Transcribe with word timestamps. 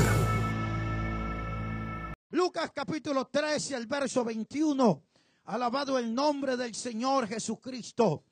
Lucas 2.33 2.73
capítulo 2.75 3.27
13, 3.27 3.77
el 3.77 3.87
verso 3.87 4.25
21. 4.25 5.01
Alabado 5.45 5.97
el 5.97 6.13
nombre 6.13 6.57
del 6.57 6.75
Señor 6.75 7.29
Jesucristo. 7.29 8.25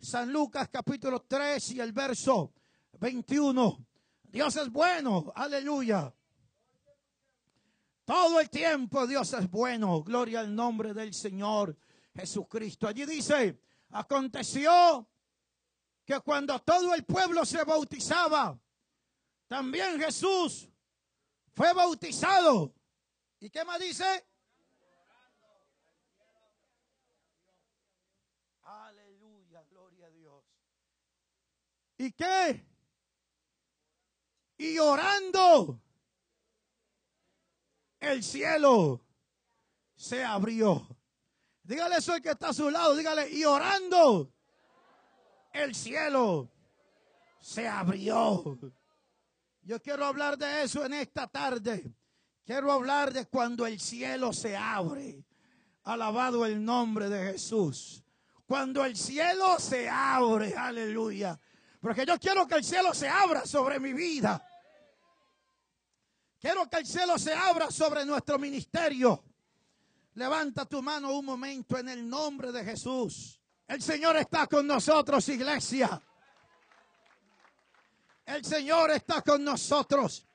San 0.00 0.32
Lucas 0.32 0.68
capítulo 0.72 1.20
3 1.20 1.72
y 1.72 1.80
el 1.80 1.92
verso 1.92 2.54
21. 2.98 3.86
Dios 4.22 4.56
es 4.56 4.70
bueno, 4.70 5.30
aleluya. 5.34 6.14
Todo 8.04 8.40
el 8.40 8.48
tiempo 8.48 9.06
Dios 9.06 9.32
es 9.34 9.48
bueno, 9.50 10.02
gloria 10.02 10.40
al 10.40 10.54
nombre 10.54 10.94
del 10.94 11.12
Señor 11.12 11.76
Jesucristo. 12.14 12.88
Allí 12.88 13.04
dice, 13.04 13.60
aconteció 13.90 15.06
que 16.04 16.18
cuando 16.20 16.58
todo 16.60 16.94
el 16.94 17.04
pueblo 17.04 17.44
se 17.44 17.62
bautizaba, 17.62 18.58
también 19.46 20.00
Jesús 20.00 20.68
fue 21.52 21.74
bautizado. 21.74 22.74
¿Y 23.38 23.50
qué 23.50 23.64
más 23.64 23.78
dice? 23.78 24.29
¿Y 32.00 32.12
qué? 32.12 32.66
Y 34.56 34.78
orando, 34.78 35.82
el 37.98 38.24
cielo 38.24 39.04
se 39.96 40.24
abrió. 40.24 40.88
Dígale 41.62 41.96
eso 41.96 42.14
el 42.14 42.22
que 42.22 42.30
está 42.30 42.48
a 42.48 42.52
su 42.54 42.70
lado, 42.70 42.96
dígale, 42.96 43.28
y 43.30 43.44
orando, 43.44 44.32
el 45.52 45.74
cielo 45.74 46.50
se 47.38 47.68
abrió. 47.68 48.58
Yo 49.60 49.78
quiero 49.82 50.06
hablar 50.06 50.38
de 50.38 50.62
eso 50.62 50.82
en 50.86 50.94
esta 50.94 51.26
tarde. 51.26 51.94
Quiero 52.46 52.72
hablar 52.72 53.12
de 53.12 53.26
cuando 53.26 53.66
el 53.66 53.78
cielo 53.78 54.32
se 54.32 54.56
abre. 54.56 55.22
Alabado 55.82 56.46
el 56.46 56.64
nombre 56.64 57.10
de 57.10 57.32
Jesús. 57.32 58.02
Cuando 58.46 58.86
el 58.86 58.96
cielo 58.96 59.58
se 59.58 59.86
abre, 59.86 60.56
aleluya. 60.56 61.38
Porque 61.80 62.04
yo 62.04 62.18
quiero 62.18 62.46
que 62.46 62.56
el 62.56 62.64
cielo 62.64 62.92
se 62.92 63.08
abra 63.08 63.46
sobre 63.46 63.80
mi 63.80 63.92
vida. 63.92 64.46
Quiero 66.38 66.68
que 66.68 66.78
el 66.78 66.86
cielo 66.86 67.18
se 67.18 67.32
abra 67.32 67.70
sobre 67.70 68.04
nuestro 68.04 68.38
ministerio. 68.38 69.24
Levanta 70.14 70.66
tu 70.66 70.82
mano 70.82 71.12
un 71.12 71.24
momento 71.24 71.78
en 71.78 71.88
el 71.88 72.08
nombre 72.08 72.52
de 72.52 72.64
Jesús. 72.64 73.40
El 73.66 73.80
Señor 73.80 74.16
está 74.16 74.46
con 74.46 74.66
nosotros, 74.66 75.26
iglesia. 75.28 76.02
El 78.26 78.44
Señor 78.44 78.90
está 78.90 79.22
con 79.22 79.42
nosotros. 79.42 80.26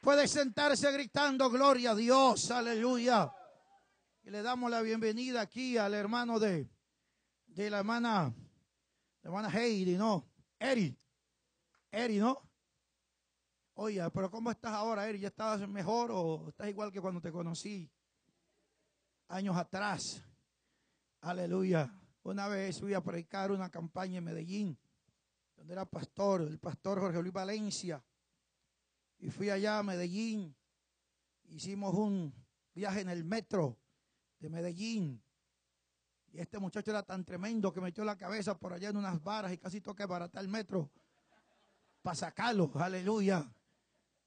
Puede 0.00 0.28
sentarse 0.28 0.90
gritando 0.92 1.50
gloria 1.50 1.92
a 1.92 1.94
Dios, 1.94 2.50
aleluya. 2.50 3.32
Y 4.24 4.30
le 4.30 4.42
damos 4.42 4.70
la 4.70 4.82
bienvenida 4.82 5.40
aquí 5.40 5.76
al 5.76 5.94
hermano 5.94 6.38
de, 6.38 6.68
de 7.46 7.70
la 7.70 7.78
hermana, 7.78 8.34
la 9.22 9.28
hermana 9.28 9.48
Heidi, 9.48 9.96
¿no? 9.96 10.31
Eri. 10.62 10.96
Eri, 11.90 12.18
¿no? 12.18 12.40
Oye, 13.74 14.00
pero 14.10 14.30
¿cómo 14.30 14.48
estás 14.48 14.72
ahora, 14.72 15.08
Eri? 15.08 15.18
¿Ya 15.18 15.28
estás 15.28 15.68
mejor 15.68 16.12
o 16.12 16.50
estás 16.50 16.68
igual 16.68 16.92
que 16.92 17.00
cuando 17.00 17.20
te 17.20 17.32
conocí 17.32 17.90
años 19.26 19.56
atrás? 19.56 20.22
Aleluya. 21.22 21.92
Una 22.22 22.46
vez 22.46 22.78
fui 22.78 22.94
a 22.94 23.02
predicar 23.02 23.50
una 23.50 23.70
campaña 23.70 24.18
en 24.18 24.24
Medellín, 24.24 24.78
donde 25.56 25.72
era 25.72 25.84
pastor, 25.84 26.42
el 26.42 26.60
pastor 26.60 27.00
Jorge 27.00 27.20
Luis 27.20 27.32
Valencia. 27.32 28.04
Y 29.18 29.30
fui 29.30 29.50
allá 29.50 29.80
a 29.80 29.82
Medellín. 29.82 30.56
Hicimos 31.48 31.92
un 31.92 32.32
viaje 32.72 33.00
en 33.00 33.08
el 33.08 33.24
metro 33.24 33.80
de 34.38 34.48
Medellín. 34.48 35.24
Y 36.32 36.40
este 36.40 36.58
muchacho 36.58 36.90
era 36.90 37.02
tan 37.02 37.24
tremendo 37.24 37.72
que 37.72 37.80
metió 37.80 38.04
la 38.04 38.16
cabeza 38.16 38.56
por 38.58 38.72
allá 38.72 38.88
en 38.88 38.96
unas 38.96 39.22
varas 39.22 39.52
y 39.52 39.58
casi 39.58 39.80
toca 39.80 40.06
baratar 40.06 40.42
el 40.42 40.48
metro 40.48 40.90
para 42.00 42.16
sacarlo. 42.16 42.70
Aleluya. 42.74 43.46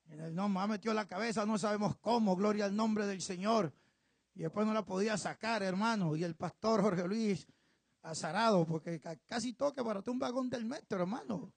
En 0.10 0.22
el 0.22 0.36
nombre, 0.36 0.64
ha 0.64 0.68
metido 0.68 0.94
la 0.94 1.08
cabeza, 1.08 1.46
no 1.48 1.58
sabemos 1.58 1.98
cómo, 1.98 2.36
gloria 2.36 2.66
al 2.66 2.76
nombre 2.76 3.08
del 3.08 3.22
Señor. 3.22 3.74
Y 4.36 4.42
después 4.42 4.68
no 4.68 4.74
la 4.74 4.86
podía 4.86 5.18
sacar, 5.18 5.64
hermano. 5.64 6.16
Y 6.16 6.24
el 6.24 6.36
pastor 6.36 6.82
Jorge 6.82 7.08
Luis 7.08 7.48
azarado, 8.04 8.66
porque 8.66 9.02
casi 9.26 9.54
toca 9.54 9.82
barató 9.82 10.12
un 10.12 10.20
vagón 10.20 10.48
del 10.48 10.66
metro, 10.66 11.00
hermano. 11.02 11.52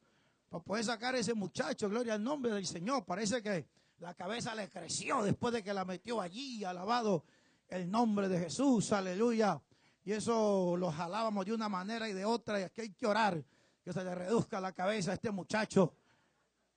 Para 0.48 0.64
poder 0.64 0.84
sacar 0.84 1.14
a 1.14 1.19
ese 1.19 1.34
muchacho, 1.34 1.91
gloria 1.91 2.14
al 2.14 2.25
nombre 2.25 2.53
del 2.53 2.64
Señor. 2.64 3.04
Parece 3.04 3.42
que 3.42 3.69
la 3.98 4.14
cabeza 4.14 4.54
le 4.54 4.70
creció 4.70 5.22
después 5.22 5.53
de 5.53 5.62
que 5.62 5.75
la 5.75 5.84
metió 5.84 6.22
allí, 6.22 6.64
alabado 6.64 7.25
el 7.69 7.91
nombre 7.91 8.28
de 8.28 8.38
Jesús, 8.38 8.92
aleluya. 8.92 9.60
Y 10.08 10.12
eso 10.14 10.74
lo 10.78 10.91
jalábamos 10.91 11.44
de 11.44 11.52
una 11.52 11.69
manera 11.69 12.08
y 12.08 12.14
de 12.14 12.24
otra, 12.24 12.58
y 12.58 12.62
aquí 12.62 12.80
hay 12.80 12.94
que 12.94 13.06
orar, 13.06 13.44
que 13.84 13.92
se 13.92 14.02
le 14.02 14.14
reduzca 14.14 14.58
la 14.58 14.72
cabeza 14.72 15.10
a 15.10 15.14
este 15.14 15.30
muchacho. 15.30 15.92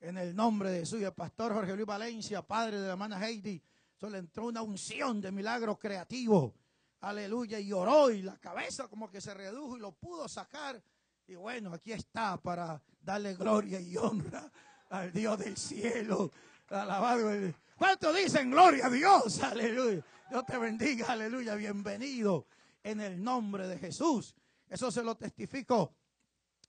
En 0.02 0.18
el 0.18 0.36
nombre 0.36 0.70
de 0.70 0.80
Jesús, 0.80 1.02
el 1.02 1.14
pastor 1.14 1.54
Jorge 1.54 1.74
Luis 1.74 1.88
Valencia, 1.88 2.42
padre 2.42 2.78
de 2.78 2.88
la 2.88 2.92
hermana 2.92 3.26
Heidi, 3.26 3.64
eso 3.96 4.10
le 4.10 4.18
entró 4.18 4.48
una 4.48 4.62
unción 4.62 5.22
de 5.22 5.32
milagro 5.32 5.80
creativo. 5.80 6.54
Aleluya, 7.00 7.58
y 7.58 7.72
oró 7.72 8.12
y 8.12 8.22
la 8.22 8.38
cabeza 8.38 8.90
como 8.90 9.10
que 9.10 9.22
se 9.22 9.34
redujo 9.34 9.78
y 9.78 9.80
lo 9.80 9.94
pudo 9.94 10.28
sacar. 10.28 10.84
Y 11.26 11.36
bueno, 11.36 11.74
aquí 11.74 11.94
está 11.94 12.36
para 12.36 12.82
darle 13.00 13.36
gloria 13.36 13.80
y 13.80 13.96
honra 13.96 14.52
al 14.90 15.14
Dios 15.14 15.40
del 15.40 15.56
cielo. 15.56 16.32
Alabado. 16.68 17.30
¿Cuánto 17.78 18.12
dicen 18.12 18.52
gloria 18.52 18.88
a 18.88 18.90
Dios? 18.90 19.42
Aleluya. 19.42 20.04
Dios 20.30 20.46
te 20.46 20.58
bendiga, 20.58 21.14
aleluya. 21.14 21.56
Bienvenido 21.56 22.46
en 22.84 23.02
el 23.02 23.24
nombre 23.24 23.68
de 23.68 23.78
Jesús. 23.78 24.36
Eso 24.70 24.92
se 24.92 25.04
lo 25.04 25.16
testifico 25.16 25.94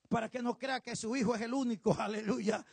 para 0.08 0.28
que 0.28 0.42
no 0.42 0.58
crea 0.58 0.80
que 0.80 0.94
su 0.94 1.16
hijo 1.16 1.34
es 1.34 1.40
el 1.40 1.54
único, 1.54 1.94
aleluya. 1.98 2.64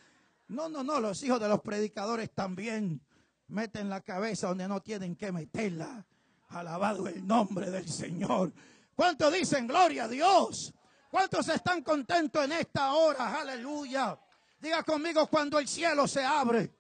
No, 0.50 0.68
no, 0.68 0.84
no, 0.84 1.00
los 1.00 1.24
hijos 1.24 1.40
de 1.40 1.48
los 1.48 1.62
predicadores 1.62 2.32
también 2.32 3.02
meten 3.48 3.90
la 3.90 4.02
cabeza 4.02 4.48
donde 4.48 4.68
no 4.68 4.82
tienen 4.82 5.16
que 5.16 5.32
meterla. 5.32 6.06
Alabado 6.50 7.08
el 7.08 7.26
nombre 7.26 7.70
del 7.70 7.88
Señor. 7.88 8.52
¿Cuántos 8.96 9.32
dicen 9.32 9.68
gloria 9.68 10.06
a 10.06 10.08
Dios? 10.08 10.74
¿Cuántos 11.10 11.48
están 11.48 11.84
contentos 11.84 12.44
en 12.44 12.52
esta 12.54 12.94
hora? 12.94 13.40
Aleluya. 13.40 14.20
Diga 14.60 14.84
conmigo 14.84 15.28
cuando 15.28 15.60
el 15.60 15.68
cielo 15.68 16.08
se 16.08 16.24
abre. 16.24 16.74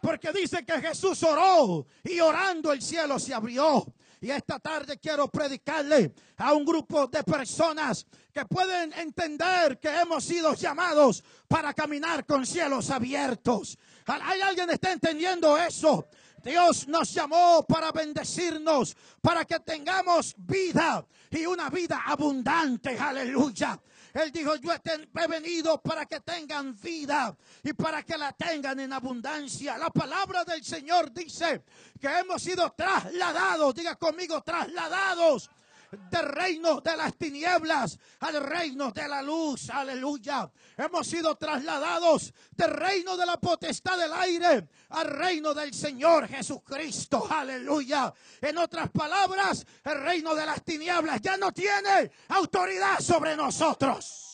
Porque 0.00 0.32
dice 0.32 0.64
que 0.64 0.80
Jesús 0.80 1.22
oró 1.24 1.86
y 2.04 2.20
orando 2.20 2.72
el 2.72 2.80
cielo 2.80 3.18
se 3.18 3.34
abrió. 3.34 3.84
Y 4.20 4.30
esta 4.30 4.58
tarde 4.58 4.98
quiero 4.98 5.28
predicarle 5.28 6.14
a 6.38 6.52
un 6.54 6.64
grupo 6.64 7.06
de 7.06 7.22
personas 7.22 8.06
que 8.32 8.44
pueden 8.46 8.92
entender 8.94 9.78
que 9.78 9.88
hemos 9.88 10.24
sido 10.24 10.54
llamados 10.54 11.22
para 11.48 11.74
caminar 11.74 12.24
con 12.24 12.46
cielos 12.46 12.90
abiertos. 12.90 13.78
¿Hay 14.06 14.40
alguien 14.40 14.68
que 14.68 14.74
está 14.74 14.92
entendiendo 14.92 15.56
eso? 15.58 16.06
Dios 16.42 16.86
nos 16.86 17.12
llamó 17.12 17.64
para 17.66 17.90
bendecirnos, 17.92 18.96
para 19.20 19.44
que 19.44 19.58
tengamos 19.60 20.34
vida 20.38 21.04
y 21.30 21.44
una 21.44 21.68
vida 21.70 22.02
abundante. 22.06 22.96
Aleluya. 22.98 23.80
Él 24.16 24.32
dijo, 24.32 24.56
yo 24.56 24.72
he 24.72 25.26
venido 25.26 25.78
para 25.82 26.06
que 26.06 26.20
tengan 26.20 26.74
vida 26.80 27.36
y 27.62 27.74
para 27.74 28.02
que 28.02 28.16
la 28.16 28.32
tengan 28.32 28.80
en 28.80 28.94
abundancia. 28.94 29.76
La 29.76 29.90
palabra 29.90 30.42
del 30.42 30.64
Señor 30.64 31.12
dice 31.12 31.62
que 32.00 32.08
hemos 32.08 32.40
sido 32.42 32.72
trasladados, 32.72 33.74
diga 33.74 33.94
conmigo, 33.96 34.42
trasladados 34.42 35.50
del 36.10 36.26
reino 36.26 36.80
de 36.80 36.96
las 36.96 37.16
tinieblas 37.16 37.98
al 38.20 38.42
reino 38.42 38.90
de 38.90 39.08
la 39.08 39.22
luz. 39.22 39.70
Aleluya. 39.70 40.50
Hemos 40.76 41.06
sido 41.06 41.36
trasladados 41.36 42.32
del 42.52 42.70
reino 42.70 43.16
de 43.16 43.26
la 43.26 43.36
potestad 43.38 43.98
del 43.98 44.12
aire 44.12 44.68
al 44.90 45.06
reino 45.06 45.54
del 45.54 45.72
Señor 45.72 46.28
Jesucristo. 46.28 47.26
Aleluya. 47.30 48.12
En 48.40 48.58
otras 48.58 48.90
palabras, 48.90 49.66
el 49.84 50.00
reino 50.00 50.34
de 50.34 50.46
las 50.46 50.62
tinieblas 50.64 51.20
ya 51.20 51.36
no 51.36 51.52
tiene 51.52 52.10
autoridad 52.28 53.00
sobre 53.00 53.36
nosotros. 53.36 54.25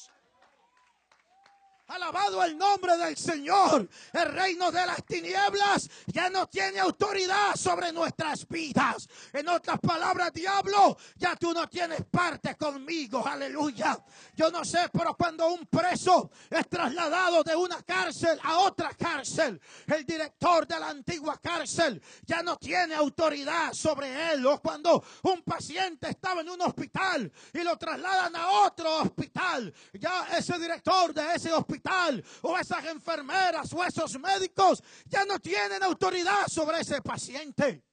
Alabado 1.93 2.43
el 2.43 2.57
nombre 2.57 2.97
del 2.97 3.19
Señor. 3.19 3.87
El 4.15 4.33
reino 4.33 4.73
de 4.73 4.87
las 4.87 5.05
tinieblas 5.05 5.91
ya 6.07 6.31
no 6.31 6.47
tiene 6.49 6.81
autoridad 6.81 7.55
sobre 7.55 7.93
nuestras 7.93 8.49
vidas. 8.49 9.07
En 9.31 9.47
otras 9.49 9.79
palabras, 9.79 10.33
diablo, 10.33 10.97
ya 11.17 11.37
tú 11.37 11.53
no 11.53 11.69
tienes 11.69 12.03
parte 12.11 12.55
conmigo. 12.57 13.27
Aleluya. 13.27 14.03
Yo 14.43 14.51
no 14.51 14.65
sé, 14.65 14.91
pero 14.93 15.15
cuando 15.15 15.47
un 15.53 15.67
preso 15.67 16.33
es 16.51 16.69
trasladado 16.69 17.45
de 17.45 17.55
una 17.55 17.81
cárcel 17.83 18.41
a 18.43 18.59
otra 18.59 18.91
cárcel, 18.93 19.61
el 19.87 20.05
director 20.05 20.67
de 20.67 20.81
la 20.81 20.89
antigua 20.89 21.39
cárcel 21.41 22.03
ya 22.27 22.43
no 22.43 22.57
tiene 22.57 22.97
autoridad 22.97 23.73
sobre 23.73 24.33
él. 24.33 24.45
O 24.47 24.61
cuando 24.61 25.05
un 25.23 25.43
paciente 25.43 26.11
estaba 26.11 26.41
en 26.41 26.49
un 26.49 26.61
hospital 26.61 27.33
y 27.55 27.61
lo 27.61 27.79
trasladan 27.79 28.35
a 28.35 28.65
otro 28.67 29.03
hospital, 29.03 29.73
ya 29.93 30.27
ese 30.37 30.59
director 30.59 31.15
de 31.15 31.37
ese 31.37 31.53
hospital 31.53 32.25
o 32.41 32.59
esas 32.59 32.85
enfermeras 32.87 33.73
o 33.73 33.85
esos 33.85 34.19
médicos 34.19 34.83
ya 35.07 35.25
no 35.25 35.39
tienen 35.39 35.85
autoridad 35.85 36.49
sobre 36.49 36.81
ese 36.81 37.01
paciente 37.01 37.85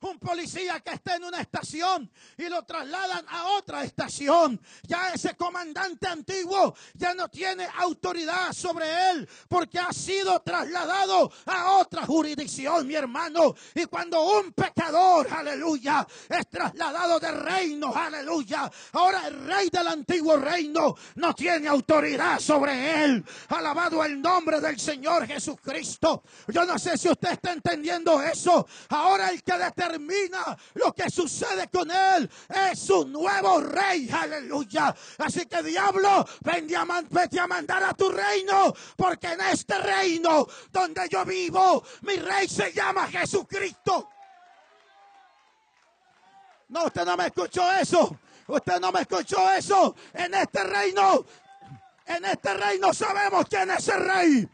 un 0.00 0.18
policía 0.18 0.80
que 0.80 0.92
esté 0.92 1.14
en 1.14 1.24
una 1.24 1.40
estación 1.40 2.10
y 2.36 2.48
lo 2.48 2.62
trasladan 2.64 3.24
a 3.28 3.48
otra 3.56 3.84
estación. 3.84 4.60
Ya 4.82 5.10
ese 5.10 5.34
comandante 5.36 6.06
antiguo 6.06 6.74
ya 6.94 7.14
no 7.14 7.28
tiene 7.28 7.66
autoridad 7.78 8.52
sobre 8.52 9.10
él 9.10 9.28
porque 9.48 9.78
ha 9.78 9.92
sido 9.92 10.40
trasladado 10.40 11.32
a 11.46 11.72
otra 11.78 12.04
jurisdicción, 12.06 12.86
mi 12.86 12.94
hermano. 12.94 13.54
Y 13.74 13.86
cuando 13.86 14.22
un 14.38 14.52
pecador, 14.52 15.28
aleluya, 15.30 16.06
es 16.28 16.48
trasladado 16.48 17.18
de 17.18 17.30
reino, 17.32 17.92
aleluya, 17.94 18.70
ahora 18.92 19.26
el 19.26 19.46
rey 19.46 19.68
del 19.70 19.88
antiguo 19.88 20.36
reino 20.36 20.94
no 21.16 21.34
tiene 21.34 21.68
autoridad 21.68 22.38
sobre 22.38 23.04
él. 23.04 23.24
Alabado 23.48 24.04
el 24.04 24.20
nombre 24.20 24.60
del 24.60 24.78
Señor 24.78 25.26
Jesucristo. 25.26 26.22
Yo 26.48 26.64
no 26.64 26.78
sé 26.78 26.98
si 26.98 27.08
usted 27.08 27.32
está 27.32 27.52
entendiendo 27.52 28.22
eso. 28.22 28.66
Ahora 28.88 29.30
el 29.30 29.42
que 29.42 29.52
determina 29.52 29.95
termina 29.96 30.56
lo 30.74 30.92
que 30.92 31.10
sucede 31.10 31.68
con 31.68 31.90
él. 31.90 32.30
Es 32.70 32.90
un 32.90 33.12
nuevo 33.12 33.60
rey, 33.60 34.08
aleluya. 34.10 34.94
Así 35.18 35.46
que 35.46 35.62
diablo, 35.62 36.26
vete 36.40 36.76
a, 36.76 37.42
a 37.44 37.46
mandar 37.46 37.82
a 37.82 37.94
tu 37.94 38.10
reino, 38.10 38.74
porque 38.96 39.28
en 39.28 39.40
este 39.40 39.78
reino 39.78 40.46
donde 40.70 41.08
yo 41.08 41.24
vivo, 41.24 41.82
mi 42.02 42.16
rey 42.16 42.46
se 42.48 42.72
llama 42.72 43.08
Jesucristo. 43.08 44.10
No, 46.68 46.84
usted 46.84 47.04
no 47.04 47.16
me 47.16 47.26
escuchó 47.26 47.72
eso. 47.72 48.18
Usted 48.48 48.80
no 48.80 48.92
me 48.92 49.00
escuchó 49.00 49.50
eso. 49.52 49.94
En 50.12 50.34
este 50.34 50.62
reino, 50.62 51.24
en 52.06 52.24
este 52.24 52.54
reino 52.54 52.92
sabemos 52.92 53.46
quién 53.48 53.70
es 53.70 53.88
el 53.88 54.04
rey. 54.04 54.48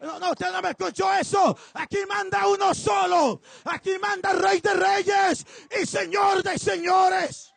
No, 0.00 0.18
no, 0.18 0.30
usted 0.30 0.52
no 0.52 0.62
me 0.62 0.70
escuchó 0.70 1.12
eso. 1.12 1.56
Aquí 1.74 1.98
manda 2.08 2.46
uno 2.46 2.72
solo. 2.74 3.40
Aquí 3.64 3.98
manda 3.98 4.32
Rey 4.32 4.60
de 4.60 4.74
Reyes 4.74 5.44
y 5.80 5.86
Señor 5.86 6.42
de 6.42 6.58
Señores. 6.58 7.52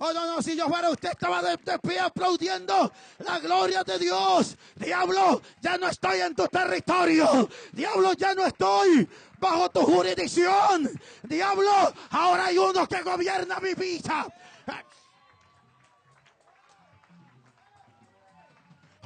Oh, 0.00 0.12
no, 0.12 0.26
no, 0.26 0.40
si 0.40 0.56
yo 0.56 0.68
fuera 0.68 0.90
usted 0.90 1.10
estaba 1.10 1.42
de, 1.42 1.58
pie 1.58 1.98
aplaudiendo 1.98 2.92
la 3.18 3.40
gloria 3.40 3.82
de 3.82 3.98
Dios. 3.98 4.56
Diablo, 4.76 5.42
ya 5.60 5.76
no 5.76 5.88
estoy 5.88 6.20
en 6.20 6.36
tu 6.36 6.46
territorio. 6.46 7.48
Diablo, 7.72 8.12
ya 8.12 8.32
no 8.32 8.46
estoy 8.46 9.08
bajo 9.40 9.68
tu 9.70 9.80
jurisdicción. 9.80 10.88
Diablo, 11.24 11.92
ahora 12.10 12.46
hay 12.46 12.58
uno 12.58 12.86
que 12.86 13.02
gobierna 13.02 13.58
mi 13.58 13.74
vida. 13.74 14.28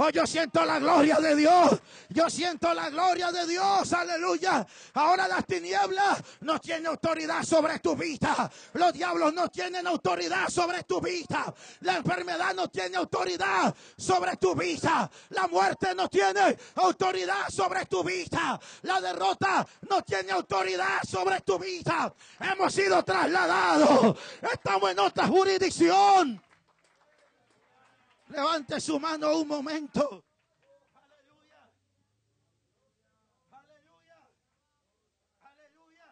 Oh, 0.04 0.10
yo 0.10 0.26
siento 0.26 0.64
la 0.64 0.80
gloria 0.80 1.20
de 1.20 1.36
Dios. 1.36 1.80
Yo 2.08 2.28
siento 2.28 2.74
la 2.74 2.90
gloria 2.90 3.30
de 3.30 3.46
Dios. 3.46 3.92
Aleluya. 3.92 4.66
Ahora 4.94 5.28
las 5.28 5.46
tinieblas 5.46 6.20
no 6.40 6.58
tienen 6.58 6.88
autoridad 6.88 7.44
sobre 7.44 7.78
tu 7.78 7.94
vida. 7.94 8.50
Los 8.72 8.92
diablos 8.94 9.32
no 9.32 9.48
tienen 9.48 9.86
autoridad 9.86 10.48
sobre 10.48 10.82
tu 10.82 11.00
vida. 11.00 11.54
La 11.82 11.98
enfermedad 11.98 12.52
no 12.52 12.68
tiene 12.68 12.96
autoridad 12.96 13.72
sobre 13.96 14.36
tu 14.38 14.56
vida. 14.56 15.08
La 15.28 15.46
muerte 15.46 15.94
no 15.94 16.08
tiene 16.08 16.58
autoridad 16.74 17.48
sobre 17.48 17.86
tu 17.86 18.02
vida. 18.02 18.58
La 18.82 19.00
derrota 19.00 19.64
no 19.88 20.02
tiene 20.02 20.32
autoridad 20.32 21.00
sobre 21.08 21.42
tu 21.42 21.60
vida. 21.60 22.12
Hemos 22.40 22.74
sido 22.74 23.04
trasladados. 23.04 24.16
Estamos 24.52 24.90
en 24.90 24.98
otra 24.98 25.28
jurisdicción. 25.28 26.42
Levante 28.32 28.80
su 28.80 28.98
mano 28.98 29.36
un 29.36 29.46
momento. 29.46 30.24
Aleluya. 30.94 31.70
Aleluya. 33.50 34.16
Aleluya. 35.42 36.06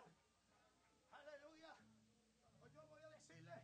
Aleluya. 1.12 1.76
Yo 2.74 2.86
voy 2.86 3.00
a 3.02 3.08
decirle 3.08 3.54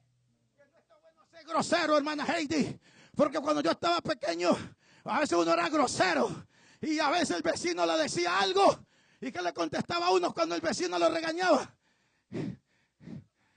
que 0.56 0.64
no 0.72 0.78
está 0.78 0.96
bueno 0.96 1.26
ser 1.30 1.44
grosero, 1.44 1.98
hermana 1.98 2.24
Heidi. 2.24 2.80
Porque 3.14 3.40
cuando 3.40 3.60
yo 3.60 3.72
estaba 3.72 4.00
pequeño, 4.00 4.56
a 5.04 5.20
veces 5.20 5.36
uno 5.36 5.52
era 5.52 5.68
grosero. 5.68 6.46
Y 6.80 6.98
a 6.98 7.10
veces 7.10 7.36
el 7.36 7.42
vecino 7.42 7.84
le 7.84 7.98
decía 7.98 8.40
algo. 8.40 8.86
¿Y 9.20 9.32
que 9.32 9.42
le 9.42 9.52
contestaba 9.52 10.06
a 10.06 10.12
uno 10.12 10.32
cuando 10.32 10.54
el 10.54 10.62
vecino 10.62 10.98
lo 10.98 11.10
regañaba? 11.10 11.76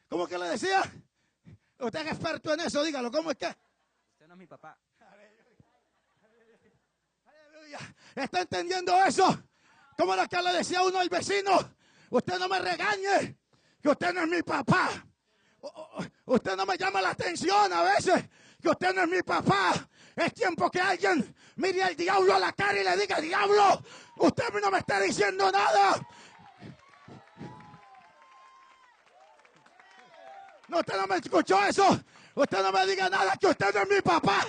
¿Cómo 0.10 0.28
que 0.28 0.38
le 0.38 0.50
decía? 0.50 0.82
Usted 1.80 2.02
es 2.02 2.08
experto 2.08 2.54
en 2.54 2.60
eso, 2.60 2.84
dígalo, 2.84 3.10
¿cómo 3.10 3.32
es 3.32 3.38
que? 3.38 3.48
Usted 3.48 4.28
no 4.28 4.34
es 4.34 4.40
mi 4.40 4.48
papá. 4.48 4.78
¿Está 8.24 8.42
entendiendo 8.42 8.94
eso? 9.06 9.44
Como 9.98 10.16
lo 10.16 10.28
que 10.28 10.42
le 10.42 10.54
decía 10.54 10.84
uno 10.84 11.00
al 11.00 11.10
vecino. 11.10 11.58
Usted 12.10 12.38
no 12.38 12.50
me 12.50 12.60
regañe, 12.60 13.38
que 13.82 13.90
usted 13.90 14.14
no 14.14 14.22
es 14.22 14.28
mi 14.28 14.42
papá. 14.42 14.90
Usted 16.26 16.56
no 16.56 16.66
me 16.66 16.78
llama 16.78 17.02
la 17.02 17.12
atención 17.12 17.72
a 17.72 17.84
veces, 17.84 18.26
que 18.62 18.70
usted 18.70 18.94
no 18.94 19.04
es 19.04 19.10
mi 19.10 19.22
papá. 19.22 19.74
Es 20.16 20.34
tiempo 20.34 20.70
que 20.70 20.82
alguien 20.82 21.34
mire 21.56 21.82
al 21.82 21.96
diablo 21.96 22.36
a 22.36 22.40
la 22.40 22.52
cara 22.52 22.80
y 22.80 22.84
le 22.84 22.98
diga, 22.98 23.22
diablo, 23.22 23.82
usted 24.18 24.44
no 24.62 24.70
me 24.70 24.80
está 24.80 25.00
diciendo 25.00 25.50
nada. 25.52 25.96
No, 30.68 30.80
usted 30.80 30.98
no 30.98 31.08
me 31.08 31.16
escuchó 31.16 31.64
eso. 31.66 32.00
Usted 32.36 32.64
no 32.64 32.72
me 32.72 32.86
diga 32.86 33.10
nada 33.10 33.36
que 33.38 33.48
usted 33.48 33.74
no 33.74 33.82
es 33.82 33.90
mi 33.90 34.02
papá. 34.02 34.46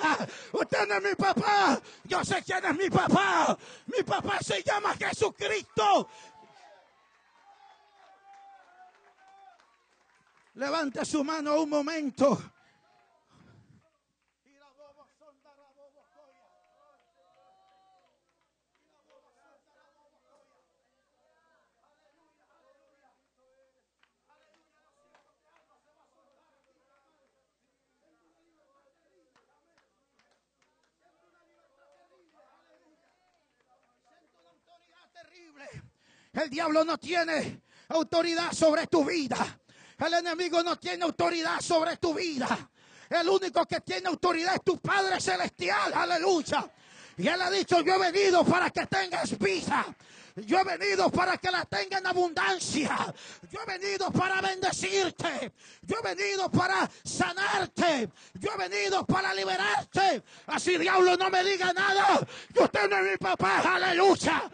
Usted 0.52 0.86
no 0.86 0.94
es 0.94 1.02
mi 1.02 1.14
papá. 1.14 1.80
Yo 2.04 2.24
sé 2.24 2.42
quién 2.44 2.64
es 2.64 2.76
mi 2.76 2.90
papá. 2.90 3.56
Mi 3.86 4.02
papá 4.02 4.38
se 4.40 4.62
llama 4.62 4.94
Jesucristo. 4.94 6.08
Levante 10.54 11.04
su 11.04 11.24
mano 11.24 11.62
un 11.62 11.70
momento. 11.70 12.38
El 36.32 36.48
diablo 36.48 36.84
no 36.84 36.98
tiene 36.98 37.62
autoridad 37.88 38.52
sobre 38.52 38.86
tu 38.86 39.04
vida. 39.04 39.58
El 39.98 40.14
enemigo 40.14 40.62
no 40.62 40.78
tiene 40.78 41.04
autoridad 41.04 41.60
sobre 41.60 41.96
tu 41.96 42.14
vida. 42.14 42.70
El 43.08 43.28
único 43.28 43.66
que 43.66 43.80
tiene 43.80 44.08
autoridad 44.08 44.54
es 44.54 44.62
tu 44.62 44.78
Padre 44.78 45.20
Celestial. 45.20 45.92
Aleluya. 45.92 46.70
Y 47.16 47.28
Él 47.28 47.42
ha 47.42 47.50
dicho, 47.50 47.80
yo 47.82 47.94
he 47.94 48.10
venido 48.10 48.44
para 48.44 48.70
que 48.70 48.86
tengas 48.86 49.36
vida. 49.38 49.84
Yo 50.36 50.60
he 50.60 50.64
venido 50.64 51.10
para 51.10 51.36
que 51.36 51.50
la 51.50 51.64
tenga 51.64 51.98
en 51.98 52.06
abundancia. 52.06 52.96
Yo 53.50 53.60
he 53.60 53.78
venido 53.78 54.10
para 54.10 54.40
bendecirte. 54.40 55.52
Yo 55.82 55.96
he 55.98 56.14
venido 56.14 56.50
para 56.50 56.88
sanarte. 57.04 58.08
Yo 58.34 58.50
he 58.54 58.68
venido 58.68 59.04
para 59.04 59.34
liberarte. 59.34 60.22
Así 60.46 60.78
diablo 60.78 61.16
no 61.16 61.28
me 61.28 61.42
diga 61.44 61.72
nada. 61.72 62.26
No 62.54 62.96
es 62.96 63.10
mi 63.10 63.16
papá. 63.18 63.74
Aleluya. 63.74 64.50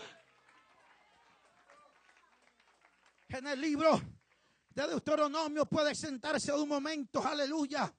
En 3.29 3.47
el 3.47 3.61
libro 3.61 4.01
de 4.71 4.87
Deuteronomio 4.87 5.67
puede 5.67 5.95
sentarse 5.95 6.53
un 6.53 6.69
momento, 6.69 7.27
aleluya. 7.27 7.93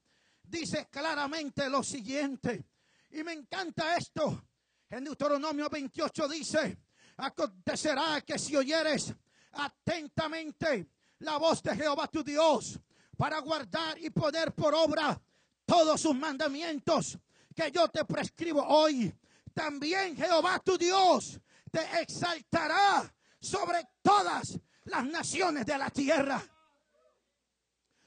Dice 0.43 0.87
claramente 0.89 1.69
lo 1.69 1.83
siguiente. 1.83 2.65
Y 3.11 3.23
me 3.23 3.33
encanta 3.33 3.97
esto. 3.97 4.43
En 4.89 5.03
Deuteronomio 5.03 5.69
28 5.69 6.27
dice, 6.29 6.77
acontecerá 7.17 8.21
que 8.21 8.39
si 8.39 8.55
oyeres 8.55 9.13
atentamente 9.51 10.89
la 11.19 11.37
voz 11.37 11.61
de 11.63 11.75
Jehová 11.75 12.07
tu 12.07 12.23
Dios 12.23 12.79
para 13.17 13.39
guardar 13.39 13.97
y 13.97 14.09
poner 14.11 14.53
por 14.53 14.73
obra 14.73 15.19
todos 15.65 15.99
sus 15.99 16.15
mandamientos 16.15 17.17
que 17.53 17.71
yo 17.71 17.89
te 17.89 18.05
prescribo 18.05 18.63
hoy, 18.65 19.13
también 19.53 20.15
Jehová 20.15 20.59
tu 20.59 20.77
Dios 20.77 21.39
te 21.71 21.81
exaltará 22.01 23.13
sobre 23.39 23.85
todas 24.01 24.57
las 24.87 25.05
naciones 25.05 25.65
de 25.65 25.77
la 25.77 25.89
tierra. 25.89 26.41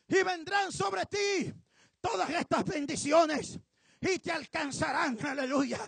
Y 0.08 0.22
vendrán 0.22 0.72
sobre 0.72 1.06
ti 1.06 1.52
todas 2.00 2.28
estas 2.30 2.64
bendiciones 2.64 3.58
y 4.00 4.18
te 4.18 4.32
alcanzarán, 4.32 5.18
aleluya. 5.25 5.78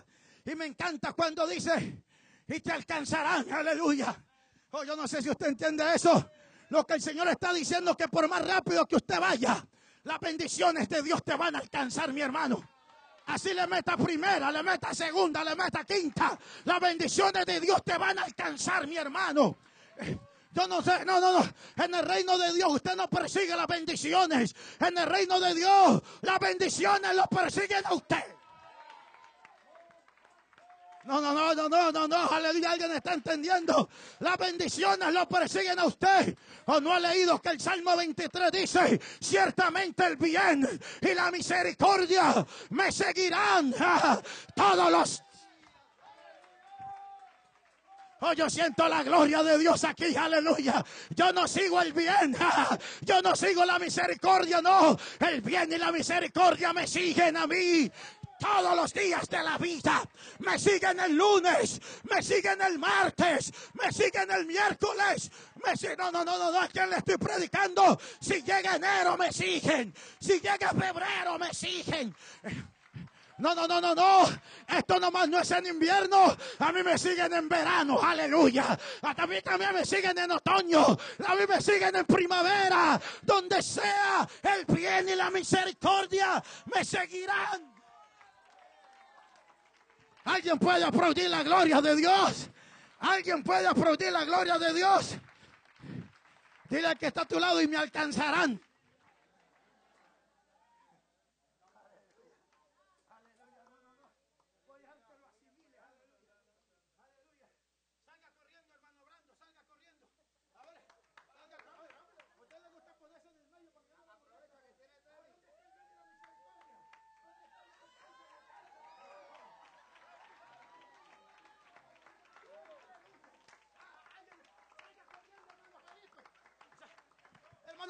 Y 0.45 0.55
me 0.55 0.65
encanta 0.65 1.13
cuando 1.13 1.45
dice, 1.47 2.03
y 2.47 2.59
te 2.59 2.71
alcanzarán, 2.71 3.51
aleluya. 3.51 4.23
Oh, 4.71 4.83
yo 4.83 4.95
no 4.95 5.07
sé 5.07 5.21
si 5.21 5.29
usted 5.29 5.47
entiende 5.47 5.83
eso. 5.93 6.31
Lo 6.69 6.85
que 6.85 6.93
el 6.95 7.01
Señor 7.01 7.27
está 7.27 7.53
diciendo 7.53 7.95
que 7.95 8.07
por 8.07 8.27
más 8.27 8.45
rápido 8.47 8.85
que 8.87 8.95
usted 8.95 9.19
vaya, 9.19 9.65
las 10.03 10.19
bendiciones 10.19 10.89
de 10.89 11.01
Dios 11.01 11.23
te 11.23 11.35
van 11.35 11.55
a 11.55 11.59
alcanzar, 11.59 12.11
mi 12.13 12.21
hermano. 12.21 12.67
Así 13.25 13.53
le 13.53 13.65
meta 13.67 13.95
primera, 13.95 14.51
le 14.51 14.63
meta 14.63 14.93
segunda, 14.93 15.43
le 15.43 15.55
meta 15.55 15.83
quinta. 15.83 16.37
Las 16.65 16.79
bendiciones 16.79 17.45
de 17.45 17.59
Dios 17.59 17.81
te 17.83 17.97
van 17.97 18.19
a 18.19 18.23
alcanzar, 18.23 18.85
mi 18.87 18.97
hermano. 18.97 19.57
Yo 20.53 20.67
no 20.67 20.81
sé, 20.81 21.03
no, 21.05 21.19
no, 21.19 21.39
no. 21.39 21.53
En 21.83 21.95
el 21.95 22.05
reino 22.05 22.37
de 22.37 22.53
Dios 22.53 22.73
usted 22.73 22.95
no 22.95 23.09
persigue 23.09 23.55
las 23.55 23.67
bendiciones. 23.67 24.55
En 24.79 24.97
el 24.97 25.07
reino 25.07 25.39
de 25.39 25.55
Dios 25.55 26.01
las 26.21 26.39
bendiciones 26.39 27.15
lo 27.15 27.25
persiguen 27.25 27.85
a 27.85 27.93
usted. 27.93 28.23
No, 31.05 31.19
no, 31.19 31.33
no, 31.33 31.53
no, 31.53 31.67
no, 31.67 31.91
no, 31.91 32.07
no, 32.07 32.29
aleluya, 32.29 32.71
alguien 32.71 32.91
está 32.91 33.13
entendiendo. 33.13 33.89
Las 34.19 34.37
bendiciones 34.37 35.13
lo 35.13 35.27
persiguen 35.27 35.77
a 35.79 35.85
usted. 35.85 36.37
O 36.65 36.79
no 36.79 36.93
ha 36.93 36.99
leído 36.99 37.41
que 37.41 37.49
el 37.49 37.59
Salmo 37.59 37.97
23 37.97 38.51
dice, 38.51 39.01
ciertamente 39.19 40.05
el 40.05 40.15
bien 40.15 40.67
y 41.01 41.13
la 41.13 41.29
misericordia 41.29 42.45
me 42.69 42.89
seguirán 42.91 43.73
ah, 43.79 44.21
todos 44.55 44.91
los 44.91 45.23
Oh, 48.25 48.31
yo 48.31 48.49
siento 48.49 48.87
la 48.87 49.03
gloria 49.03 49.43
de 49.43 49.57
Dios 49.57 49.83
aquí, 49.83 50.15
aleluya. 50.15 50.81
Yo 51.09 51.33
no 51.33 51.45
sigo 51.45 51.81
el 51.81 51.91
bien, 51.91 52.33
yo 53.01 53.21
no 53.21 53.35
sigo 53.35 53.65
la 53.65 53.77
misericordia, 53.77 54.61
no. 54.61 54.97
El 55.19 55.41
bien 55.41 55.73
y 55.73 55.77
la 55.77 55.91
misericordia 55.91 56.71
me 56.71 56.87
siguen 56.87 57.35
a 57.35 57.45
mí 57.45 57.91
todos 58.39 58.77
los 58.77 58.93
días 58.93 59.27
de 59.27 59.43
la 59.43 59.57
vida. 59.57 60.01
Me 60.39 60.57
siguen 60.57 61.01
el 61.01 61.17
lunes, 61.17 61.81
me 62.03 62.23
siguen 62.23 62.61
el 62.61 62.79
martes, 62.79 63.51
me 63.73 63.91
siguen 63.91 64.31
el 64.31 64.45
miércoles. 64.45 65.29
Me 65.65 65.75
siguen, 65.75 65.97
no, 65.97 66.09
no, 66.09 66.23
no, 66.23 66.37
no, 66.37 66.49
no, 66.49 66.61
¿a 66.61 66.69
quién 66.69 66.89
le 66.89 66.99
estoy 66.99 67.17
predicando? 67.17 67.99
Si 68.21 68.41
llega 68.41 68.77
enero 68.77 69.17
me 69.17 69.33
siguen, 69.33 69.93
si 70.17 70.39
llega 70.39 70.69
febrero 70.69 71.37
me 71.37 71.53
siguen. 71.53 72.15
No, 73.37 73.55
no, 73.55 73.67
no, 73.67 73.81
no, 73.81 73.95
no. 73.95 74.25
Esto 74.67 74.99
nomás 74.99 75.27
no 75.27 75.39
es 75.39 75.51
en 75.51 75.65
invierno. 75.65 76.35
A 76.59 76.71
mí 76.71 76.83
me 76.83 76.97
siguen 76.97 77.33
en 77.33 77.49
verano. 77.49 77.99
Aleluya. 78.01 78.77
A 79.01 79.27
mí 79.27 79.41
también 79.41 79.73
me 79.73 79.85
siguen 79.85 80.17
en 80.17 80.31
otoño. 80.31 80.97
A 81.27 81.35
mí 81.35 81.41
me 81.47 81.59
siguen 81.61 81.95
en 81.95 82.05
primavera. 82.05 82.99
Donde 83.23 83.61
sea 83.61 84.27
el 84.43 84.65
bien 84.65 85.09
y 85.09 85.15
la 85.15 85.31
misericordia 85.31 86.43
me 86.73 86.85
seguirán. 86.85 87.73
Alguien 90.25 90.57
puede 90.57 90.83
aplaudir 90.83 91.29
la 91.29 91.43
gloria 91.43 91.81
de 91.81 91.95
Dios. 91.95 92.49
Alguien 92.99 93.43
puede 93.43 93.67
aplaudir 93.67 94.11
la 94.11 94.23
gloria 94.23 94.57
de 94.57 94.73
Dios. 94.73 95.17
Dile 96.69 96.95
que 96.95 97.07
está 97.07 97.23
a 97.23 97.25
tu 97.25 97.39
lado 97.39 97.61
y 97.61 97.67
me 97.67 97.77
alcanzarán. 97.77 98.61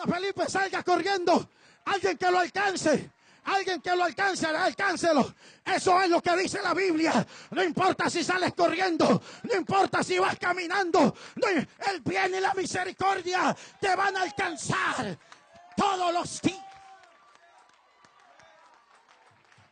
Felipe 0.05 0.49
salga 0.49 0.83
corriendo. 0.83 1.49
Alguien 1.85 2.17
que 2.17 2.31
lo 2.31 2.39
alcance. 2.39 3.11
Alguien 3.45 3.81
que 3.81 3.93
lo 3.95 4.05
alcance, 4.05 4.47
alcáncelo. 4.47 5.33
Eso 5.65 6.01
es 6.01 6.09
lo 6.09 6.21
que 6.21 6.35
dice 6.37 6.61
la 6.61 6.73
Biblia. 6.73 7.25
No 7.51 7.63
importa 7.63 8.09
si 8.09 8.23
sales 8.23 8.53
corriendo, 8.53 9.21
no 9.43 9.55
importa 9.55 10.01
si 10.01 10.17
vas 10.17 10.37
caminando. 10.39 11.13
el 11.91 12.01
bien 12.01 12.35
y 12.35 12.39
la 12.39 12.53
misericordia 12.53 13.55
te 13.81 13.95
van 13.95 14.15
a 14.15 14.21
alcanzar 14.21 15.17
todos 15.75 16.13
los 16.13 16.41
días. 16.41 16.63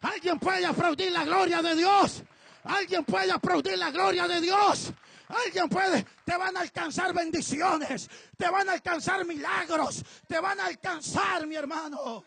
Alguien 0.02 0.40
puede 0.40 0.66
aplaudir 0.66 1.12
la 1.12 1.24
gloria 1.24 1.62
de 1.62 1.76
Dios. 1.76 2.24
Alguien 2.64 3.06
puede 3.06 3.32
aplaudir 3.32 3.78
la 3.78 3.92
gloria 3.92 4.28
de 4.28 4.42
Dios. 4.42 4.92
Alguien 5.32 5.70
puede, 5.70 6.06
te 6.26 6.36
van 6.36 6.56
a 6.58 6.62
alcanzar 6.62 7.14
bendiciones, 7.14 8.10
te 8.38 8.50
van 8.50 8.68
a 8.68 8.74
alcanzar 8.74 9.26
milagros, 9.26 10.04
te 10.28 10.40
van 10.40 10.60
a 10.60 10.66
alcanzar, 10.66 11.48
mi 11.48 11.56
hermano. 11.56 12.24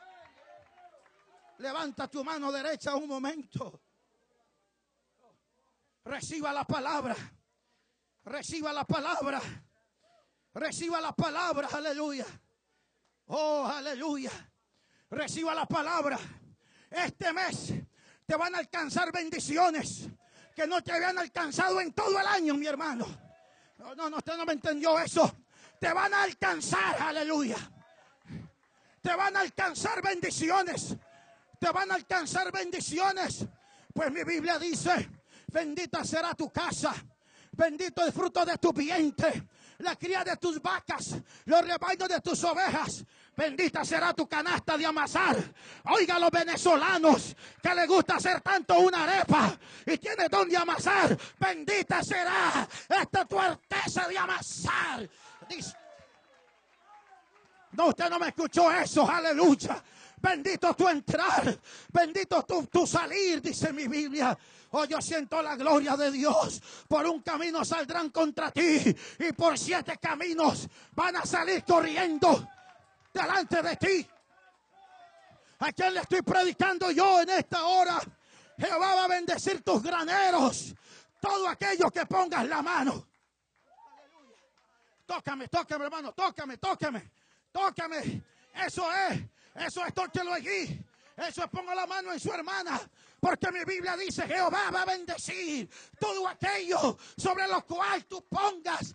Levanta 1.58 2.08
tu 2.08 2.25
mano 2.25 2.50
derecha 2.50 2.96
un 2.96 3.08
momento. 3.08 3.80
Reciba 6.04 6.52
la 6.52 6.64
palabra. 6.64 7.14
Reciba 8.25 8.73
la 8.73 8.84
palabra. 8.84 9.40
Reciba 10.54 11.00
la 11.00 11.12
palabra. 11.12 11.68
Aleluya. 11.73 12.26
Oh, 13.26 13.66
aleluya. 13.66 14.30
Reciba 15.11 15.54
la 15.54 15.66
palabra. 15.66 16.18
Este 16.90 17.32
mes 17.32 17.73
te 18.26 18.37
van 18.37 18.54
a 18.54 18.58
alcanzar 18.58 19.12
bendiciones 19.12 20.08
que 20.54 20.66
no 20.66 20.82
te 20.82 20.92
habían 20.92 21.18
alcanzado 21.18 21.80
en 21.80 21.92
todo 21.92 22.18
el 22.18 22.26
año, 22.26 22.54
mi 22.54 22.66
hermano. 22.66 23.06
No, 23.78 23.94
no, 23.94 24.08
no, 24.08 24.18
usted 24.18 24.37
no 24.37 24.44
me 24.44 24.52
entendió 24.52 24.99
eso. 24.99 25.34
Te 25.80 25.92
van 25.92 26.14
a 26.14 26.23
alcanzar, 26.23 27.02
aleluya. 27.02 27.56
Te 29.02 29.14
van 29.14 29.37
a 29.37 29.40
alcanzar 29.40 30.00
bendiciones. 30.00 30.96
Te 31.58 31.70
van 31.70 31.90
a 31.90 31.94
alcanzar 31.94 32.50
bendiciones. 32.52 33.44
Pues 33.92 34.11
mi 34.11 34.25
Biblia 34.25 34.58
dice, 34.58 35.11
bendita 35.52 36.04
será 36.04 36.34
tu 36.34 36.50
casa. 36.50 36.94
Bendito 37.52 38.04
el 38.04 38.12
fruto 38.12 38.44
de 38.44 38.58
tu 38.58 38.73
vientre, 38.73 39.49
la 39.78 39.94
cría 39.94 40.25
de 40.25 40.37
tus 40.37 40.61
vacas, 40.61 41.16
los 41.44 41.61
rebaños 41.61 42.08
de 42.08 42.20
tus 42.20 42.42
ovejas. 42.42 43.04
Bendita 43.37 43.85
será 43.85 44.12
tu 44.14 44.29
canasta 44.29 44.79
de 44.79 44.87
amasar. 44.87 45.37
Oiga 45.91 46.19
los 46.19 46.31
venezolanos 46.31 47.35
que 47.61 47.75
le 47.75 47.87
gusta 47.87 48.17
hacer 48.17 48.41
tanto 48.41 48.79
una 48.79 49.03
arepa 49.03 49.59
y 49.87 49.99
tiene 49.99 50.29
donde 50.29 50.57
amasar. 50.57 51.17
Bendita 51.38 52.03
será 52.03 52.67
esta 52.88 53.25
tu 53.25 53.38
artesa 53.38 54.07
de 54.07 54.19
amasar. 54.19 55.09
no, 57.73 57.87
usted 57.88 58.09
no 58.09 58.19
me 58.21 58.29
escuchó 58.29 58.71
eso. 58.71 59.09
Aleluya. 59.11 59.83
Bendito 60.25 60.73
tu 60.73 60.88
entrar, 60.88 61.61
bendito 61.93 62.43
tu, 62.45 62.67
tu, 62.69 62.87
salir, 62.87 63.43
dice 63.43 63.75
mi 63.75 63.87
Biblia. 63.87 64.37
Oh, 64.71 64.87
yo 64.87 65.03
siento 65.03 65.43
la 65.43 65.55
gloria 65.55 65.99
de 65.99 66.11
Dios. 66.11 66.62
Por 66.88 67.05
un 67.07 67.21
camino 67.21 67.62
saldrán 67.62 68.09
contra 68.09 68.50
ti 68.50 68.97
y 69.19 69.33
por 69.33 69.59
siete 69.59 69.99
caminos 70.00 70.67
van 70.95 71.17
a 71.17 71.26
salir 71.26 71.62
corriendo 71.64 72.49
delante 73.14 73.62
de 73.62 73.76
ti. 73.76 74.09
¿A 75.61 75.73
quién 75.73 75.94
le 75.94 76.00
estoy 76.00 76.21
predicando 76.23 76.90
yo 76.90 77.21
en 77.23 77.30
esta 77.30 77.64
hora? 77.64 78.00
Jehová 78.59 78.94
va 78.94 79.04
a 79.04 79.09
bendecir 79.09 79.62
tus 79.62 79.83
graneros. 79.83 80.75
Todo 81.21 81.49
aquello 81.49 81.90
que 81.90 82.04
pongas 82.04 82.47
la 82.47 82.61
mano. 82.61 83.06
Tócame, 85.06 85.49
tócame, 85.49 85.85
hermano, 85.85 86.12
tócame, 86.12 86.59
tócame, 86.59 87.11
tócame. 87.52 88.23
Eso 88.54 88.90
es, 88.92 89.21
eso 89.54 89.87
es, 89.87 89.94
tóquelo 89.94 90.33
allí. 90.33 90.85
Eso 91.16 91.44
es, 91.44 91.50
ponga 91.50 91.75
la 91.75 91.87
mano 91.87 92.12
en 92.12 92.21
su 92.21 92.33
hermana. 92.33 92.80
Porque 93.21 93.50
mi 93.52 93.64
Biblia 93.64 93.97
dice, 93.97 94.26
Jehová 94.26 94.71
va 94.71 94.83
a 94.83 94.87
bendecir 94.87 95.71
todo 95.99 96.28
aquello 96.28 96.99
sobre 97.16 97.47
lo 97.49 97.64
cual 97.64 98.04
tú 98.06 98.26
pongas 98.28 98.94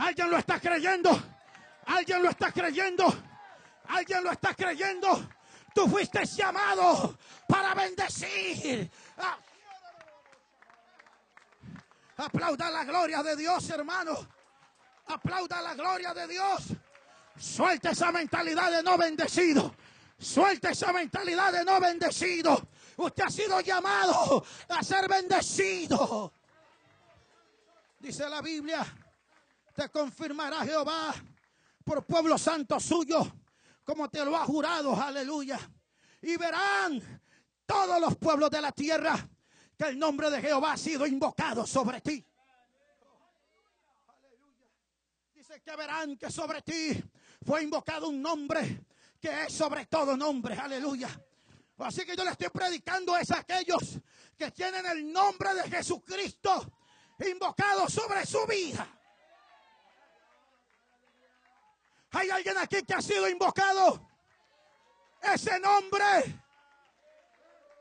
Alguien 0.00 0.30
lo 0.30 0.38
está 0.38 0.58
creyendo. 0.58 1.10
Alguien 1.86 2.22
lo 2.22 2.30
está 2.30 2.50
creyendo. 2.50 3.04
Alguien 3.88 4.24
lo 4.24 4.32
está 4.32 4.54
creyendo. 4.54 5.28
Tú 5.74 5.88
fuiste 5.88 6.24
llamado 6.24 7.18
para 7.46 7.74
bendecir. 7.74 8.90
Ah. 9.18 9.38
Aplauda 12.16 12.70
la 12.70 12.84
gloria 12.84 13.22
de 13.22 13.36
Dios, 13.36 13.68
hermano. 13.70 14.26
Aplauda 15.06 15.60
la 15.60 15.74
gloria 15.74 16.14
de 16.14 16.26
Dios. 16.28 16.62
Suelta 17.38 17.90
esa 17.90 18.10
mentalidad 18.10 18.70
de 18.70 18.82
no 18.82 18.96
bendecido. 18.96 19.74
Suelta 20.18 20.70
esa 20.70 20.92
mentalidad 20.92 21.52
de 21.52 21.64
no 21.64 21.78
bendecido. 21.78 22.68
Usted 22.96 23.24
ha 23.24 23.30
sido 23.30 23.60
llamado 23.60 24.44
a 24.68 24.82
ser 24.82 25.08
bendecido. 25.08 26.32
Dice 27.98 28.28
la 28.28 28.40
Biblia, 28.40 28.86
te 29.80 29.88
confirmará 29.88 30.62
Jehová 30.62 31.14
por 31.82 32.04
pueblo 32.04 32.36
santo 32.36 32.78
suyo, 32.78 33.20
como 33.82 34.10
te 34.10 34.22
lo 34.22 34.36
ha 34.36 34.44
jurado, 34.44 34.94
aleluya. 34.94 35.58
Y 36.20 36.36
verán 36.36 37.22
todos 37.64 37.98
los 37.98 38.14
pueblos 38.18 38.50
de 38.50 38.60
la 38.60 38.72
tierra 38.72 39.16
que 39.78 39.84
el 39.84 39.98
nombre 39.98 40.28
de 40.28 40.42
Jehová 40.42 40.72
ha 40.72 40.76
sido 40.76 41.06
invocado 41.06 41.66
sobre 41.66 42.02
ti. 42.02 42.22
Dice 45.32 45.62
que 45.62 45.74
verán 45.74 46.18
que 46.18 46.30
sobre 46.30 46.60
ti 46.60 47.02
fue 47.42 47.62
invocado 47.62 48.10
un 48.10 48.20
nombre 48.20 48.84
que 49.18 49.44
es 49.44 49.54
sobre 49.54 49.86
todo 49.86 50.14
nombre, 50.14 50.58
aleluya. 50.58 51.08
Así 51.78 52.04
que 52.04 52.14
yo 52.14 52.24
le 52.24 52.32
estoy 52.32 52.50
predicando 52.50 53.14
a 53.14 53.20
aquellos 53.20 53.98
que 54.36 54.50
tienen 54.50 54.84
el 54.84 55.10
nombre 55.10 55.54
de 55.54 55.70
Jesucristo 55.70 56.70
invocado 57.18 57.88
sobre 57.88 58.26
su 58.26 58.46
vida. 58.46 58.99
Hay 62.12 62.30
alguien 62.30 62.58
aquí 62.58 62.82
que 62.82 62.94
ha 62.94 63.02
sido 63.02 63.28
invocado. 63.28 64.06
Ese 65.22 65.58
nombre 65.60 66.40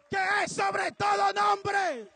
que 0.10 0.18
es 0.44 0.52
sobre 0.52 0.92
todo 0.94 1.34
nombre. 1.34 2.10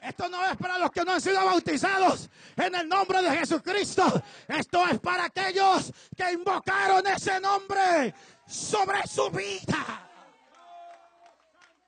Esto 0.00 0.28
no 0.28 0.44
es 0.46 0.56
para 0.56 0.78
los 0.78 0.90
que 0.90 1.04
no 1.04 1.12
han 1.12 1.20
sido 1.20 1.44
bautizados 1.44 2.30
en 2.56 2.74
el 2.74 2.88
nombre 2.88 3.20
de 3.22 3.36
Jesucristo. 3.36 4.22
Esto 4.46 4.86
es 4.86 5.00
para 5.00 5.24
aquellos 5.24 5.92
que 6.16 6.32
invocaron 6.32 7.06
ese 7.06 7.40
nombre 7.40 8.14
sobre 8.46 9.06
su 9.06 9.28
vida. 9.30 10.07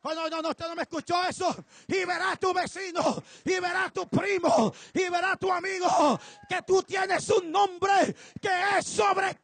Oh, 0.03 0.15
no, 0.15 0.29
no, 0.29 0.41
no, 0.41 0.49
usted 0.51 0.67
no 0.67 0.75
me 0.75 0.83
escuchó 0.83 1.23
eso. 1.25 1.55
Y 1.87 2.05
verá 2.05 2.37
tu 2.37 2.55
vecino, 2.55 3.23
y 3.45 3.61
verá 3.61 3.91
tu 3.91 4.09
primo, 4.09 4.73
y 4.95 5.09
verá 5.09 5.37
tu 5.37 5.53
amigo, 5.53 6.19
que 6.49 6.63
tú 6.63 6.83
tienes 6.83 7.29
un 7.31 7.51
nombre 7.51 8.15
que 8.41 8.79
es 8.79 8.87
sobre 8.87 9.39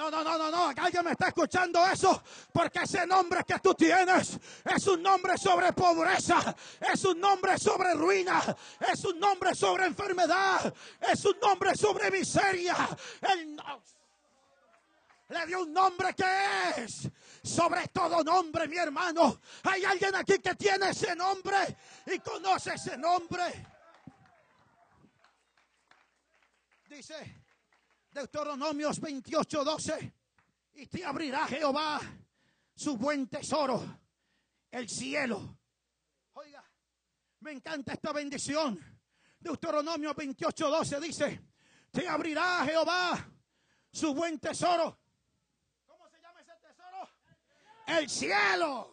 No, 0.00 0.10
no, 0.10 0.24
no, 0.24 0.38
no, 0.38 0.50
no. 0.50 0.72
Alguien 0.82 1.04
me 1.04 1.10
está 1.10 1.28
escuchando 1.28 1.86
eso. 1.86 2.22
Porque 2.54 2.78
ese 2.84 3.06
nombre 3.06 3.44
que 3.46 3.58
tú 3.58 3.74
tienes 3.74 4.38
es 4.64 4.86
un 4.86 5.02
nombre 5.02 5.36
sobre 5.36 5.74
pobreza. 5.74 6.56
Es 6.80 7.04
un 7.04 7.20
nombre 7.20 7.58
sobre 7.58 7.92
ruina. 7.92 8.40
Es 8.90 9.04
un 9.04 9.20
nombre 9.20 9.54
sobre 9.54 9.84
enfermedad. 9.84 10.72
Es 11.00 11.22
un 11.26 11.38
nombre 11.38 11.76
sobre 11.76 12.10
miseria. 12.10 12.76
Él 13.20 13.60
le 15.30 15.46
dio 15.46 15.62
un 15.62 15.72
nombre 15.72 16.14
que 16.14 16.82
es 16.82 17.08
sobre 17.42 17.88
todo 17.88 18.22
nombre, 18.22 18.68
mi 18.68 18.76
hermano. 18.76 19.40
Hay 19.64 19.84
alguien 19.84 20.14
aquí 20.14 20.38
que 20.38 20.54
tiene 20.54 20.90
ese 20.90 21.16
nombre 21.16 21.56
y 22.06 22.18
conoce 22.18 22.74
ese 22.74 22.98
nombre. 22.98 23.42
Dice 26.88 27.44
Deuteronomios 28.10 29.00
28, 29.00 29.64
12. 29.64 30.14
Y 30.74 30.86
te 30.86 31.04
abrirá 31.04 31.46
Jehová 31.46 32.00
su 32.74 32.96
buen 32.96 33.28
tesoro, 33.28 34.00
el 34.70 34.88
cielo. 34.88 35.58
Oiga, 36.34 36.64
me 37.40 37.52
encanta 37.52 37.92
esta 37.92 38.12
bendición. 38.12 38.78
Deuteronomio 39.38 40.14
28, 40.14 40.70
12 40.70 41.00
dice, 41.00 41.40
te 41.90 42.06
abrirá 42.08 42.64
Jehová 42.64 43.30
su 43.92 44.14
buen 44.14 44.38
tesoro. 44.38 44.98
¿Cómo 45.86 46.08
se 46.08 46.20
llama 46.20 46.40
ese 46.40 46.52
tesoro? 46.60 47.08
El 47.98 48.08
cielo. 48.08 48.88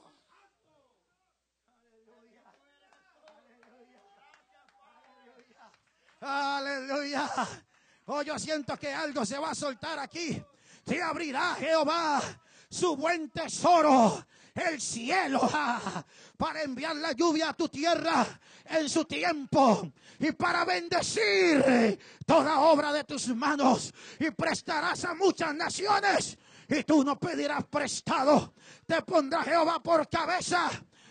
Aleluya. 6.20 7.30
Oh, 8.06 8.24
yo 8.24 8.39
siento 8.39 8.75
que 8.77 8.92
algo 8.92 9.24
se 9.24 9.38
va 9.38 9.51
a 9.51 9.56
soltar 9.56 10.00
aquí. 10.00 10.42
Te 10.84 11.01
abrirá 11.01 11.56
Jehová 11.56 12.22
su 12.70 12.96
buen 12.96 13.29
tesoro, 13.29 14.25
el 14.55 14.81
cielo, 14.81 15.48
para 16.38 16.64
enviar 16.64 16.96
la 16.96 17.12
lluvia 17.12 17.50
a 17.50 17.53
tu 17.53 17.70
tierra 17.70 18.25
en 18.66 18.90
su 18.90 19.05
tiempo 19.05 19.92
y 20.20 20.31
para 20.31 20.66
bendecir 20.66 22.00
toda 22.25 22.62
obra 22.62 22.92
de 22.92 23.03
tus 23.03 23.27
manos 23.27 23.94
y 24.20 24.31
prestarás 24.31 25.05
a 25.05 25.14
muchas 25.14 25.53
naciones 25.53 26.38
y 26.68 26.84
tú 26.84 27.03
no 27.03 27.20
pedirás 27.20 27.66
prestado. 27.66 28.53
Te 28.86 29.01
pondrá 29.01 29.44
Jehová 29.44 29.80
por 29.80 30.10
cabeza 30.10 30.70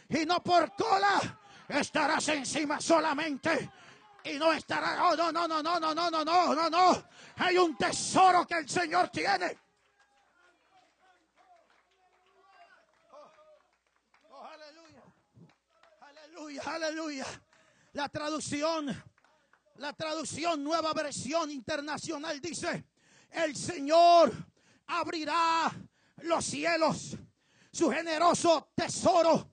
y 0.08 0.24
no 0.26 0.42
por 0.42 0.74
cola. 0.74 1.40
Estarás 1.68 2.28
encima 2.28 2.80
solamente 2.80 3.70
y 4.24 4.38
no 4.38 4.52
estará. 4.52 5.08
Oh, 5.08 5.16
no, 5.16 5.32
no, 5.32 5.48
no, 5.48 5.62
no, 5.62 5.80
no, 5.80 5.94
no, 5.94 6.10
no, 6.10 6.24
no, 6.24 6.54
no, 6.54 6.70
no. 6.70 7.04
Hay 7.36 7.56
un 7.58 7.76
tesoro 7.76 8.46
que 8.46 8.58
el 8.58 8.68
Señor 8.68 9.08
tiene. 9.08 9.58
Oh, 13.10 13.30
oh, 14.30 14.44
aleluya. 14.44 15.02
Aleluya, 16.00 16.62
aleluya. 16.66 17.26
La 17.94 18.08
traducción, 18.08 19.04
la 19.76 19.92
traducción, 19.94 20.62
nueva 20.62 20.92
versión 20.92 21.50
internacional 21.50 22.40
dice: 22.40 22.84
El 23.30 23.56
Señor 23.56 24.32
abrirá 24.86 25.72
los 26.22 26.44
cielos, 26.44 27.16
su 27.72 27.90
generoso 27.90 28.70
tesoro, 28.74 29.50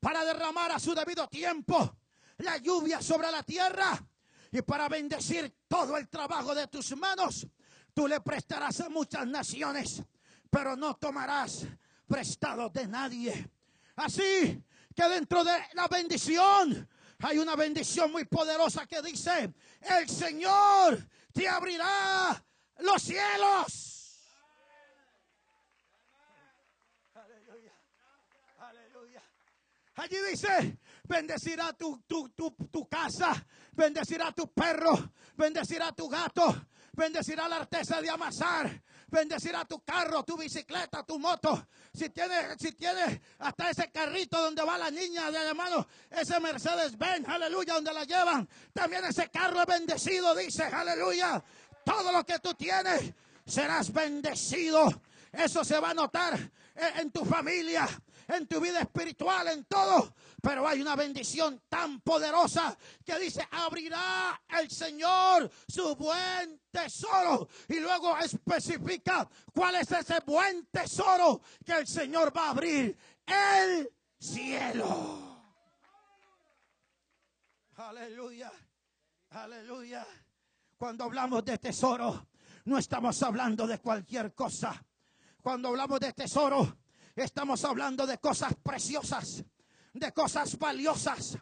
para 0.00 0.24
derramar 0.24 0.72
a 0.72 0.78
su 0.78 0.94
debido 0.94 1.28
tiempo 1.28 1.96
la 2.38 2.56
lluvia 2.56 3.00
sobre 3.00 3.30
la 3.30 3.42
tierra 3.42 4.04
y 4.50 4.60
para 4.62 4.88
bendecir 4.88 5.54
todo 5.68 5.96
el 5.96 6.08
trabajo 6.08 6.54
de 6.54 6.66
tus 6.66 6.96
manos, 6.96 7.46
tú 7.94 8.06
le 8.08 8.20
prestarás 8.20 8.80
a 8.80 8.88
muchas 8.88 9.26
naciones, 9.26 10.02
pero 10.50 10.76
no 10.76 10.96
tomarás 10.96 11.66
prestado 12.06 12.68
de 12.68 12.86
nadie. 12.86 13.50
Así 13.96 14.62
que 14.94 15.08
dentro 15.08 15.44
de 15.44 15.52
la 15.74 15.88
bendición 15.88 16.88
hay 17.20 17.38
una 17.38 17.56
bendición 17.56 18.10
muy 18.10 18.24
poderosa 18.24 18.86
que 18.86 19.00
dice, 19.00 19.54
el 19.80 20.08
Señor 20.08 21.06
te 21.32 21.48
abrirá 21.48 22.44
los 22.78 23.00
cielos. 23.00 23.92
Aleluya. 27.14 27.72
Aleluya. 28.58 29.22
Allí 29.96 30.16
dice, 30.30 30.78
bendecirá 31.04 31.72
tu, 31.74 32.02
tu, 32.06 32.30
tu, 32.30 32.50
tu 32.70 32.88
casa, 32.88 33.34
bendecirá 33.72 34.32
tu 34.32 34.50
perro, 34.50 35.12
bendecirá 35.36 35.92
tu 35.92 36.08
gato, 36.08 36.66
bendecirá 36.92 37.46
la 37.46 37.56
artesa 37.56 38.00
de 38.00 38.08
amasar, 38.08 38.82
bendecirá 39.08 39.66
tu 39.66 39.80
carro, 39.84 40.22
tu 40.24 40.38
bicicleta, 40.38 41.02
tu 41.02 41.18
moto. 41.18 41.68
Si 41.92 42.08
tienes, 42.08 42.56
si 42.58 42.72
tienes 42.72 43.20
hasta 43.38 43.68
ese 43.68 43.90
carrito 43.90 44.40
donde 44.40 44.62
va 44.62 44.78
la 44.78 44.90
niña 44.90 45.30
de 45.30 45.38
hermano, 45.38 45.86
ese 46.10 46.40
Mercedes 46.40 46.96
Benz, 46.96 47.28
aleluya, 47.28 47.74
donde 47.74 47.92
la 47.92 48.04
llevan, 48.04 48.48
también 48.72 49.04
ese 49.04 49.28
carro 49.28 49.60
es 49.60 49.66
bendecido, 49.66 50.34
dice, 50.34 50.64
aleluya. 50.64 51.42
Todo 51.84 52.12
lo 52.12 52.24
que 52.24 52.38
tú 52.38 52.54
tienes 52.54 53.12
serás 53.44 53.92
bendecido. 53.92 55.02
Eso 55.32 55.64
se 55.64 55.78
va 55.80 55.90
a 55.90 55.94
notar 55.94 56.38
en 56.74 57.10
tu 57.10 57.24
familia, 57.24 57.86
en 58.28 58.46
tu 58.46 58.60
vida 58.60 58.80
espiritual, 58.80 59.48
en 59.48 59.64
todo. 59.64 60.14
Pero 60.40 60.66
hay 60.66 60.80
una 60.80 60.96
bendición 60.96 61.62
tan 61.68 62.00
poderosa 62.00 62.76
que 63.04 63.18
dice, 63.18 63.46
abrirá 63.50 64.40
el 64.48 64.70
Señor 64.70 65.50
su 65.68 65.94
buen 65.96 66.60
tesoro. 66.70 67.48
Y 67.68 67.80
luego 67.80 68.16
especifica 68.18 69.28
cuál 69.54 69.76
es 69.76 69.90
ese 69.92 70.20
buen 70.26 70.66
tesoro 70.66 71.42
que 71.64 71.72
el 71.72 71.86
Señor 71.86 72.36
va 72.36 72.46
a 72.46 72.50
abrir. 72.50 72.96
El 73.26 73.90
cielo. 74.18 75.32
Aleluya. 77.76 78.52
Aleluya. 79.30 80.06
Cuando 80.76 81.04
hablamos 81.04 81.44
de 81.44 81.58
tesoro, 81.58 82.26
no 82.64 82.78
estamos 82.78 83.22
hablando 83.22 83.66
de 83.66 83.78
cualquier 83.78 84.34
cosa. 84.34 84.84
Cuando 85.42 85.68
hablamos 85.68 86.00
de 86.00 86.12
tesoro, 86.12 86.78
Estamos 87.14 87.62
hablando 87.64 88.06
de 88.06 88.16
cosas 88.18 88.54
preciosas, 88.62 89.44
de 89.92 90.12
cosas 90.12 90.58
valiosas. 90.58 91.38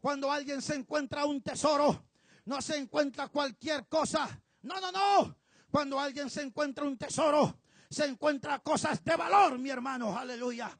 Cuando 0.00 0.32
alguien 0.32 0.62
se 0.62 0.74
encuentra 0.74 1.26
un 1.26 1.42
tesoro, 1.42 2.06
no 2.46 2.62
se 2.62 2.78
encuentra 2.78 3.28
cualquier 3.28 3.86
cosa. 3.86 4.40
No, 4.62 4.80
no, 4.80 4.90
no. 4.90 5.36
Cuando 5.70 6.00
alguien 6.00 6.30
se 6.30 6.42
encuentra 6.42 6.84
un 6.84 6.96
tesoro, 6.96 7.60
se 7.90 8.06
encuentra 8.06 8.60
cosas 8.60 9.04
de 9.04 9.14
valor, 9.14 9.58
mi 9.58 9.68
hermano. 9.68 10.16
Aleluya. 10.18 10.70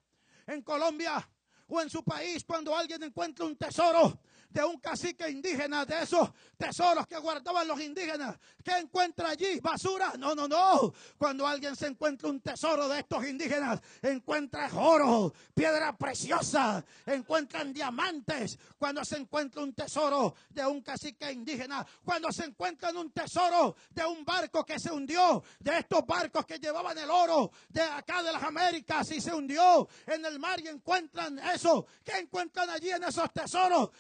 En 0.47 0.63
Colombia 0.63 1.29
o 1.69 1.81
en 1.81 1.91
su 1.91 2.03
país, 2.03 2.43
cuando 2.45 2.75
alguien 2.75 3.03
encuentra 3.03 3.45
un 3.45 3.57
tesoro, 3.57 4.21
de 4.51 4.65
un 4.65 4.79
cacique 4.79 5.29
indígena, 5.29 5.85
de 5.85 6.03
esos 6.03 6.31
tesoros 6.57 7.07
que 7.07 7.19
guardaban 7.19 7.67
los 7.67 7.81
indígenas. 7.81 8.37
¿Qué 8.63 8.77
encuentra 8.77 9.31
allí? 9.31 9.61
¿Basura? 9.61 10.13
No, 10.19 10.35
no, 10.35 10.47
no. 10.47 10.93
Cuando 11.17 11.47
alguien 11.47 11.77
se 11.77 11.87
encuentra 11.87 12.29
un 12.29 12.41
tesoro 12.41 12.89
de 12.89 13.01
estos 13.01 13.27
indígenas, 13.27 13.81
encuentra 14.03 14.69
oro, 14.75 15.33
piedra 15.55 15.97
preciosa, 15.97 16.85
encuentran 17.07 17.73
diamantes. 17.73 18.59
Cuando 18.79 19.05
se 19.05 19.17
encuentra 19.17 19.63
un 19.63 19.73
tesoro 19.73 20.35
de 20.51 20.67
un 20.67 20.83
cacique 20.83 21.31
indígena, 21.31 21.87
cuando 22.05 22.33
se 22.33 22.45
encuentran 22.45 22.97
un 22.97 23.11
tesoro 23.13 23.77
de 23.91 24.05
un 24.05 24.25
barco 24.25 24.65
que 24.65 24.79
se 24.79 24.91
hundió, 24.91 25.43
de 25.61 25.79
estos 25.79 26.05
barcos 26.05 26.45
que 26.45 26.59
llevaban 26.59 26.99
el 26.99 27.11
oro 27.11 27.53
de 27.69 27.83
acá 27.83 28.23
de 28.23 28.33
las 28.33 28.43
Américas 28.43 29.11
y 29.13 29.21
se 29.21 29.33
hundió 29.33 29.89
en 30.07 30.25
el 30.25 30.39
mar 30.39 30.61
y 30.61 30.69
encuentran 30.69 31.39
eso. 31.39 31.87
¿Qué 32.05 32.19
encuentran 32.19 32.69
allí 32.71 32.91
en 32.91 33.05
esos 33.05 33.33
tesoros? 33.33 33.91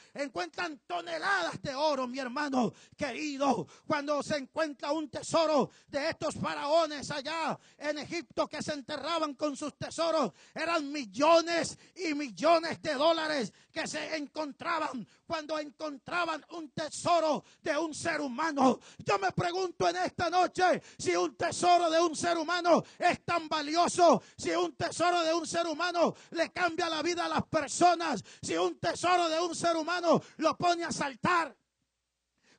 Toneladas 0.87 1.61
de 1.61 1.74
oro, 1.74 2.07
mi 2.07 2.18
hermano 2.18 2.72
querido. 2.96 3.66
Cuando 3.87 4.22
se 4.22 4.38
encuentra 4.38 4.92
un 4.92 5.09
tesoro 5.09 5.70
de 5.88 6.11
estos 6.11 6.37
faraones 6.37 7.11
allá 7.11 7.59
en 7.76 7.98
Egipto 7.98 8.48
que 8.48 8.62
se 8.62 8.72
enterraban 8.72 9.35
con 9.35 9.57
sus 9.57 9.76
tesoros, 9.76 10.33
eran 10.55 10.90
millones 10.90 11.79
y 11.96 12.14
millones 12.14 12.81
de 12.81 12.94
dólares 12.94 13.53
que 13.72 13.87
se 13.87 14.16
encontraban 14.16 15.06
cuando 15.26 15.59
encontraban 15.59 16.44
un 16.50 16.70
tesoro 16.70 17.44
de 17.62 17.76
un 17.76 17.94
ser 17.94 18.20
humano. 18.20 18.80
Yo 18.98 19.18
me 19.18 19.30
pregunto 19.33 19.88
en 19.88 19.96
esta 19.96 20.28
noche 20.28 20.83
si 20.98 21.14
un 21.14 21.37
tesoro 21.37 21.90
de 21.90 22.00
un 22.00 22.16
ser 22.16 22.37
humano 22.38 22.83
es 22.98 23.24
tan 23.24 23.48
valioso, 23.48 24.22
si 24.37 24.50
un 24.50 24.74
tesoro 24.74 25.22
de 25.22 25.33
un 25.33 25.46
ser 25.46 25.66
humano 25.66 26.14
le 26.30 26.50
cambia 26.50 26.88
la 26.88 27.02
vida 27.02 27.26
a 27.26 27.28
las 27.28 27.46
personas, 27.46 28.22
si 28.42 28.56
un 28.56 28.78
tesoro 28.78 29.28
de 29.28 29.40
un 29.40 29.54
ser 29.54 29.76
humano 29.76 30.20
lo 30.38 30.56
pone 30.56 30.85
a 30.85 30.92
saltar. 30.92 31.54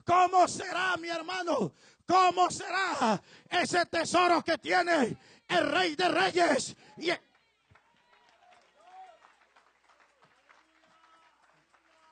¿Cómo 0.05 0.47
será, 0.47 0.97
mi 0.97 1.09
hermano? 1.09 1.73
¿Cómo 2.05 2.49
será 2.49 3.21
ese 3.49 3.85
tesoro 3.85 4.43
que 4.43 4.57
tiene 4.57 5.15
el 5.47 5.71
rey 5.71 5.95
de 5.95 6.09
reyes? 6.09 6.75
Y 6.97 7.11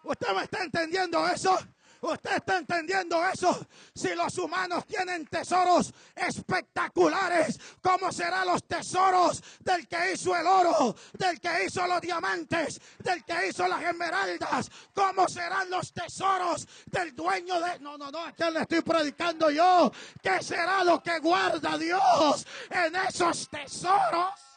¿Usted 0.04 0.34
me 0.34 0.44
está 0.44 0.64
entendiendo 0.64 1.28
eso? 1.28 1.58
¿Usted 2.02 2.38
está 2.38 2.58
entendiendo 2.58 3.28
eso? 3.28 3.68
Si 3.94 4.16
los 4.16 4.38
humanos 4.38 4.86
tienen 4.86 5.26
tesoros 5.28 5.94
espectaculares, 6.16 7.60
¿cómo 7.82 8.12
serán 8.12 8.48
los 8.48 8.64
tesoros 8.64 9.44
del 9.60 9.88
que 9.88 10.14
hizo 10.14 10.36
el 10.36 10.48
oro, 10.48 10.96
del 11.14 11.40
que 11.42 11.66
hizo 11.66 11.86
los 11.88 12.00
diamantes, 12.00 12.80
del 13.00 13.26
que 13.26 13.48
hizo 13.48 13.68
las 13.68 13.84
esmeraldas? 13.84 14.72
¿Cómo 14.94 15.28
serán 15.28 15.70
los 15.70 15.92
tesoros 15.92 16.68
del 16.86 17.14
dueño 17.14 17.60
de... 17.60 17.80
No, 17.80 17.98
no, 17.98 18.10
no, 18.10 18.20
¿a 18.20 18.50
le 18.50 18.62
estoy 18.62 18.82
predicando 18.82 19.52
yo? 19.52 19.92
¿Qué 20.22 20.42
será 20.42 20.84
lo 20.86 21.04
que 21.04 21.20
guarda 21.20 21.78
Dios 21.78 22.48
en 22.70 22.96
esos 22.96 23.50
tesoros? 23.50 24.49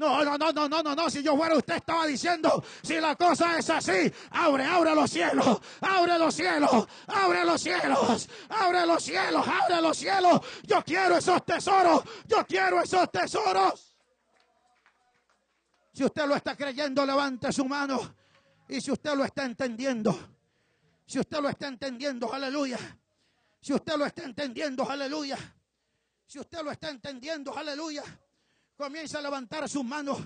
No, 0.00 0.24
no, 0.24 0.38
no, 0.38 0.50
no, 0.50 0.66
no, 0.66 0.82
no, 0.82 0.94
no. 0.94 1.10
Si 1.10 1.22
yo 1.22 1.36
fuera 1.36 1.54
usted 1.54 1.74
estaba 1.74 2.06
diciendo, 2.06 2.64
si 2.82 2.98
la 2.98 3.14
cosa 3.16 3.58
es 3.58 3.68
así, 3.68 4.10
abre, 4.30 4.64
abre 4.64 4.94
los 4.94 5.10
cielos, 5.10 5.60
abre 5.78 6.18
los 6.18 6.34
cielos, 6.34 6.88
abre 7.06 7.44
los 7.44 7.60
cielos, 7.60 8.28
abre 8.48 8.86
los 8.86 9.04
cielos, 9.04 9.46
abre 9.46 9.82
los 9.82 9.98
cielos. 9.98 10.40
Yo 10.62 10.82
quiero 10.82 11.18
esos 11.18 11.44
tesoros, 11.44 12.02
yo 12.26 12.46
quiero 12.46 12.80
esos 12.80 13.10
tesoros. 13.10 13.94
Si 15.92 16.02
usted 16.02 16.26
lo 16.26 16.34
está 16.34 16.56
creyendo, 16.56 17.04
levante 17.04 17.52
su 17.52 17.66
mano. 17.66 18.16
Y 18.70 18.80
si 18.80 18.90
usted 18.90 19.14
lo 19.14 19.26
está 19.26 19.44
entendiendo, 19.44 20.18
si 21.04 21.18
usted 21.18 21.40
lo 21.42 21.50
está 21.50 21.68
entendiendo, 21.68 22.32
aleluya. 22.32 22.78
Si 23.60 23.74
usted 23.74 23.96
lo 23.98 24.06
está 24.06 24.22
entendiendo, 24.22 24.90
aleluya. 24.90 25.36
Si 26.26 26.38
usted 26.38 26.62
lo 26.62 26.70
está 26.70 26.88
entendiendo, 26.88 27.54
aleluya 27.54 28.02
comienza 28.80 29.18
a 29.18 29.22
levantar 29.22 29.68
sus 29.68 29.84
manos. 29.84 30.18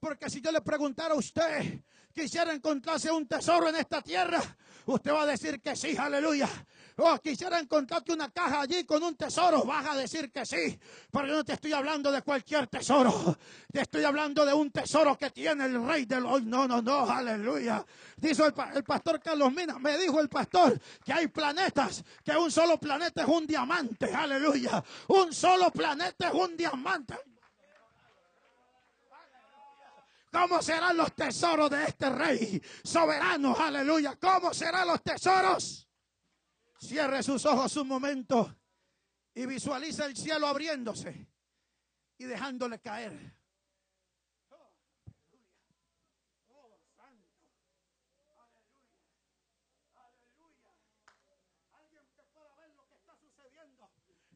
Porque 0.00 0.28
si 0.28 0.40
yo 0.40 0.50
le 0.50 0.60
preguntara 0.60 1.14
a 1.14 1.16
usted, 1.16 1.80
quisiera 2.12 2.52
encontrarse 2.52 3.12
un 3.12 3.28
tesoro 3.28 3.68
en 3.68 3.76
esta 3.76 4.02
tierra, 4.02 4.42
usted 4.86 5.12
va 5.12 5.22
a 5.22 5.26
decir 5.26 5.60
que 5.60 5.76
sí, 5.76 5.96
aleluya. 5.96 6.48
O 6.96 7.16
quisiera 7.18 7.60
encontrarte 7.60 8.12
una 8.12 8.28
caja 8.30 8.62
allí 8.62 8.84
con 8.84 9.02
un 9.04 9.14
tesoro, 9.14 9.62
vas 9.62 9.86
a 9.86 9.96
decir 9.96 10.32
que 10.32 10.44
sí. 10.44 10.76
Pero 11.12 11.28
yo 11.28 11.34
no 11.36 11.44
te 11.44 11.52
estoy 11.52 11.72
hablando 11.72 12.10
de 12.10 12.22
cualquier 12.22 12.66
tesoro. 12.66 13.38
Te 13.72 13.82
estoy 13.82 14.02
hablando 14.02 14.44
de 14.44 14.52
un 14.52 14.72
tesoro 14.72 15.16
que 15.16 15.30
tiene 15.30 15.64
el 15.64 15.86
rey 15.86 16.04
del 16.04 16.26
hoy. 16.26 16.42
No, 16.44 16.66
no, 16.66 16.82
no, 16.82 17.08
aleluya. 17.08 17.86
Dijo 18.16 18.44
el, 18.44 18.54
el 18.74 18.82
pastor 18.82 19.20
Carlos 19.20 19.52
Mina, 19.52 19.78
me 19.78 19.96
dijo 19.96 20.20
el 20.20 20.28
pastor 20.28 20.78
que 21.04 21.12
hay 21.12 21.28
planetas, 21.28 22.04
que 22.24 22.36
un 22.36 22.50
solo 22.50 22.78
planeta 22.78 23.22
es 23.22 23.28
un 23.28 23.46
diamante, 23.46 24.12
aleluya. 24.12 24.82
Un 25.06 25.32
solo 25.32 25.70
planeta 25.70 26.28
es 26.28 26.34
un 26.34 26.56
diamante. 26.56 27.14
¿Cómo 30.32 30.62
serán 30.62 30.96
los 30.96 31.14
tesoros 31.14 31.70
de 31.70 31.84
este 31.84 32.08
rey 32.08 32.62
soberano? 32.82 33.54
Aleluya. 33.54 34.16
¿Cómo 34.16 34.54
serán 34.54 34.88
los 34.88 35.02
tesoros? 35.02 35.86
Cierre 36.80 37.22
sus 37.22 37.44
ojos 37.44 37.76
un 37.76 37.86
momento 37.86 38.56
y 39.34 39.44
visualiza 39.44 40.06
el 40.06 40.16
cielo 40.16 40.46
abriéndose 40.46 41.28
y 42.16 42.24
dejándole 42.24 42.80
caer. 42.80 43.36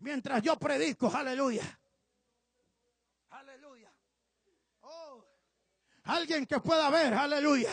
Mientras 0.00 0.42
yo 0.42 0.58
predico, 0.58 1.10
aleluya. 1.12 1.80
Alguien 6.06 6.46
que 6.46 6.60
pueda 6.60 6.88
ver, 6.90 7.14
aleluya. 7.14 7.70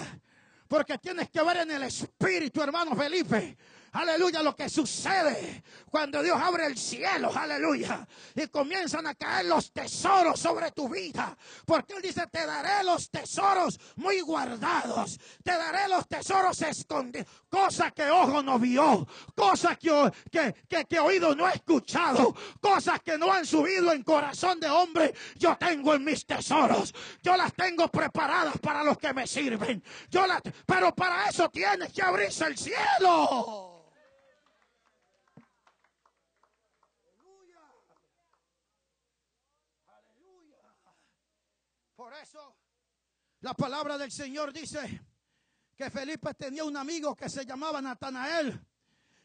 Porque 0.67 0.97
tienes 0.97 1.29
que 1.29 1.41
ver 1.43 1.57
en 1.57 1.71
el 1.71 1.83
Espíritu, 1.83 2.61
hermano 2.61 2.95
Felipe. 2.95 3.57
Aleluya, 3.93 4.41
lo 4.41 4.55
que 4.55 4.69
sucede 4.69 5.63
cuando 5.87 6.23
Dios 6.23 6.39
abre 6.41 6.65
el 6.65 6.75
cielo, 6.75 7.31
aleluya. 7.33 8.07
Y 8.33 8.47
comienzan 8.47 9.05
a 9.05 9.13
caer 9.13 9.45
los 9.45 9.71
tesoros 9.71 10.39
sobre 10.39 10.71
tu 10.71 10.89
vida. 10.89 11.37
Porque 11.63 11.93
Él 11.93 12.01
dice, 12.01 12.25
te 12.31 12.43
daré 12.43 12.83
los 12.83 13.11
tesoros 13.11 13.79
muy 13.97 14.21
guardados. 14.21 15.19
Te 15.43 15.51
daré 15.51 15.87
los 15.89 16.07
tesoros 16.07 16.59
escondidos. 16.63 17.27
Cosa 17.47 17.91
que 17.91 18.09
ojo 18.09 18.41
no 18.41 18.57
vio. 18.57 19.07
Cosas 19.35 19.77
que, 19.77 20.11
que, 20.31 20.85
que, 20.85 20.99
oído 20.99 21.35
no 21.35 21.45
ha 21.45 21.51
escuchado. 21.51 22.35
Cosas 22.59 22.99
que 23.01 23.15
no 23.19 23.31
han 23.31 23.45
subido 23.45 23.91
en 23.91 24.01
corazón 24.01 24.59
de 24.59 24.71
hombre. 24.71 25.13
Yo 25.35 25.55
tengo 25.55 25.93
en 25.93 26.03
mis 26.03 26.25
tesoros. 26.25 26.95
Yo 27.21 27.37
las 27.37 27.53
tengo 27.53 27.87
preparadas 27.89 28.57
para 28.57 28.83
los 28.83 28.97
que 28.97 29.13
me 29.13 29.27
sirven. 29.27 29.83
Yo 30.09 30.25
las, 30.25 30.41
pero 30.65 30.95
para 30.95 31.29
eso 31.29 31.47
tienes 31.49 31.93
que 31.93 32.01
abrirse 32.01 32.45
el 32.45 32.57
cielo. 32.57 33.69
Por 42.03 42.13
eso 42.15 42.57
la 43.43 43.53
palabra 43.53 43.97
del 43.97 44.09
Señor 44.09 44.53
dice 44.53 45.01
que 45.75 45.89
Felipe 45.89 46.33
tenía 46.33 46.63
un 46.63 46.77
amigo 46.77 47.13
que 47.13 47.27
se 47.27 47.45
llamaba 47.45 47.81
Natanael. 47.81 48.57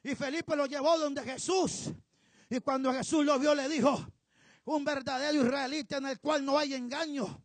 Y 0.02 0.16
Felipe 0.16 0.56
lo 0.56 0.66
llevó 0.66 0.98
donde 0.98 1.22
Jesús. 1.22 1.92
Y 2.50 2.58
cuando 2.58 2.92
Jesús 2.92 3.24
lo 3.24 3.38
vio 3.38 3.54
le 3.54 3.68
dijo, 3.68 4.08
un 4.64 4.84
verdadero 4.84 5.44
israelita 5.44 5.98
en 5.98 6.06
el 6.06 6.18
cual 6.18 6.44
no 6.44 6.58
hay 6.58 6.74
engaño. 6.74 7.44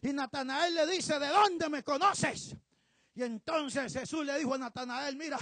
Y 0.00 0.14
Natanael 0.14 0.74
le 0.74 0.86
dice, 0.86 1.18
¿de 1.18 1.28
dónde 1.28 1.68
me 1.68 1.82
conoces? 1.82 2.56
Y 3.14 3.22
entonces 3.22 3.92
Jesús 3.92 4.24
le 4.24 4.38
dijo 4.38 4.54
a 4.54 4.58
Natanael, 4.58 5.16
mira, 5.16 5.38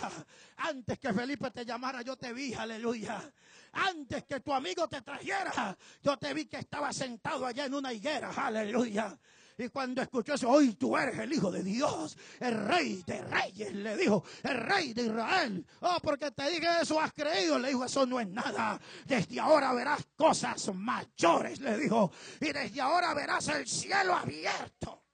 antes 0.56 0.98
que 0.98 1.12
Felipe 1.12 1.52
te 1.52 1.64
llamara, 1.64 2.02
yo 2.02 2.16
te 2.16 2.32
vi, 2.32 2.52
aleluya. 2.52 3.32
Antes 3.74 4.24
que 4.24 4.40
tu 4.40 4.52
amigo 4.52 4.88
te 4.88 5.02
trajera, 5.02 5.76
yo 6.02 6.16
te 6.16 6.34
vi 6.34 6.46
que 6.46 6.56
estaba 6.56 6.92
sentado 6.92 7.46
allá 7.46 7.66
en 7.66 7.74
una 7.74 7.92
higuera, 7.92 8.32
aleluya. 8.32 9.16
Y 9.56 9.68
cuando 9.68 10.02
escuchó 10.02 10.34
eso, 10.34 10.48
hoy 10.48 10.74
tú 10.74 10.96
eres 10.96 11.16
el 11.16 11.32
Hijo 11.32 11.50
de 11.52 11.62
Dios, 11.62 12.16
el 12.40 12.66
Rey 12.66 13.04
de 13.06 13.22
Reyes, 13.22 13.72
le 13.72 13.96
dijo, 13.96 14.24
el 14.42 14.56
Rey 14.56 14.92
de 14.92 15.02
Israel. 15.02 15.64
Oh, 15.80 15.98
porque 16.02 16.32
te 16.32 16.50
dije 16.50 16.66
eso, 16.82 17.00
has 17.00 17.12
creído. 17.12 17.58
Le 17.58 17.68
dijo, 17.68 17.84
eso 17.84 18.04
no 18.04 18.18
es 18.18 18.26
nada. 18.26 18.80
Desde 19.04 19.38
ahora 19.38 19.72
verás 19.72 20.04
cosas 20.16 20.74
mayores, 20.74 21.60
le 21.60 21.78
dijo. 21.78 22.10
Y 22.40 22.52
desde 22.52 22.80
ahora 22.80 23.14
verás 23.14 23.46
el 23.48 23.66
cielo 23.68 24.14
abierto. 24.14 25.04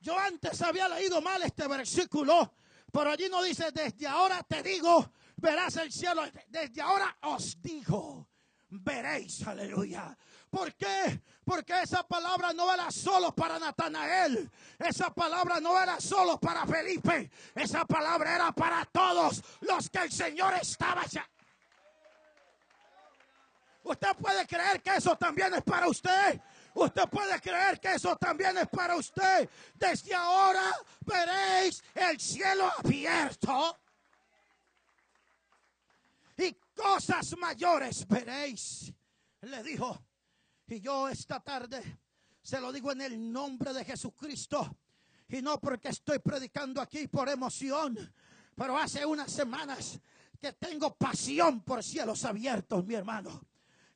Yo 0.00 0.18
antes 0.18 0.62
había 0.62 0.88
leído 0.88 1.20
mal 1.20 1.42
este 1.42 1.68
versículo, 1.68 2.54
pero 2.90 3.10
allí 3.10 3.28
no 3.28 3.42
dice, 3.42 3.70
desde 3.72 4.06
ahora 4.06 4.42
te 4.42 4.62
digo, 4.62 5.12
verás 5.36 5.76
el 5.76 5.92
cielo, 5.92 6.22
desde 6.48 6.80
ahora 6.80 7.14
os 7.22 7.60
digo. 7.60 8.26
Veréis, 8.70 9.46
aleluya. 9.46 10.16
¿Por 10.50 10.74
qué? 10.74 11.20
Porque 11.44 11.82
esa 11.82 12.02
palabra 12.02 12.52
no 12.52 12.72
era 12.72 12.90
solo 12.90 13.34
para 13.34 13.58
Natanael, 13.58 14.50
esa 14.78 15.12
palabra 15.12 15.60
no 15.60 15.80
era 15.80 16.00
solo 16.00 16.38
para 16.38 16.66
Felipe, 16.66 17.30
esa 17.54 17.84
palabra 17.84 18.34
era 18.34 18.52
para 18.52 18.84
todos 18.86 19.42
los 19.60 19.88
que 19.90 19.98
el 19.98 20.12
Señor 20.12 20.54
estaba 20.54 21.04
ya. 21.06 21.26
Usted 23.84 24.16
puede 24.20 24.46
creer 24.46 24.82
que 24.82 24.96
eso 24.96 25.16
también 25.16 25.54
es 25.54 25.62
para 25.62 25.88
usted. 25.88 26.38
Usted 26.74 27.08
puede 27.08 27.40
creer 27.40 27.80
que 27.80 27.94
eso 27.94 28.14
también 28.16 28.56
es 28.58 28.68
para 28.68 28.96
usted. 28.96 29.48
Desde 29.74 30.14
ahora 30.14 30.76
veréis 31.00 31.82
el 31.94 32.20
cielo 32.20 32.70
abierto. 32.78 33.78
Cosas 36.78 37.36
mayores 37.36 38.06
veréis. 38.06 38.92
Le 39.42 39.62
dijo, 39.64 40.00
y 40.68 40.80
yo 40.80 41.08
esta 41.08 41.40
tarde 41.40 41.82
se 42.40 42.60
lo 42.60 42.72
digo 42.72 42.92
en 42.92 43.00
el 43.00 43.32
nombre 43.32 43.72
de 43.72 43.84
Jesucristo. 43.84 44.78
Y 45.28 45.42
no 45.42 45.60
porque 45.60 45.88
estoy 45.88 46.20
predicando 46.20 46.80
aquí 46.80 47.08
por 47.08 47.28
emoción, 47.28 47.98
pero 48.54 48.78
hace 48.78 49.04
unas 49.04 49.30
semanas 49.30 50.00
que 50.40 50.52
tengo 50.52 50.94
pasión 50.96 51.62
por 51.62 51.82
cielos 51.82 52.24
abiertos, 52.24 52.86
mi 52.86 52.94
hermano. 52.94 53.42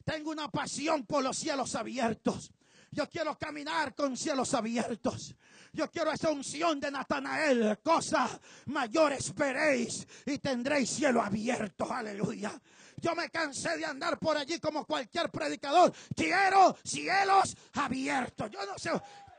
Tengo 0.05 0.33
una 0.33 0.49
pasión 0.49 1.07
por 1.07 1.23
los 1.23 1.39
cielos 1.39 1.77
abiertos. 1.77 2.53
Yo 2.93 3.09
quiero 3.09 3.39
caminar 3.39 3.95
con 3.95 4.17
cielos 4.19 4.53
abiertos. 4.53 5.35
Yo 5.73 5.91
quiero 5.91 6.13
esa 6.13 6.31
unción 6.31 6.79
de 6.79 6.91
Natanael. 6.91 7.79
Cosas 7.83 8.39
mayores 8.67 9.35
veréis 9.35 10.07
y 10.27 10.37
tendréis 10.39 10.91
cielo 10.91 11.23
abierto. 11.23 11.91
Aleluya. 11.91 12.53
Yo 12.99 13.15
me 13.15 13.31
cansé 13.31 13.79
de 13.79 13.87
andar 13.87 14.19
por 14.19 14.37
allí 14.37 14.61
como 14.61 14.85
cualquier 14.85 15.31
predicador. 15.31 15.91
Quiero 16.15 16.77
cielos 16.85 17.57
abiertos. 17.73 18.51
Yo 18.51 18.67
no 18.67 18.79
sé. 18.79 18.91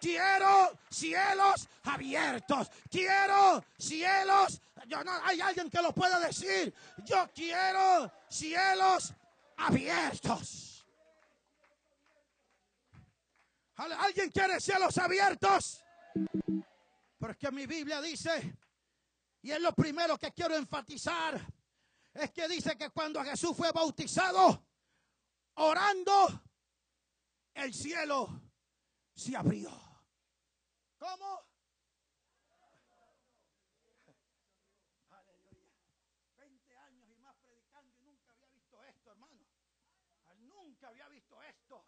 Quiero 0.01 0.71
cielos 0.89 1.69
abiertos. 1.83 2.71
Quiero 2.89 3.63
cielos. 3.77 4.59
Yo 4.87 5.03
no, 5.03 5.11
hay 5.23 5.39
alguien 5.41 5.69
que 5.69 5.81
lo 5.81 5.93
pueda 5.93 6.19
decir. 6.19 6.73
Yo 7.05 7.29
quiero 7.35 8.11
cielos 8.27 9.13
abiertos. 9.57 10.72
¿Alguien 13.75 14.29
quiere 14.29 14.59
cielos 14.59 14.97
abiertos? 14.97 15.83
Porque 17.17 17.51
mi 17.51 17.65
Biblia 17.65 18.01
dice, 18.01 18.57
y 19.41 19.51
es 19.51 19.61
lo 19.61 19.73
primero 19.73 20.17
que 20.17 20.31
quiero 20.31 20.55
enfatizar, 20.55 21.39
es 22.13 22.31
que 22.31 22.47
dice 22.47 22.77
que 22.77 22.91
cuando 22.91 23.23
Jesús 23.23 23.57
fue 23.57 23.71
bautizado, 23.71 24.67
orando, 25.55 26.43
el 27.53 27.73
cielo 27.73 28.41
se 29.15 29.35
abrió. 29.35 29.71
¿Cómo? 30.97 31.39
Aleluya. 35.09 35.81
20 36.37 36.77
años 36.77 37.09
y 37.09 37.19
más 37.19 37.35
predicando 37.37 37.95
y 37.97 38.01
nunca 38.03 38.31
había 38.31 38.49
visto 38.49 38.83
esto, 38.83 39.11
hermano. 39.11 39.47
Nunca 40.39 40.87
había 40.89 41.07
visto 41.07 41.41
esto. 41.41 41.85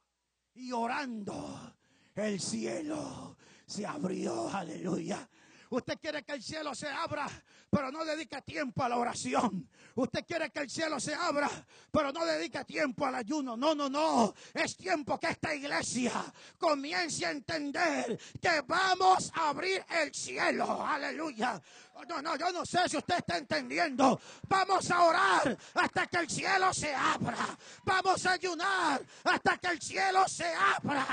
Y 0.56 0.72
orando, 0.72 1.74
el 2.16 2.40
cielo 2.40 3.38
se 3.66 3.86
abrió. 3.86 4.50
Aleluya. 4.50 5.30
Usted 5.70 5.98
quiere 6.00 6.24
que 6.24 6.34
el 6.34 6.44
cielo 6.44 6.76
se 6.76 6.88
abra, 6.88 7.28
pero 7.70 7.92
no 7.92 8.06
dedica 8.06 8.42
tiempo 8.42 8.84
a 8.84 8.90
la 8.90 8.98
oración. 8.98 9.70
Usted 9.96 10.26
quiere 10.26 10.50
que 10.52 10.60
el 10.60 10.70
cielo 10.70 11.00
se 11.00 11.14
abra, 11.14 11.50
pero 11.92 12.12
no 12.12 12.26
dedica 12.26 12.64
tiempo 12.64 13.06
al 13.06 13.16
ayuno. 13.16 13.58
No, 13.58 13.74
no, 13.74 13.90
no. 13.90 14.34
Es 14.54 14.76
tiempo 14.76 15.20
que 15.20 15.28
esta 15.28 15.54
iglesia 15.56 16.12
comience 16.58 17.26
a 17.26 17.32
entender 17.32 18.20
que 18.42 18.62
vamos 18.68 19.32
a 19.34 19.50
abrir 19.50 19.84
el 19.90 20.14
cielo. 20.14 20.86
Aleluya. 20.86 21.62
No, 22.08 22.22
no, 22.22 22.36
yo 22.36 22.52
no 22.52 22.66
sé 22.66 22.90
si 22.90 22.98
usted 22.98 23.18
está 23.18 23.38
entendiendo. 23.38 24.20
Vamos 24.48 24.92
a 24.92 25.04
orar 25.04 25.58
hasta 25.76 26.08
que 26.08 26.18
el 26.18 26.30
cielo 26.30 26.74
se 26.74 26.94
abra. 26.94 27.58
Vamos 27.84 28.26
a 28.26 28.34
ayunar 28.34 29.02
hasta 29.24 29.58
que 29.58 29.68
el 29.68 29.82
cielo 29.82 30.28
se 30.28 30.46
abra. 30.54 31.06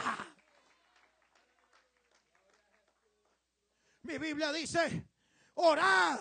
Mi 4.05 4.19
Biblia 4.19 4.53
dice, 4.53 5.07
orad, 5.55 6.19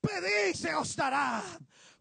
pedid 0.00 0.54
se 0.54 0.74
os 0.74 0.94
dará, 0.94 1.42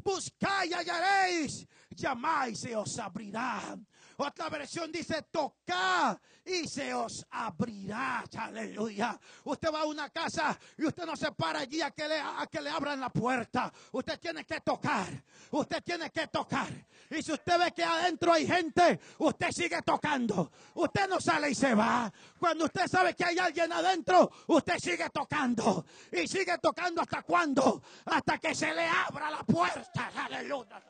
buscad 0.04 0.66
y 0.66 0.74
hallaréis, 0.74 1.66
llamáis 1.96 2.60
se 2.60 2.76
os 2.76 3.00
abrirá. 3.00 3.78
Otra 4.18 4.50
versión 4.50 4.92
dice, 4.92 5.24
toca 5.32 6.20
y 6.46 6.68
se 6.68 6.94
os 6.94 7.26
abrirá. 7.32 8.24
Aleluya. 8.38 9.20
Usted 9.46 9.72
va 9.74 9.82
a 9.82 9.86
una 9.86 10.10
casa 10.10 10.58
y 10.78 10.86
usted 10.86 11.06
no 11.06 11.16
se 11.16 11.32
para 11.32 11.60
allí 11.60 11.82
a 11.82 11.92
que 11.92 12.08
le, 12.08 12.20
a 12.20 12.48
que 12.52 12.62
le 12.62 12.70
abran 12.70 13.00
la 13.00 13.10
puerta. 13.10 13.72
Usted 13.92 14.20
tiene 14.20 14.46
que 14.46 14.62
tocar. 14.62 15.08
Usted 15.52 15.84
tiene 15.84 16.10
que 16.10 16.28
tocar. 16.28 16.70
Y 17.10 17.22
si 17.22 17.32
usted 17.32 17.60
ve 17.60 17.72
que 17.72 17.84
adentro 17.84 18.34
hay 18.34 18.48
gente, 18.48 19.00
usted 19.20 19.52
sigue 19.52 19.82
tocando. 19.82 20.52
Usted 20.76 21.08
no 21.08 21.20
sale 21.20 21.52
y 21.52 21.56
se 21.56 21.74
va. 21.76 22.12
Cuando 22.40 22.66
usted 22.66 22.88
sabe 22.88 23.16
que 23.16 23.26
hay 23.26 23.38
alguien 23.38 23.72
adentro, 23.72 24.32
usted 24.48 24.78
sigue 24.80 25.10
tocando. 25.10 25.86
Y 26.12 26.28
sigue 26.28 26.58
tocando 26.58 27.02
hasta 27.02 27.22
cuándo? 27.24 27.82
Hasta 28.06 28.38
que 28.38 28.54
se 28.54 28.74
le 28.74 28.86
abra 28.88 29.30
la 29.30 29.44
puerta. 29.44 30.12
Aleluya. 30.16 30.82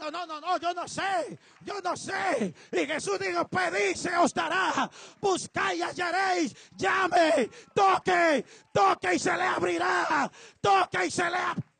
No, 0.00 0.10
no, 0.10 0.26
no, 0.26 0.40
no, 0.40 0.58
yo 0.58 0.72
no 0.72 0.88
sé, 0.88 1.38
yo 1.64 1.80
no 1.80 1.96
sé. 1.96 2.54
Y 2.72 2.86
Jesús 2.86 3.18
dijo, 3.18 3.46
pedid 3.46 3.94
se 3.94 4.16
os 4.16 4.32
dará, 4.32 4.90
buscad 5.20 5.74
y 5.74 5.82
hallaréis, 5.82 6.54
llame, 6.76 7.50
toque, 7.74 8.44
toque 8.72 9.14
y 9.14 9.18
se 9.18 9.36
le 9.36 9.44
abrirá, 9.44 10.30
toque 10.60 11.06
y 11.06 11.10
se 11.10 11.28
le 11.28 11.36
abrirá. 11.36 11.72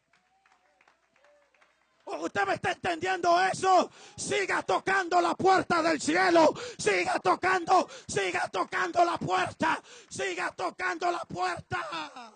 ¿Usted 2.05 2.47
me 2.47 2.55
está 2.55 2.73
entendiendo 2.73 3.41
eso? 3.41 3.91
Siga 4.17 4.63
tocando 4.63 5.21
la 5.21 5.35
puerta 5.35 5.83
del 5.83 6.01
cielo. 6.01 6.53
Siga 6.77 7.19
tocando, 7.21 7.89
siga 8.07 8.49
tocando 8.49 9.05
la 9.05 9.17
puerta. 9.17 9.81
Siga 10.09 10.53
tocando 10.55 11.11
la 11.11 11.21
puerta. 11.21 12.33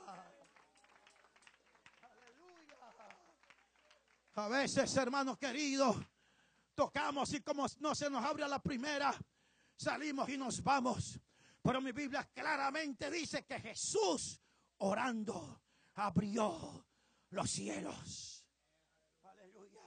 A 4.37 4.49
veces, 4.49 4.95
hermanos 4.99 5.39
queridos, 5.39 5.97
tocamos 6.75 7.33
y 7.33 7.41
como 7.41 7.67
no 7.81 7.95
se 7.95 8.11
nos 8.11 8.23
abre 8.23 8.45
a 8.45 8.49
la 8.49 8.63
primera, 8.63 9.19
salimos 9.75 10.29
y 10.29 10.37
nos 10.37 10.63
vamos. 10.63 11.19
Pero 11.63 11.81
mi 11.81 11.91
Biblia 11.93 12.29
claramente 12.35 13.11
dice 13.11 13.47
que 13.47 13.59
Jesús 13.59 14.39
orando 14.79 15.63
abrió 15.95 16.87
los 17.31 17.51
cielos. 17.51 18.45
Aleluya. 19.23 19.81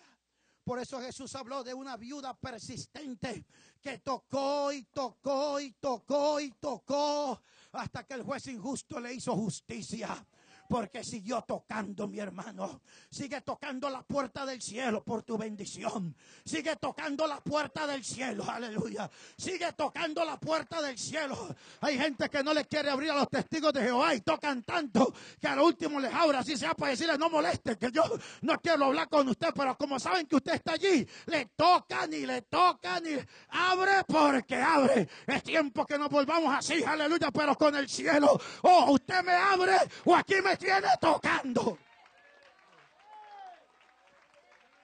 Por 0.63 0.79
eso 0.79 0.99
Jesús 0.99 1.35
habló 1.35 1.63
de 1.63 1.75
una 1.75 1.95
viuda 1.95 2.35
persistente 2.35 3.45
que 3.79 3.99
tocó 3.99 4.73
y 4.73 4.85
tocó 4.85 5.59
y 5.59 5.73
tocó 5.73 6.39
y 6.39 6.49
tocó 6.53 7.39
hasta 7.73 8.03
que 8.03 8.15
el 8.15 8.23
juez 8.23 8.47
injusto 8.47 8.99
le 8.99 9.13
hizo 9.13 9.35
justicia 9.35 10.25
porque 10.69 11.03
siguió 11.03 11.41
tocando, 11.41 12.07
mi 12.07 12.19
hermano. 12.19 12.81
Sigue 13.09 13.41
tocando 13.41 13.89
la 13.89 14.03
puerta 14.03 14.45
del 14.45 14.61
cielo 14.61 15.03
por 15.03 15.23
tu 15.23 15.35
bendición. 15.35 16.15
Sigue 16.45 16.75
tocando 16.75 17.25
la 17.25 17.41
puerta 17.41 17.87
del 17.87 18.05
cielo, 18.05 18.45
aleluya. 18.47 19.09
Sigue 19.35 19.73
tocando 19.73 20.23
la 20.23 20.39
puerta 20.39 20.79
del 20.79 20.95
cielo. 20.95 21.47
Hay 21.81 21.97
gente 21.97 22.29
que 22.29 22.43
no 22.43 22.53
le 22.53 22.65
quiere 22.65 22.91
abrir 22.91 23.09
a 23.09 23.15
los 23.15 23.29
testigos 23.29 23.73
de 23.73 23.81
Jehová 23.81 24.13
y 24.13 24.21
tocan 24.21 24.61
tanto 24.61 25.11
que 25.41 25.47
al 25.47 25.59
último 25.59 25.99
les 25.99 26.13
abra, 26.13 26.39
así 26.39 26.55
sea 26.55 26.75
para 26.75 26.91
decirle 26.91 27.17
no 27.17 27.31
moleste, 27.31 27.75
que 27.75 27.91
yo 27.91 28.03
no 28.41 28.59
quiero 28.59 28.85
hablar 28.85 29.09
con 29.09 29.27
usted, 29.27 29.49
pero 29.55 29.75
como 29.75 29.99
saben 29.99 30.27
que 30.27 30.35
usted 30.35 30.53
está 30.53 30.73
allí, 30.73 31.07
le 31.25 31.45
tocan 31.55 32.13
y 32.13 32.27
le 32.27 32.43
tocan 32.43 33.03
y 33.07 33.17
abre 33.49 34.03
porque 34.07 34.55
abre. 34.55 35.09
Es 35.25 35.41
tiempo 35.41 35.83
que 35.83 35.97
nos 35.97 36.09
volvamos 36.09 36.55
así, 36.55 36.83
aleluya, 36.83 37.31
pero 37.31 37.55
con 37.55 37.75
el 37.75 37.89
cielo. 37.89 38.39
Oh, 38.61 38.91
usted 38.91 39.23
me 39.23 39.33
abre 39.33 39.75
o 40.05 40.15
aquí 40.15 40.35
me 40.43 40.58
tiene 40.59 40.89
tocando. 40.99 41.77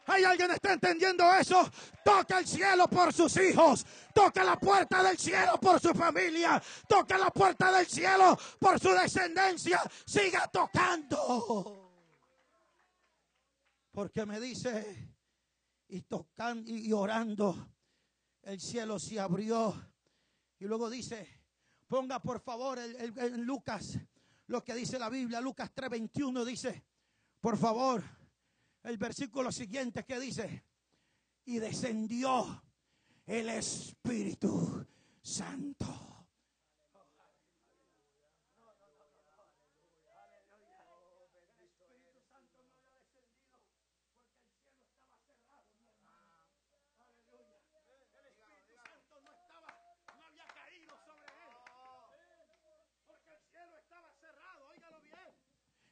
¿Hay 0.08 0.24
alguien 0.24 0.50
que 0.50 0.56
está 0.56 0.74
entendiendo 0.74 1.34
eso? 1.34 1.70
Toca 2.04 2.40
el 2.40 2.48
cielo 2.48 2.88
por 2.88 3.12
sus 3.12 3.36
hijos. 3.38 3.86
Toca 4.14 4.44
la 4.44 4.56
puerta 4.56 5.04
del 5.04 5.18
cielo 5.18 5.60
por 5.60 5.80
su 5.80 5.94
familia. 5.94 6.62
Toca 6.88 7.18
la 7.18 7.32
puerta 7.32 7.72
del 7.72 7.88
cielo 7.88 8.38
por 8.60 8.80
su 8.80 8.90
descendencia. 8.90 9.82
Siga 10.06 10.48
tocando. 10.48 11.92
Porque 13.92 14.26
me 14.26 14.40
dice, 14.40 15.16
y 15.88 16.02
tocando 16.02 16.70
y 16.70 16.92
orando, 16.94 17.72
el 18.44 18.60
cielo 18.60 19.00
se 19.00 19.20
abrió. 19.20 19.74
Y 20.60 20.66
luego 20.66 20.90
dice, 20.90 21.42
ponga 21.88 22.20
por 22.20 22.42
favor 22.42 22.78
en 22.78 23.44
Lucas 23.44 23.98
lo 24.48 24.64
que 24.64 24.74
dice 24.74 25.00
la 25.00 25.10
Biblia. 25.10 25.42
Lucas 25.42 25.72
3:21 25.74 26.46
dice, 26.46 26.84
por 27.40 27.58
favor, 27.58 28.04
el 28.84 28.98
versículo 28.98 29.52
siguiente 29.52 30.04
que 30.06 30.20
dice, 30.20 30.64
y 31.46 31.60
descendió 31.60 32.64
el 33.26 33.50
Espíritu 33.50 34.86
Santo. 35.22 36.15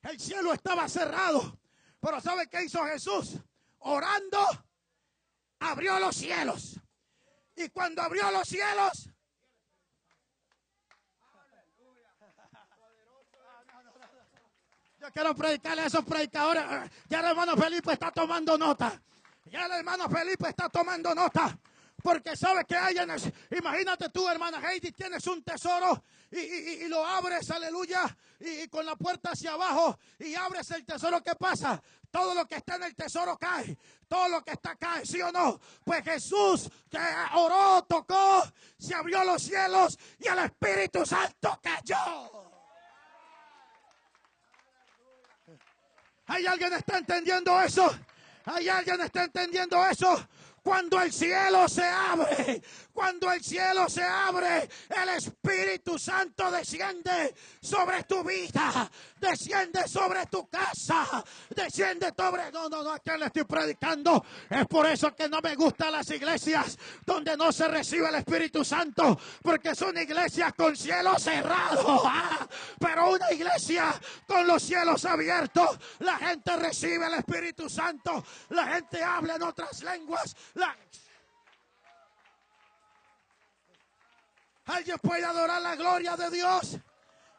El 0.03 0.19
cielo 0.19 0.53
estaba 0.53 0.87
cerrado. 0.87 1.59
Pero 1.99 2.19
¿sabe 2.19 2.47
qué 2.47 2.63
hizo 2.63 2.83
Jesús? 2.85 3.37
Orando, 3.79 4.45
abrió 5.59 5.99
los 5.99 6.15
cielos. 6.15 6.79
Y 7.55 7.69
cuando 7.69 8.01
abrió 8.01 8.29
los 8.31 8.47
cielos, 8.47 9.09
yo 14.99 15.11
quiero 15.11 15.35
predicarle 15.35 15.83
a 15.83 15.85
esos 15.85 16.03
predicadores. 16.03 16.63
Ya 17.07 17.19
el 17.19 17.25
hermano 17.25 17.55
Felipe 17.55 17.93
está 17.93 18.11
tomando 18.11 18.57
nota. 18.57 19.01
Ya 19.45 19.65
el 19.65 19.71
hermano 19.71 20.09
Felipe 20.09 20.49
está 20.49 20.67
tomando 20.67 21.15
nota. 21.15 21.57
Porque 22.01 22.35
sabes 22.35 22.65
que 22.65 22.75
hay 22.75 22.97
en 22.97 23.11
el, 23.11 23.33
imagínate 23.57 24.09
tú, 24.09 24.27
hermana 24.27 24.59
Heidi, 24.59 24.91
tienes 24.91 25.25
un 25.27 25.41
tesoro 25.41 26.03
y, 26.33 26.87
lo 26.87 27.05
abres, 27.05 27.49
aleluya, 27.51 28.03
y, 28.39 28.67
con 28.67 28.85
la 28.85 28.95
puerta 28.95 29.31
hacia 29.31 29.53
abajo 29.53 29.97
y 30.19 30.33
abres 30.35 30.71
el 30.71 30.85
tesoro. 30.85 31.21
¿Qué 31.21 31.35
pasa? 31.35 31.81
Todo 32.09 32.33
lo 32.33 32.47
que 32.47 32.55
está 32.55 32.75
en 32.75 32.83
el 32.83 32.95
tesoro 32.95 33.37
cae. 33.37 33.77
Todo 34.07 34.29
lo 34.29 34.43
que 34.43 34.51
está 34.51 34.75
cae, 34.75 35.05
¿sí 35.05 35.21
o 35.21 35.31
no? 35.31 35.59
Pues 35.83 36.03
Jesús 36.03 36.69
que 36.89 36.99
oró, 37.35 37.83
tocó, 37.83 38.43
se 38.77 38.95
abrió 38.95 39.23
los 39.23 39.43
cielos 39.43 39.97
y 40.19 40.27
el 40.27 40.39
Espíritu 40.39 41.05
Santo 41.05 41.59
cayó. 41.61 42.43
¿Hay 46.27 46.45
alguien 46.45 46.73
está 46.73 46.97
entendiendo 46.97 47.61
eso? 47.61 47.89
¿Hay 48.45 48.67
alguien 48.69 49.01
está 49.01 49.23
entendiendo 49.23 49.85
eso? 49.87 50.27
Cuando 50.63 51.01
el 51.01 51.11
cielo 51.11 51.67
se 51.67 51.83
abre, 51.83 52.61
cuando 52.93 53.29
el 53.33 53.43
cielo 53.43 53.89
se 53.89 54.01
abre, 54.01 54.69
el 54.89 55.09
Espíritu 55.09 55.99
Santo 55.99 56.49
desciende 56.49 57.35
sobre 57.59 58.03
tu 58.03 58.23
vida, 58.23 58.89
desciende 59.19 59.85
sobre 59.89 60.25
tu 60.27 60.47
casa, 60.47 61.21
desciende 61.49 62.13
sobre... 62.15 62.49
No, 62.51 62.69
no, 62.69 62.81
no, 62.81 62.91
¿a 62.91 62.99
quién 62.99 63.19
le 63.19 63.25
estoy 63.25 63.43
predicando? 63.43 64.23
Es 64.49 64.65
por 64.67 64.85
eso 64.85 65.13
que 65.13 65.27
no 65.27 65.41
me 65.41 65.53
gustan 65.55 65.91
las 65.91 66.09
iglesias 66.11 66.77
donde 67.05 67.35
no 67.35 67.51
se 67.51 67.67
recibe 67.67 68.07
el 68.07 68.15
Espíritu 68.15 68.63
Santo, 68.63 69.19
porque 69.41 69.75
son 69.75 69.97
iglesias 69.97 70.53
con 70.53 70.77
cielo 70.77 71.19
cerrado. 71.19 72.03
Ah, 72.05 72.47
Pero 72.79 73.11
una 73.11 73.31
iglesia 73.31 73.93
con 74.25 74.47
los 74.47 74.63
cielos 74.63 75.03
abiertos, 75.03 75.77
la 75.99 76.17
gente 76.17 76.55
recibe 76.55 77.07
el 77.07 77.15
Espíritu 77.15 77.69
Santo, 77.69 78.23
la 78.49 78.67
gente 78.67 79.03
habla 79.03 79.35
en 79.35 79.43
otras 79.43 79.83
lenguas. 79.83 80.35
Alguien 84.65 84.97
puede 84.99 85.25
adorar 85.25 85.61
la 85.61 85.75
gloria 85.75 86.15
de 86.15 86.29
Dios. 86.29 86.79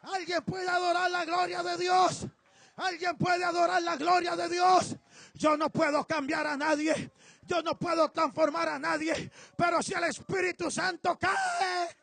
Alguien 0.02 0.42
puede 0.44 0.68
adorar 0.68 1.10
la 1.10 1.24
gloria 1.24 1.62
de 1.62 1.76
Dios. 1.78 2.26
Alguien 2.76 3.16
puede 3.16 3.44
adorar 3.44 3.82
la 3.82 3.96
gloria 3.96 4.36
de 4.36 4.48
Dios. 4.48 4.96
Yo 5.34 5.56
no 5.56 5.70
puedo 5.70 6.04
cambiar 6.06 6.46
a 6.46 6.56
nadie. 6.56 7.10
Yo 7.42 7.62
no 7.62 7.78
puedo 7.78 8.10
transformar 8.10 8.68
a 8.68 8.78
nadie. 8.78 9.30
Pero 9.56 9.82
si 9.82 9.94
el 9.94 10.04
Espíritu 10.04 10.70
Santo 10.70 11.18
cae. 11.18 11.96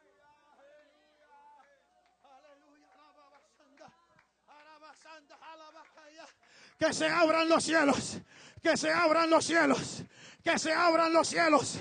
Que 6.79 6.93
se 6.93 7.07
abran 7.07 7.47
los 7.47 7.63
cielos. 7.63 8.17
Que 8.63 8.75
se 8.75 8.91
abran 8.91 9.29
los 9.29 9.45
cielos. 9.45 10.03
Que 10.43 10.57
se 10.57 10.73
abran 10.73 11.13
los 11.13 11.27
cielos. 11.27 11.79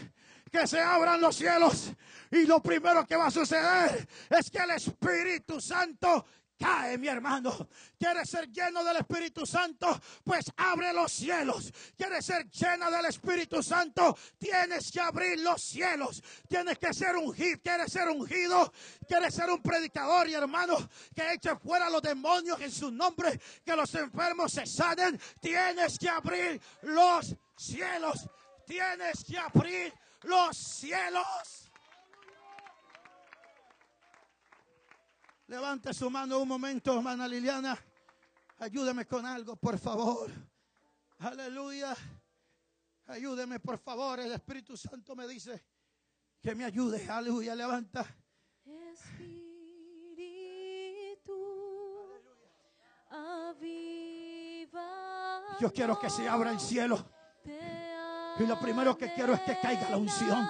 Que 0.51 0.67
se 0.67 0.81
abran 0.81 1.21
los 1.21 1.37
cielos. 1.37 1.93
Y 2.31 2.45
lo 2.47 2.63
primero 2.63 3.07
que 3.07 3.17
va 3.17 3.27
a 3.27 3.31
suceder 3.31 4.09
es 4.29 4.51
que 4.51 4.59
el 4.59 4.71
Espíritu 4.71 5.61
Santo 5.61 6.25
cae, 6.61 6.99
mi 6.99 7.09
hermano. 7.09 7.69
¿Quieres 7.99 8.29
ser 8.29 8.49
lleno 8.51 8.85
del 8.85 8.99
Espíritu 8.99 9.47
Santo? 9.47 9.99
Pues 10.23 10.53
abre 10.57 10.93
los 10.93 11.11
cielos. 11.11 11.73
¿Quieres 11.97 12.27
ser 12.27 12.49
llena 12.51 12.91
del 12.91 13.07
Espíritu 13.07 13.63
Santo? 13.63 14.17
Tienes 14.39 14.93
que 14.93 15.01
abrir 15.01 15.41
los 15.41 15.63
cielos. 15.63 16.23
Tienes 16.47 16.79
que 16.79 16.93
ser 16.93 17.17
ungido. 17.17 17.59
¿Quieres 17.63 17.91
ser 17.91 18.09
ungido? 18.09 18.73
¿Quieres 19.09 19.35
ser 19.35 19.49
un 19.49 19.63
predicador 19.63 20.29
y 20.29 20.35
hermano 20.35 20.77
que 21.15 21.33
eche 21.33 21.57
fuera 21.57 21.89
los 21.89 22.03
demonios 22.03 22.61
en 22.61 22.71
su 22.71 22.91
nombre? 22.91 23.41
Que 23.65 23.75
los 23.75 23.95
enfermos 23.95 24.53
se 24.53 24.67
sanen. 24.67 25.19
Tienes 25.41 25.99
que 25.99 26.11
abrir 26.11 26.61
los 26.83 27.35
cielos. 27.57 28.29
Tienes 28.71 29.25
que 29.25 29.37
abrir 29.37 29.93
los 30.23 30.57
cielos. 30.57 31.73
Levante 35.49 35.93
su 35.93 36.09
mano 36.09 36.39
un 36.39 36.47
momento, 36.47 36.95
hermana 36.95 37.27
Liliana. 37.27 37.77
Ayúdeme 38.59 39.07
con 39.07 39.27
algo, 39.27 39.57
por 39.57 39.77
favor. 39.77 40.31
Aleluya. 41.19 41.97
Ayúdeme, 43.07 43.59
por 43.59 43.77
favor. 43.81 44.21
El 44.21 44.31
Espíritu 44.31 44.77
Santo 44.77 45.17
me 45.17 45.27
dice 45.27 45.65
que 46.41 46.55
me 46.55 46.65
ayude. 46.65 47.11
Aleluya. 47.11 47.57
Levanta. 47.57 48.07
Espíritu, 48.93 49.33
aviva. 53.09 54.87
Yo 55.59 55.73
quiero 55.73 55.99
que 55.99 56.09
se 56.09 56.29
abra 56.29 56.53
el 56.53 56.61
cielo. 56.61 57.20
Y 58.39 58.47
lo 58.47 58.59
primero 58.59 58.97
que 58.97 59.13
quiero 59.13 59.35
es 59.35 59.41
que 59.41 59.59
caiga 59.61 59.91
la 59.91 59.97
unción. 59.97 60.49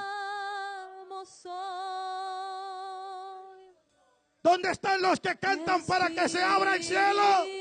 ¿Dónde 4.43 4.71
están 4.71 5.03
los 5.03 5.21
que 5.21 5.37
cantan 5.37 5.85
para 5.87 6.09
que 6.09 6.29
se 6.29 6.43
abra 6.43 6.77
el 6.77 6.83
cielo? 6.83 7.60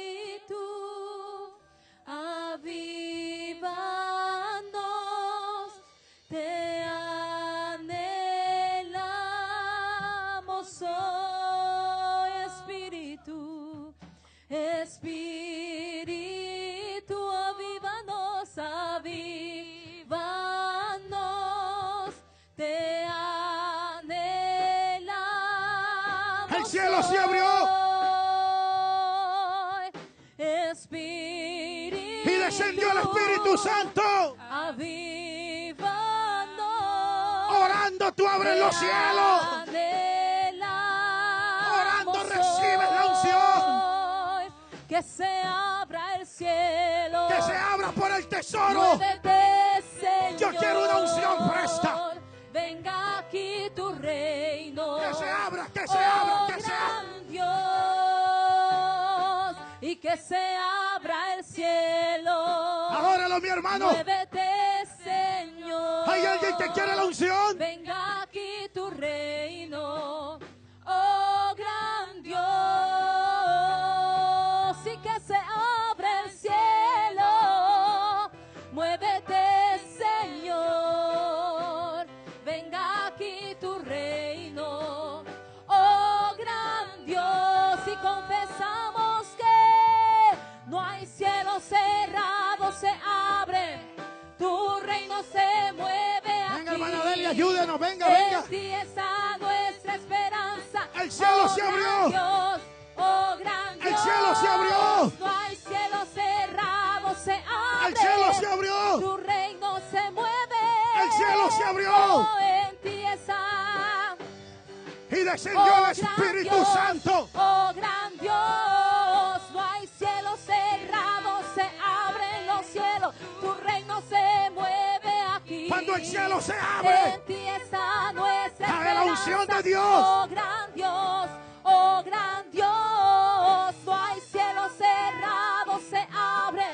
Descendió 115.32 115.61
Oh, 115.61 115.86
el 115.86 115.91
Espíritu 115.91 116.55
Dios, 116.55 116.73
Santo. 116.73 117.30
Oh 117.34 117.71
gran 117.75 118.17
Dios, 118.19 119.51
no 119.53 119.61
hay 119.63 119.88
cielo 119.88 120.38
cerrado, 120.38 121.41
se 121.55 121.61
abren 121.61 122.47
los 122.47 122.65
cielos, 122.65 123.15
tu 123.41 123.53
reino 123.53 124.01
se 124.09 124.49
mueve 124.51 125.21
aquí. 125.36 125.67
Cuando 125.69 125.95
el 125.95 126.05
cielo 126.05 126.41
se 126.41 126.53
abre, 126.53 127.13
en 127.13 127.25
ti 127.25 127.47
está 127.61 128.11
nuestra 128.13 128.67
cae 128.67 128.93
la 128.93 129.03
unción 129.03 129.47
de 129.47 129.63
Dios. 129.63 129.84
Oh 129.86 130.27
gran 130.30 130.73
Dios, 130.73 131.30
oh 131.63 132.03
gran 132.05 132.51
Dios, 132.51 133.75
no 133.86 133.93
hay 133.95 134.19
cielo 134.21 134.69
cerrado, 134.77 135.80
se 135.89 136.07
abre, 136.11 136.65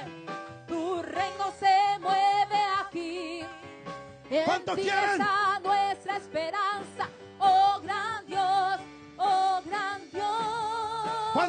tu 0.68 1.02
reino 1.02 1.54
se 1.60 2.00
mueve 2.00 2.58
aquí. 2.80 3.46
En 4.30 4.44
¿Cuántos 4.46 4.76
quieren? 4.76 5.22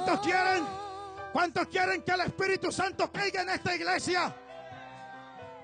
¿Cuántos 0.07 0.24
quieren? 0.24 0.66
¿Cuántos 1.32 1.66
quieren 1.66 2.02
que 2.02 2.12
el 2.12 2.20
Espíritu 2.20 2.70
Santo 2.70 3.11
caiga 3.11 3.42
en 3.42 3.48
esta 3.50 3.74
iglesia? 3.74 4.32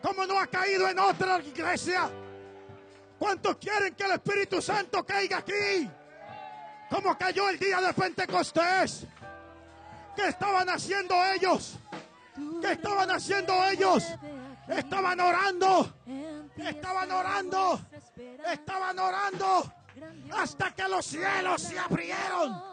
Como 0.02 0.26
no 0.26 0.40
ha 0.40 0.48
caído 0.48 0.88
en 0.88 0.98
otra 0.98 1.38
iglesia. 1.38 2.10
¿Cuántos 3.20 3.56
quieren 3.58 3.94
que 3.94 4.02
el 4.02 4.10
Espíritu 4.10 4.60
Santo 4.60 5.06
caiga 5.06 5.38
aquí? 5.38 5.88
Como 6.90 7.16
cayó 7.16 7.48
el 7.50 7.56
día 7.56 7.80
de 7.80 7.92
Pentecostés. 7.92 9.06
¿Qué 10.16 10.26
estaban 10.26 10.68
haciendo 10.70 11.14
ellos? 11.26 11.78
¿Qué 12.60 12.72
estaban 12.72 13.12
haciendo 13.12 13.64
ellos? 13.66 14.04
Estaban 14.66 15.20
orando. 15.20 15.94
Estaban 16.56 17.12
orando. 17.12 17.80
Estaban 18.44 18.98
orando. 18.98 19.72
Hasta 20.32 20.74
que 20.74 20.88
los 20.88 21.06
cielos 21.06 21.62
se 21.62 21.78
abrieron. 21.78 22.71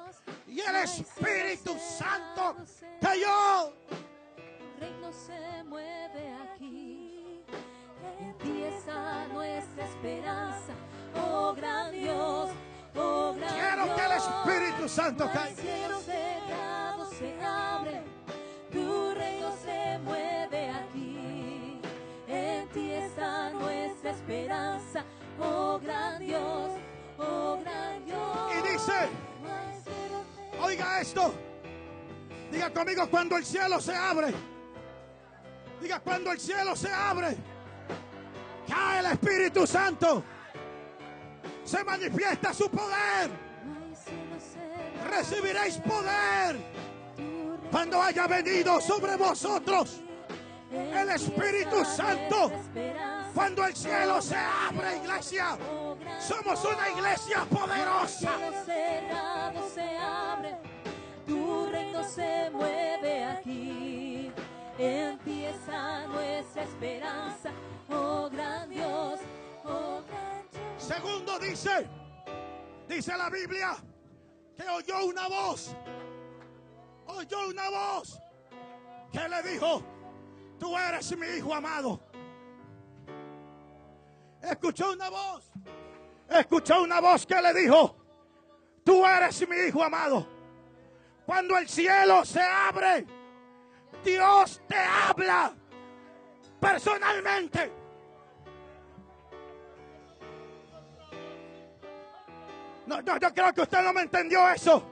Y 0.50 0.60
el 0.62 0.76
Espíritu 0.78 1.78
Santo 1.80 2.56
cayó. 3.00 3.74
Tu 3.88 4.80
reino 4.80 5.12
se 5.14 5.64
mueve 5.66 6.34
aquí. 6.54 7.43
En 8.20 8.38
ti 8.39 8.64
está 8.64 9.28
nuestra 9.28 9.86
esperanza. 9.86 10.74
Oh 11.16 11.54
gran 11.54 11.91
Dios, 11.91 12.50
oh 12.95 13.34
gran 13.36 13.54
Quiero 13.54 13.95
que 13.95 14.02
el 14.02 14.10
Dios. 14.10 14.30
Espíritu 14.30 14.89
Santo 14.89 15.30
caiga. 15.32 15.62
cielo 15.62 16.00
cerrado 16.00 17.10
se 17.12 17.45
abre. 17.45 18.02
Tu 18.72 19.14
reino 19.14 19.52
se 19.64 20.00
mueve 20.00 20.70
aquí. 20.72 21.80
En 22.28 22.68
ti 22.70 22.91
está 22.91 23.52
nuestra 23.52 24.12
esperanza. 24.12 25.04
Oh 25.39 25.80
gran 25.80 26.20
Dios, 26.20 26.72
oh 27.20 27.60
gran 27.64 28.06
Dios. 28.06 28.52
Y 28.58 28.72
dice, 28.74 29.10
oiga 30.80 31.01
esto. 31.01 31.34
Diga 32.51 32.71
conmigo 32.71 33.09
cuando 33.09 33.38
el 33.38 33.45
cielo 33.45 33.80
se 33.80 33.95
abre. 33.95 34.34
Diga 35.82 35.99
cuando 35.99 36.32
el 36.32 36.39
cielo 36.39 36.75
se 36.75 36.91
abre. 36.91 37.38
Cae 38.67 38.99
el 38.99 39.05
Espíritu 39.07 39.67
Santo. 39.67 40.23
Se 41.63 41.84
manifiesta 41.84 42.53
su 42.53 42.69
poder. 42.69 43.30
Recibiréis 45.09 45.77
poder 45.77 46.57
cuando 47.71 48.01
haya 48.01 48.27
venido 48.27 48.82
sobre 48.82 49.15
vosotros 49.15 50.01
el 50.71 51.09
Espíritu 51.09 51.84
Santo. 51.86 52.51
Cuando 53.34 53.65
el 53.65 53.75
cielo 53.75 54.21
se 54.21 54.36
abre, 54.36 54.97
iglesia. 54.97 55.57
Somos 56.19 56.63
una 56.65 56.89
iglesia 56.89 57.45
poderosa. 57.49 58.32
Se 62.10 62.49
mueve 62.51 63.24
aquí. 63.24 64.32
Está 64.78 66.07
nuestra 66.07 66.64
esperanza, 66.64 67.51
oh 67.89 68.30
gran 68.30 68.70
Dios, 68.70 69.20
oh 69.66 70.01
gran 70.07 70.47
Dios. 70.49 70.84
Segundo 70.84 71.38
dice, 71.38 71.86
dice 72.88 73.18
la 73.18 73.30
Biblia, 73.30 73.76
que 74.55 74.64
oyó 74.70 75.05
una 75.05 75.28
voz, 75.28 75.76
oyó 77.07 77.49
una 77.49 77.70
voz 77.70 78.22
que 79.12 79.28
le 79.28 79.43
dijo, 79.51 79.84
tú 80.57 80.78
eres 80.78 81.18
mi 81.18 81.28
hijo 81.28 81.53
amado. 81.53 81.99
Escuchó 84.41 84.93
una 84.93 85.10
voz, 85.10 85.51
escuchó 86.30 86.84
una 86.84 87.01
voz 87.01 87.26
que 87.26 87.41
le 87.41 87.53
dijo, 87.53 87.97
tú 88.86 89.05
eres 89.05 89.47
mi 89.49 89.57
hijo 89.68 89.84
amado. 89.84 90.39
Cuando 91.30 91.59
el 91.59 91.69
cielo 91.69 92.25
se 92.25 92.41
abre, 92.41 93.05
Dios 94.03 94.59
te 94.67 94.75
habla 94.75 95.53
personalmente. 96.59 97.71
No, 102.88 102.99
no, 103.03 103.17
yo 103.19 103.32
creo 103.32 103.53
que 103.53 103.61
usted 103.61 103.80
no 103.84 103.93
me 103.93 104.01
entendió 104.01 104.49
eso. 104.49 104.84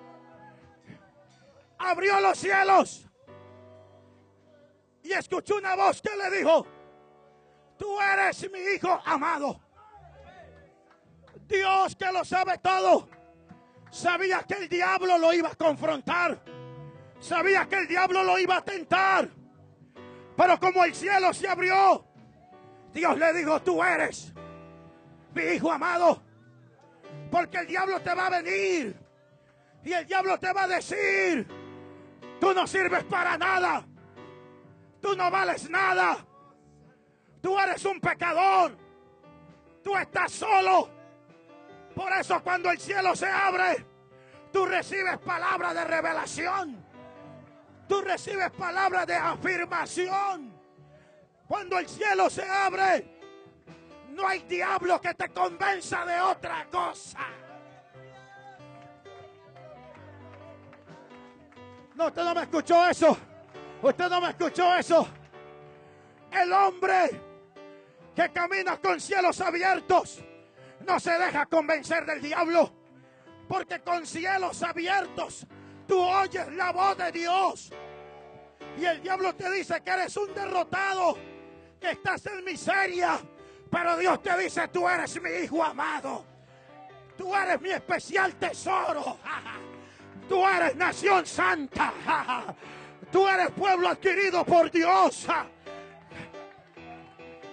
Abrió 1.79 2.19
los 2.19 2.37
cielos 2.37 3.07
y 5.01 5.13
escuchó 5.13 5.55
una 5.55 5.75
voz 5.75 6.03
que 6.03 6.15
le 6.15 6.37
dijo, 6.37 6.67
tú 7.79 7.99
eres 7.99 8.47
mi 8.51 8.59
hijo 8.59 9.01
amado. 9.05 9.59
Dios 11.47 11.95
que 11.95 12.11
lo 12.11 12.23
sabe 12.23 12.59
todo, 12.59 13.09
sabía 13.91 14.43
que 14.43 14.55
el 14.55 14.69
diablo 14.69 15.17
lo 15.17 15.33
iba 15.33 15.49
a 15.49 15.55
confrontar, 15.55 16.41
sabía 17.19 17.67
que 17.67 17.79
el 17.79 17.87
diablo 17.87 18.23
lo 18.23 18.37
iba 18.39 18.57
a 18.57 18.63
tentar, 18.63 19.29
pero 20.35 20.59
como 20.59 20.83
el 20.85 20.93
cielo 20.93 21.33
se 21.33 21.47
abrió, 21.47 22.05
Dios 22.93 23.17
le 23.17 23.33
dijo, 23.33 23.61
tú 23.61 23.83
eres 23.83 24.33
mi 25.33 25.43
hijo 25.43 25.71
amado. 25.71 26.23
Porque 27.31 27.57
el 27.57 27.67
diablo 27.67 28.01
te 28.01 28.13
va 28.13 28.27
a 28.27 28.41
venir. 28.41 28.95
Y 29.83 29.93
el 29.93 30.05
diablo 30.05 30.39
te 30.39 30.51
va 30.51 30.63
a 30.63 30.67
decir, 30.67 31.47
tú 32.39 32.53
no 32.53 32.65
sirves 32.67 33.03
para 33.05 33.37
nada. 33.37 33.85
Tú 35.01 35.15
no 35.15 35.29
vales 35.29 35.69
nada. 35.69 36.25
Tú 37.41 37.57
eres 37.59 37.85
un 37.85 37.99
pecador. 37.99 38.77
Tú 39.83 39.95
estás 39.95 40.31
solo. 40.31 40.89
Por 41.97 42.13
eso 42.13 42.43
cuando 42.43 42.69
el 42.69 42.79
cielo 42.79 43.15
se 43.15 43.27
abre, 43.27 43.83
tú 44.53 44.67
recibes 44.67 45.17
palabras 45.17 45.73
de 45.73 45.83
revelación. 45.83 46.85
Tú 47.89 48.01
recibes 48.01 48.51
palabras 48.51 49.07
de 49.07 49.15
afirmación. 49.15 50.53
Cuando 51.47 51.79
el 51.79 51.89
cielo 51.89 52.29
se 52.29 52.47
abre, 52.47 53.19
no 54.09 54.27
hay 54.27 54.41
diablo 54.41 55.01
que 55.01 55.15
te 55.15 55.29
convenza 55.29 56.05
de 56.05 56.21
otra 56.21 56.67
cosa. 56.69 57.17
No, 61.95 62.05
usted 62.05 62.23
no 62.23 62.35
me 62.35 62.41
escuchó 62.43 62.87
eso. 62.87 63.17
Usted 63.81 64.07
no 64.07 64.21
me 64.21 64.29
escuchó 64.29 64.75
eso. 64.75 65.07
El 66.31 66.53
hombre 66.53 67.09
que 68.15 68.29
camina 68.31 68.77
con 68.77 69.01
cielos 69.01 69.41
abiertos 69.41 70.23
no 70.87 70.99
se 70.99 71.11
deja 71.11 71.45
convencer 71.45 72.05
del 72.05 72.21
diablo. 72.21 72.71
Porque 73.47 73.79
con 73.81 74.05
cielos 74.05 74.63
abiertos 74.63 75.45
tú 75.87 75.99
oyes 76.01 76.51
la 76.53 76.71
voz 76.71 76.97
de 76.97 77.11
Dios. 77.11 77.71
Y 78.77 78.85
el 78.85 79.01
diablo 79.01 79.35
te 79.35 79.51
dice 79.51 79.81
que 79.81 79.91
eres 79.91 80.15
un 80.17 80.33
derrotado, 80.33 81.17
que 81.79 81.91
estás 81.91 82.25
en 82.27 82.43
miseria. 82.43 83.19
Pero 83.69 83.97
Dios 83.97 84.21
te 84.21 84.37
dice, 84.37 84.67
tú 84.69 84.87
eres 84.87 85.21
mi 85.21 85.29
hijo 85.29 85.63
amado. 85.63 86.25
Tú 87.17 87.35
eres 87.35 87.59
mi 87.61 87.71
especial 87.71 88.35
tesoro. 88.35 89.17
Tú 90.29 90.45
eres 90.45 90.75
nación 90.75 91.25
santa. 91.25 91.93
Tú 93.11 93.27
eres 93.27 93.49
pueblo 93.51 93.89
adquirido 93.89 94.43
por 94.45 94.71
Dios. 94.71 95.27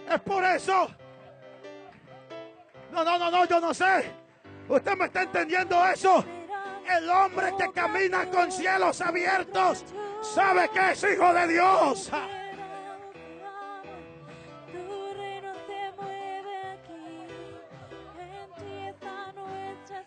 Es 0.07 0.21
por 0.21 0.45
eso. 0.45 0.91
No, 2.95 3.03
no, 3.03 3.19
no, 3.19 3.29
no, 3.29 3.45
yo 3.45 3.61
no 3.61 3.75
sé. 3.75 4.09
¿Usted 4.69 4.97
me 4.97 5.07
está 5.07 5.23
entendiendo 5.23 5.85
eso? 5.85 6.25
El 6.89 7.11
hombre 7.11 7.53
que 7.59 7.73
camina 7.73 8.31
con 8.31 8.53
cielos 8.53 9.01
abiertos 9.01 9.85
sabe 10.23 10.69
que 10.69 10.93
es 10.93 11.03
hijo 11.03 11.35
de 11.35 11.49
Dios. 11.49 12.13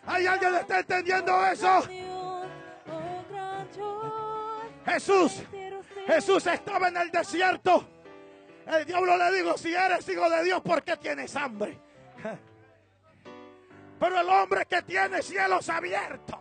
¿Hay 0.06 0.26
alguien 0.26 0.52
que 0.52 0.60
está 0.60 0.78
entendiendo 0.78 1.46
eso? 1.46 1.82
Oh 2.10 2.44
Jesús, 4.86 5.42
Jesús 6.06 6.46
estaba 6.46 6.88
en 6.88 6.96
el 6.96 7.10
desierto. 7.10 7.86
El 8.66 8.86
diablo 8.86 9.14
le 9.18 9.42
dijo, 9.42 9.58
si 9.58 9.74
eres 9.74 10.08
hijo 10.08 10.30
de 10.30 10.44
Dios, 10.44 10.62
¿por 10.62 10.82
qué 10.82 10.96
tienes 10.96 11.36
hambre? 11.36 11.78
Pero 13.98 14.20
el 14.20 14.28
hombre 14.28 14.64
que 14.66 14.82
tiene 14.82 15.22
cielos 15.22 15.68
abiertos. 15.68 16.38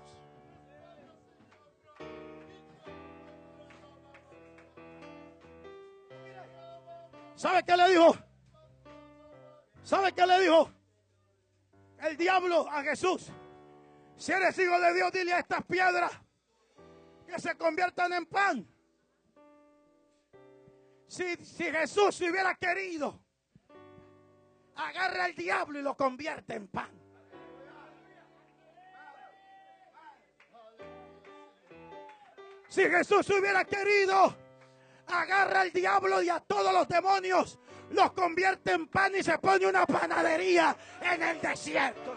¿Sabe 7.36 7.64
qué 7.64 7.78
le 7.78 7.90
dijo? 7.90 8.16
¿Sabe 9.84 10.12
qué 10.14 10.26
le 10.26 10.42
dijo? 10.42 10.72
El 12.00 12.18
diablo 12.18 12.68
a 12.70 12.84
Jesús. 12.84 13.32
Si 14.18 14.32
eres 14.32 14.58
hijo 14.58 14.80
de 14.80 14.94
Dios, 14.94 15.12
dile 15.12 15.34
a 15.34 15.40
estas 15.40 15.64
piedras 15.66 16.12
que 17.28 17.40
se 17.40 17.56
conviertan 17.56 18.14
en 18.14 18.26
pan. 18.26 18.68
Si, 21.08 21.36
si 21.38 21.64
Jesús 21.66 22.16
si 22.16 22.30
hubiera 22.30 22.56
querido, 22.56 23.24
agarra 24.76 25.26
al 25.26 25.36
diablo 25.36 25.80
y 25.80 25.84
lo 25.84 25.96
convierte 25.96 26.56
en 26.56 26.68
pan. 26.68 27.07
Si 32.68 32.84
Jesús 32.84 33.30
hubiera 33.30 33.64
querido, 33.66 34.36
agarra 35.08 35.62
al 35.62 35.72
diablo 35.72 36.22
y 36.22 36.30
a 36.30 36.40
todos 36.40 36.74
los 36.74 36.88
demonios, 36.88 37.60
los 37.92 38.12
convierte 38.12 38.74
en 38.74 38.88
pan 38.88 39.14
y 39.16 39.24
se 39.24 39.38
pone 39.38 39.66
una 39.66 39.86
panadería 39.86 40.76
en 41.02 41.24
el 41.24 41.42
desierto. 41.42 42.16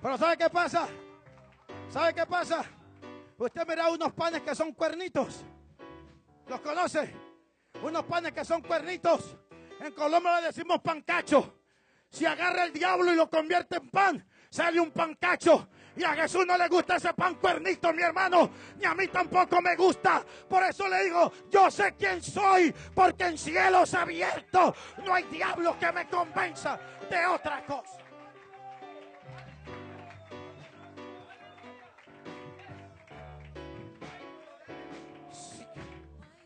Pero 0.00 0.16
¿sabe 0.16 0.36
qué 0.36 0.48
pasa? 0.48 0.88
¿Sabe 1.90 2.14
qué 2.14 2.24
pasa? 2.24 2.64
Usted 3.36 3.66
verá 3.66 3.90
unos 3.90 4.12
panes 4.12 4.42
que 4.42 4.54
son 4.54 4.72
cuernitos. 4.72 5.44
¿Los 6.46 6.60
conoce? 6.60 7.14
Unos 7.82 8.04
panes 8.04 8.32
que 8.32 8.44
son 8.44 8.62
cuernitos. 8.62 9.36
En 9.80 9.92
Colombia 9.92 10.40
le 10.40 10.46
decimos 10.48 10.80
pancacho. 10.80 11.59
Si 12.10 12.26
agarra 12.26 12.64
el 12.64 12.72
diablo 12.72 13.12
y 13.12 13.16
lo 13.16 13.30
convierte 13.30 13.76
en 13.76 13.88
pan, 13.88 14.26
sale 14.50 14.80
un 14.80 14.90
pancacho. 14.90 15.68
Y 15.96 16.02
a 16.02 16.14
Jesús 16.14 16.44
no 16.46 16.56
le 16.56 16.68
gusta 16.68 16.96
ese 16.96 17.12
pan 17.14 17.34
cuernito, 17.36 17.92
mi 17.92 18.02
hermano. 18.02 18.50
Ni 18.78 18.84
a 18.84 18.94
mí 18.94 19.06
tampoco 19.08 19.60
me 19.60 19.76
gusta. 19.76 20.24
Por 20.48 20.62
eso 20.64 20.88
le 20.88 21.04
digo, 21.04 21.32
yo 21.50 21.70
sé 21.70 21.94
quién 21.96 22.22
soy. 22.22 22.74
Porque 22.94 23.24
en 23.24 23.38
cielos 23.38 23.94
abiertos 23.94 24.74
no 25.04 25.14
hay 25.14 25.24
diablo 25.24 25.78
que 25.78 25.92
me 25.92 26.08
convenza 26.08 26.78
de 27.08 27.26
otra 27.26 27.64
cosa. 27.64 27.98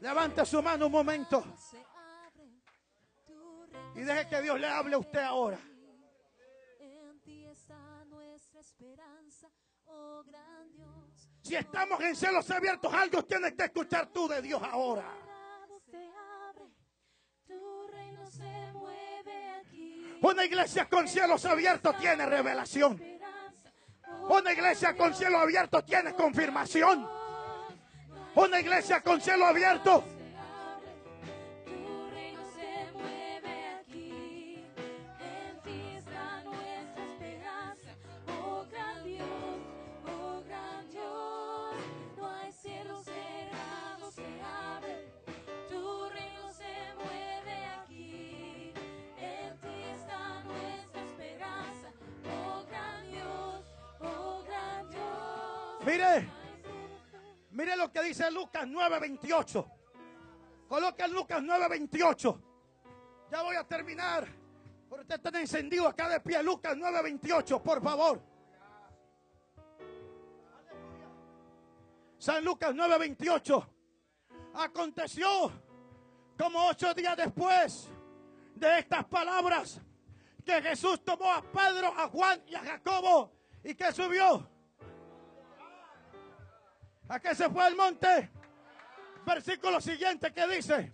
Levante 0.00 0.44
su 0.44 0.62
mano 0.62 0.86
un 0.86 0.92
momento 0.92 1.42
deje 4.04 4.28
que 4.28 4.42
Dios 4.42 4.60
le 4.60 4.66
hable 4.66 4.94
a 4.94 4.98
usted 4.98 5.20
ahora. 5.20 5.58
En 6.78 7.20
ti 7.20 7.44
está 7.46 8.04
nuestra 8.06 8.60
esperanza, 8.60 9.48
oh 9.86 10.22
gran 10.24 10.72
Dios. 10.72 11.30
Si 11.42 11.56
estamos 11.56 12.00
en 12.00 12.16
cielos 12.16 12.50
abiertos, 12.50 12.92
algo 12.92 13.24
tienes 13.24 13.52
que 13.54 13.64
escuchar 13.64 14.06
tú 14.08 14.28
de 14.28 14.42
Dios 14.42 14.62
ahora. 14.62 15.04
Una 20.22 20.44
iglesia 20.46 20.88
con 20.88 21.06
cielos 21.06 21.44
abiertos 21.44 21.98
tiene 21.98 22.24
revelación. 22.24 22.94
Esperanza, 22.94 23.72
oh 24.22 24.38
Una 24.38 24.52
iglesia 24.52 24.96
con 24.96 25.14
cielo 25.14 25.38
abierto 25.38 25.84
tiene 25.84 26.14
confirmación. 26.14 27.06
Una 28.34 28.58
iglesia 28.58 29.02
con 29.02 29.20
cielo 29.20 29.44
abierto 29.44 30.02
Mire. 55.84 56.28
Mire 57.50 57.76
lo 57.76 57.92
que 57.92 58.02
dice 58.02 58.30
Lucas 58.30 58.66
9:28. 58.66 59.70
Coloca 60.68 61.06
Lucas 61.08 61.42
9:28. 61.42 62.40
Ya 63.30 63.42
voy 63.42 63.56
a 63.56 63.64
terminar. 63.64 64.26
Pero 64.88 65.02
usted 65.02 65.14
está 65.16 65.40
encendido 65.40 65.86
acá 65.86 66.08
de 66.08 66.20
pie. 66.20 66.42
Lucas 66.42 66.76
9:28, 66.76 67.62
por 67.62 67.82
favor. 67.82 68.20
San 72.18 72.44
Lucas 72.44 72.74
9:28. 72.74 73.66
Aconteció 74.54 75.52
como 76.38 76.66
ocho 76.68 76.94
días 76.94 77.16
después 77.16 77.90
de 78.54 78.78
estas 78.78 79.04
palabras 79.04 79.80
que 80.44 80.62
Jesús 80.62 81.04
tomó 81.04 81.32
a 81.32 81.42
Pedro, 81.42 81.88
a 81.96 82.08
Juan 82.08 82.42
y 82.46 82.54
a 82.54 82.60
Jacobo 82.60 83.32
y 83.62 83.74
que 83.74 83.92
subió. 83.92 84.53
¿A 87.08 87.20
qué 87.20 87.34
se 87.34 87.48
fue 87.50 87.62
al 87.64 87.76
monte? 87.76 88.30
Versículo 89.26 89.80
siguiente 89.80 90.32
que 90.32 90.46
dice, 90.46 90.92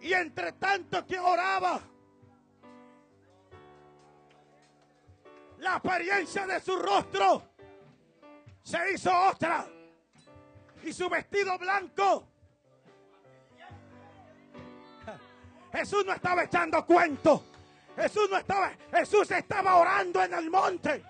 y 0.00 0.12
entre 0.12 0.52
tanto 0.52 1.06
que 1.06 1.18
oraba, 1.18 1.80
la 5.58 5.74
apariencia 5.74 6.46
de 6.46 6.60
su 6.60 6.76
rostro 6.76 7.54
se 8.62 8.92
hizo 8.92 9.10
otra 9.28 9.66
y 10.84 10.92
su 10.92 11.08
vestido 11.08 11.58
blanco. 11.58 12.28
Jesús 15.72 16.04
no 16.04 16.12
estaba 16.12 16.44
echando 16.44 16.84
cuentos. 16.86 17.42
Jesús 17.96 18.28
no 18.30 18.38
estaba, 18.38 18.72
Jesús 18.92 19.30
estaba 19.30 19.76
orando 19.76 20.22
en 20.22 20.34
el 20.34 20.50
monte. 20.50 21.02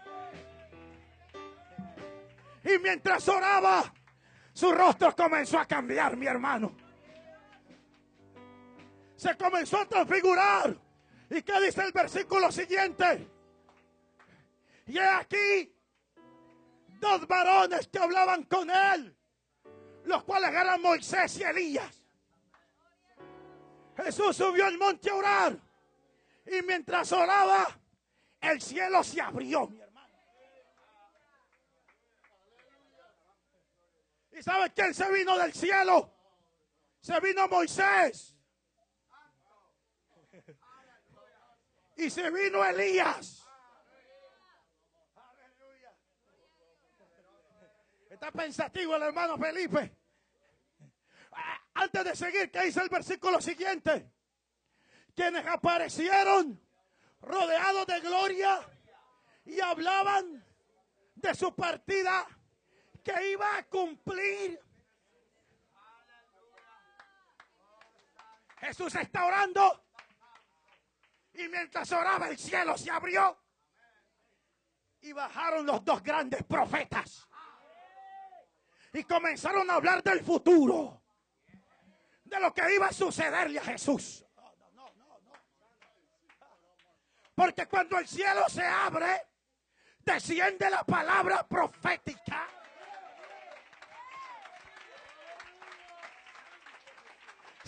Y 2.64 2.78
mientras 2.78 3.28
oraba, 3.28 3.92
su 4.58 4.72
rostro 4.72 5.14
comenzó 5.14 5.56
a 5.60 5.66
cambiar, 5.66 6.16
mi 6.16 6.26
hermano. 6.26 6.72
Se 9.14 9.36
comenzó 9.36 9.78
a 9.78 9.86
transfigurar. 9.86 10.76
¿Y 11.30 11.42
qué 11.42 11.60
dice 11.60 11.84
el 11.84 11.92
versículo 11.92 12.50
siguiente? 12.50 13.28
Y 14.86 14.98
he 14.98 15.08
aquí 15.08 15.72
dos 16.98 17.24
varones 17.28 17.86
que 17.86 18.00
hablaban 18.00 18.42
con 18.46 18.68
él, 18.68 19.16
los 20.06 20.24
cuales 20.24 20.50
eran 20.50 20.82
Moisés 20.82 21.38
y 21.38 21.44
Elías. 21.44 22.02
Jesús 23.96 24.34
subió 24.36 24.66
al 24.66 24.76
monte 24.76 25.08
a 25.08 25.14
orar. 25.14 25.56
Y 26.44 26.62
mientras 26.62 27.12
oraba, 27.12 27.78
el 28.40 28.60
cielo 28.60 29.04
se 29.04 29.20
abrió, 29.20 29.68
mi 29.68 29.78
hermano. 29.78 29.88
¿Y 34.38 34.42
sabe 34.42 34.72
quién 34.72 34.94
se 34.94 35.10
vino 35.10 35.36
del 35.36 35.52
cielo? 35.52 36.14
Se 37.00 37.18
vino 37.18 37.48
Moisés. 37.48 38.36
Y 41.96 42.08
se 42.08 42.30
vino 42.30 42.64
Elías. 42.64 43.44
Está 48.08 48.30
pensativo 48.30 48.94
el 48.94 49.02
hermano 49.02 49.36
Felipe. 49.38 49.96
Antes 51.74 52.04
de 52.04 52.14
seguir, 52.14 52.50
¿qué 52.52 52.62
dice 52.62 52.80
el 52.80 52.88
versículo 52.88 53.40
siguiente? 53.40 54.12
Quienes 55.16 55.44
aparecieron 55.46 56.60
rodeados 57.22 57.86
de 57.86 58.00
gloria 58.00 58.60
y 59.44 59.58
hablaban 59.60 60.44
de 61.16 61.34
su 61.34 61.52
partida 61.56 62.37
que 63.08 63.30
iba 63.30 63.56
a 63.56 63.62
cumplir. 63.64 64.60
Jesús 68.58 68.94
está 68.94 69.24
orando. 69.24 69.84
Y 71.32 71.48
mientras 71.48 71.90
oraba 71.92 72.28
el 72.28 72.38
cielo 72.38 72.76
se 72.76 72.90
abrió. 72.90 73.38
Y 75.00 75.12
bajaron 75.12 75.64
los 75.64 75.82
dos 75.84 76.02
grandes 76.02 76.42
profetas. 76.44 77.26
Y 78.92 79.04
comenzaron 79.04 79.70
a 79.70 79.74
hablar 79.74 80.02
del 80.02 80.22
futuro. 80.22 81.02
De 82.24 82.38
lo 82.40 82.52
que 82.52 82.74
iba 82.74 82.88
a 82.88 82.92
sucederle 82.92 83.58
a 83.58 83.64
Jesús. 83.64 84.24
Porque 87.34 87.66
cuando 87.66 87.96
el 87.98 88.06
cielo 88.06 88.48
se 88.48 88.66
abre, 88.66 89.28
desciende 90.00 90.68
la 90.68 90.82
palabra 90.82 91.46
profética. 91.46 92.48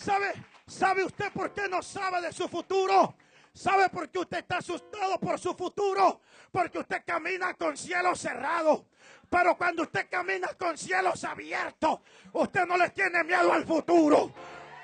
¿Sabe, 0.00 0.32
¿Sabe 0.66 1.04
usted 1.04 1.30
por 1.30 1.52
qué 1.52 1.68
no 1.68 1.82
sabe 1.82 2.22
de 2.22 2.32
su 2.32 2.48
futuro? 2.48 3.16
¿Sabe 3.52 3.90
por 3.90 4.08
qué 4.08 4.20
usted 4.20 4.38
está 4.38 4.56
asustado 4.56 5.20
por 5.20 5.38
su 5.38 5.54
futuro? 5.54 6.22
Porque 6.50 6.78
usted 6.78 7.02
camina 7.04 7.52
con 7.52 7.76
cielo 7.76 8.14
cerrado. 8.16 8.86
Pero 9.28 9.58
cuando 9.58 9.82
usted 9.82 10.08
camina 10.08 10.48
con 10.54 10.78
cielos 10.78 11.22
abiertos, 11.24 12.00
usted 12.32 12.64
no 12.66 12.78
le 12.78 12.88
tiene 12.90 13.22
miedo 13.24 13.52
al 13.52 13.66
futuro. 13.66 14.32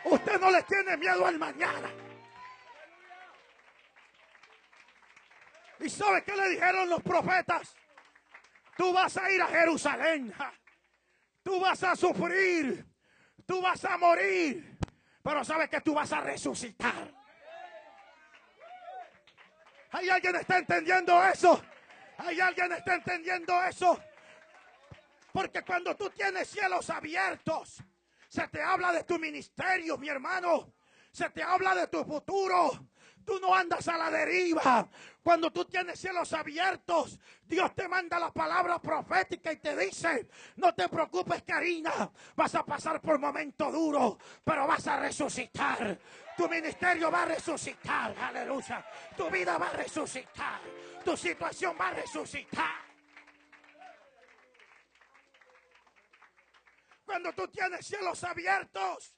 Usted 0.04 0.38
no 0.38 0.50
le 0.50 0.62
tiene 0.64 0.96
miedo 0.98 1.24
al 1.24 1.38
mañana. 1.38 1.90
¿Y 5.80 5.88
sabe 5.88 6.24
qué 6.24 6.36
le 6.36 6.50
dijeron 6.50 6.90
los 6.90 7.02
profetas? 7.02 7.74
Tú 8.76 8.92
vas 8.92 9.16
a 9.16 9.30
ir 9.30 9.40
a 9.40 9.46
Jerusalén. 9.46 10.34
Tú 11.42 11.58
vas 11.58 11.82
a 11.84 11.96
sufrir. 11.96 12.84
Tú 13.46 13.62
vas 13.62 13.82
a 13.84 13.96
morir. 13.96 14.75
Pero 15.26 15.44
sabes 15.44 15.68
que 15.68 15.80
tú 15.80 15.92
vas 15.92 16.12
a 16.12 16.20
resucitar. 16.20 17.12
¿Hay 19.90 20.08
alguien 20.08 20.34
que 20.34 20.38
está 20.38 20.58
entendiendo 20.58 21.20
eso? 21.24 21.60
¿Hay 22.18 22.38
alguien 22.38 22.68
que 22.68 22.76
está 22.76 22.94
entendiendo 22.94 23.60
eso? 23.64 24.00
Porque 25.32 25.62
cuando 25.62 25.96
tú 25.96 26.10
tienes 26.10 26.48
cielos 26.48 26.88
abiertos, 26.90 27.82
se 28.28 28.46
te 28.46 28.62
habla 28.62 28.92
de 28.92 29.02
tu 29.02 29.18
ministerio, 29.18 29.98
mi 29.98 30.08
hermano. 30.08 30.72
Se 31.10 31.28
te 31.30 31.42
habla 31.42 31.74
de 31.74 31.88
tu 31.88 32.04
futuro. 32.04 32.86
Tú 33.26 33.40
no 33.40 33.52
andas 33.52 33.88
a 33.88 33.98
la 33.98 34.08
deriva. 34.08 34.88
Cuando 35.20 35.50
tú 35.50 35.64
tienes 35.64 35.98
cielos 35.98 36.32
abiertos, 36.32 37.18
Dios 37.42 37.74
te 37.74 37.88
manda 37.88 38.20
la 38.20 38.32
palabra 38.32 38.78
profética 38.78 39.52
y 39.52 39.56
te 39.56 39.76
dice, 39.76 40.28
no 40.54 40.72
te 40.72 40.88
preocupes, 40.88 41.42
Karina, 41.42 42.08
vas 42.36 42.54
a 42.54 42.64
pasar 42.64 43.00
por 43.00 43.18
momentos 43.18 43.72
duros, 43.72 44.16
pero 44.44 44.68
vas 44.68 44.86
a 44.86 45.00
resucitar. 45.00 45.98
Tu 46.36 46.48
ministerio 46.48 47.10
va 47.10 47.24
a 47.24 47.26
resucitar, 47.26 48.16
aleluya. 48.16 48.86
Tu 49.16 49.28
vida 49.28 49.58
va 49.58 49.70
a 49.70 49.72
resucitar. 49.72 50.60
Tu 51.04 51.16
situación 51.16 51.76
va 51.80 51.88
a 51.88 51.94
resucitar. 51.94 52.86
Cuando 57.04 57.32
tú 57.32 57.48
tienes 57.48 57.84
cielos 57.84 58.22
abiertos, 58.22 59.16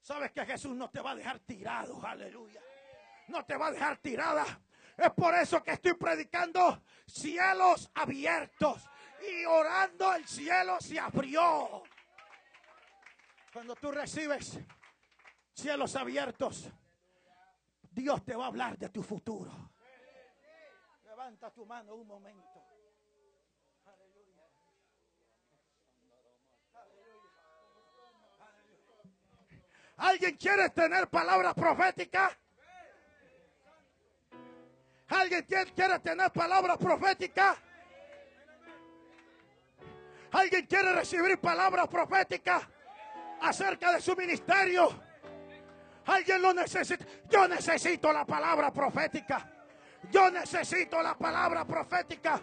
sabes 0.00 0.32
que 0.32 0.46
Jesús 0.46 0.74
no 0.74 0.88
te 0.88 1.02
va 1.02 1.10
a 1.10 1.16
dejar 1.16 1.40
tirado, 1.40 2.02
aleluya 2.06 2.62
no 3.32 3.44
te 3.44 3.56
va 3.56 3.68
a 3.68 3.72
dejar 3.72 3.96
tirada. 3.96 4.44
Es 4.96 5.10
por 5.12 5.34
eso 5.34 5.62
que 5.62 5.72
estoy 5.72 5.94
predicando 5.94 6.82
cielos 7.06 7.90
abiertos 7.94 8.88
y 9.28 9.44
orando 9.46 10.14
el 10.14 10.26
cielo 10.28 10.78
se 10.80 11.00
abrió. 11.00 11.82
Cuando 13.52 13.74
tú 13.74 13.90
recibes 13.90 14.58
cielos 15.54 15.96
abiertos, 15.96 16.70
Dios 17.90 18.24
te 18.24 18.36
va 18.36 18.44
a 18.44 18.48
hablar 18.48 18.78
de 18.78 18.88
tu 18.90 19.02
futuro. 19.02 19.50
Levanta 21.04 21.50
tu 21.50 21.66
mano 21.66 21.94
un 21.94 22.06
momento. 22.06 22.62
¿Alguien 29.96 30.36
quiere 30.36 30.68
tener 30.70 31.08
palabras 31.08 31.54
proféticas? 31.54 32.36
¿Alguien 35.12 35.46
quiere 35.74 35.98
tener 35.98 36.30
palabras 36.32 36.78
proféticas? 36.78 37.58
¿Alguien 40.32 40.66
quiere 40.66 40.92
recibir 40.94 41.38
palabras 41.38 41.86
proféticas 41.88 42.62
acerca 43.42 43.92
de 43.92 44.00
su 44.00 44.16
ministerio? 44.16 44.88
¿Alguien 46.06 46.40
lo 46.40 46.54
necesita? 46.54 47.04
Yo 47.28 47.46
necesito 47.46 48.10
la 48.10 48.24
palabra 48.24 48.72
profética. 48.72 49.46
Yo 50.10 50.30
necesito 50.30 51.02
la 51.02 51.14
palabra 51.14 51.66
profética. 51.66 52.40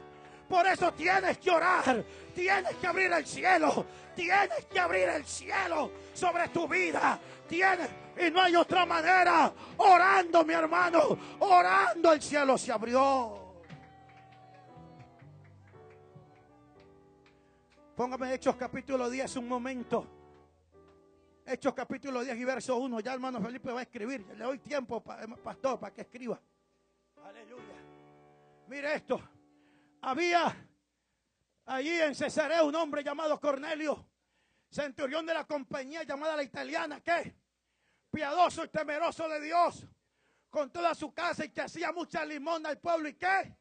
Por 0.47 0.65
eso 0.67 0.93
tienes 0.93 1.39
que 1.39 1.49
orar, 1.49 2.03
tienes 2.33 2.75
que 2.75 2.87
abrir 2.87 3.11
el 3.11 3.25
cielo, 3.25 3.85
tienes 4.19 4.65
que 4.65 4.79
abrir 4.79 5.09
el 5.09 5.25
cielo 5.25 5.91
sobre 6.13 6.49
tu 6.49 6.67
vida. 6.67 7.19
Tienes, 7.47 7.89
y 8.17 8.29
no 8.31 8.41
hay 8.41 8.55
otra 8.55 8.85
manera. 8.85 9.53
Orando, 9.77 10.43
mi 10.43 10.53
hermano, 10.53 11.17
orando 11.39 12.13
el 12.13 12.21
cielo 12.21 12.57
se 12.57 12.71
abrió. 12.71 13.37
Póngame 17.95 18.33
Hechos 18.33 18.55
capítulo 18.55 19.09
10 19.09 19.35
un 19.37 19.47
momento. 19.47 20.07
Hechos 21.45 21.73
capítulo 21.73 22.23
10 22.23 22.37
y 22.37 22.43
verso 22.43 22.77
1. 22.77 22.99
Ya 22.99 23.13
hermano 23.13 23.41
Felipe 23.41 23.71
va 23.71 23.79
a 23.79 23.83
escribir. 23.83 24.25
Le 24.37 24.43
doy 24.43 24.59
tiempo, 24.59 25.01
pastor, 25.01 25.79
para 25.79 25.93
que 25.93 26.01
escriba. 26.01 26.39
Aleluya. 27.23 27.75
Mire 28.67 28.95
esto 28.95 29.21
había 30.01 30.55
allí 31.65 32.01
en 32.01 32.15
Cesarea 32.15 32.63
un 32.63 32.75
hombre 32.75 33.03
llamado 33.03 33.39
Cornelio, 33.39 34.05
centurión 34.69 35.25
de 35.25 35.33
la 35.33 35.45
compañía 35.45 36.03
llamada 36.03 36.35
la 36.35 36.43
italiana, 36.43 37.01
que 37.01 37.35
piadoso 38.11 38.63
y 38.63 38.69
temeroso 38.69 39.27
de 39.27 39.41
Dios, 39.41 39.85
con 40.49 40.71
toda 40.71 40.95
su 40.95 41.13
casa 41.13 41.45
y 41.45 41.49
que 41.49 41.61
hacía 41.61 41.91
mucha 41.91 42.25
limón 42.25 42.65
al 42.65 42.79
pueblo 42.79 43.09
y 43.09 43.15
qué. 43.15 43.55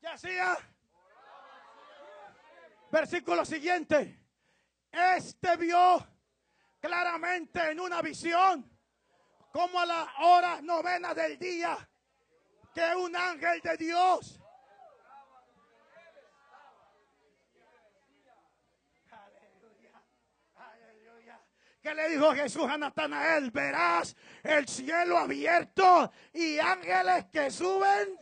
¿Qué 0.00 0.06
hacía? 0.06 0.56
Versículo 2.90 3.44
siguiente. 3.44 4.24
Este 4.90 5.56
vio 5.56 6.06
claramente 6.80 7.70
en 7.70 7.80
una 7.80 8.00
visión 8.00 8.78
como 9.52 9.80
a 9.80 9.86
la 9.86 10.12
hora 10.20 10.60
novena 10.62 11.14
del 11.14 11.38
día 11.38 11.76
que 12.72 12.94
un 12.94 13.14
ángel 13.16 13.60
de 13.60 13.76
Dios. 13.76 14.40
Aleluya, 20.54 21.40
¿Qué 21.80 21.94
le 21.94 22.08
dijo 22.08 22.32
Jesús 22.34 22.64
a 22.68 22.76
Natanael? 22.76 23.50
Verás 23.50 24.16
el 24.42 24.66
cielo 24.66 25.16
abierto 25.16 26.12
y 26.32 26.58
ángeles 26.58 27.26
que 27.32 27.50
suben. 27.50 28.18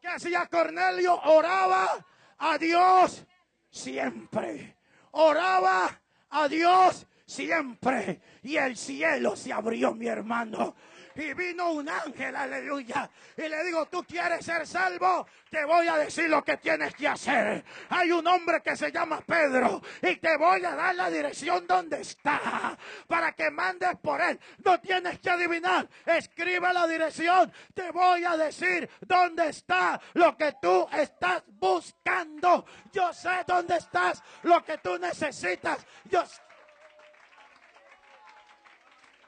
¿Qué 0.00 0.08
hacía 0.08 0.46
Cornelio? 0.46 1.14
Oraba 1.14 2.04
a 2.38 2.58
Dios 2.58 3.26
siempre. 3.70 4.76
Oraba 5.12 6.00
a 6.30 6.48
Dios 6.48 7.06
siempre. 7.26 8.20
Y 8.42 8.56
el 8.56 8.76
cielo 8.76 9.36
se 9.36 9.52
abrió, 9.52 9.94
mi 9.94 10.06
hermano. 10.06 10.74
Y 11.20 11.34
vino 11.34 11.72
un 11.72 11.86
ángel, 11.86 12.34
aleluya. 12.34 13.10
Y 13.36 13.42
le 13.42 13.62
digo, 13.64 13.84
tú 13.86 14.02
quieres 14.04 14.42
ser 14.42 14.66
salvo, 14.66 15.26
te 15.50 15.62
voy 15.66 15.86
a 15.86 15.98
decir 15.98 16.30
lo 16.30 16.42
que 16.42 16.56
tienes 16.56 16.94
que 16.94 17.08
hacer. 17.08 17.62
Hay 17.90 18.10
un 18.10 18.26
hombre 18.26 18.62
que 18.62 18.74
se 18.74 18.90
llama 18.90 19.20
Pedro 19.20 19.82
y 20.00 20.16
te 20.16 20.38
voy 20.38 20.64
a 20.64 20.74
dar 20.74 20.94
la 20.94 21.10
dirección 21.10 21.66
donde 21.66 22.00
está 22.00 22.74
para 23.06 23.32
que 23.32 23.50
mandes 23.50 23.98
por 24.02 24.18
él. 24.22 24.40
No 24.64 24.80
tienes 24.80 25.18
que 25.18 25.28
adivinar, 25.28 25.86
escribe 26.06 26.72
la 26.72 26.86
dirección. 26.86 27.52
Te 27.74 27.90
voy 27.90 28.24
a 28.24 28.38
decir 28.38 28.88
dónde 29.02 29.50
está 29.50 30.00
lo 30.14 30.34
que 30.38 30.54
tú 30.62 30.88
estás 30.90 31.42
buscando. 31.48 32.64
Yo 32.92 33.12
sé 33.12 33.44
dónde 33.46 33.76
estás, 33.76 34.22
lo 34.44 34.64
que 34.64 34.78
tú 34.78 34.98
necesitas. 34.98 35.84
Yo 36.04 36.24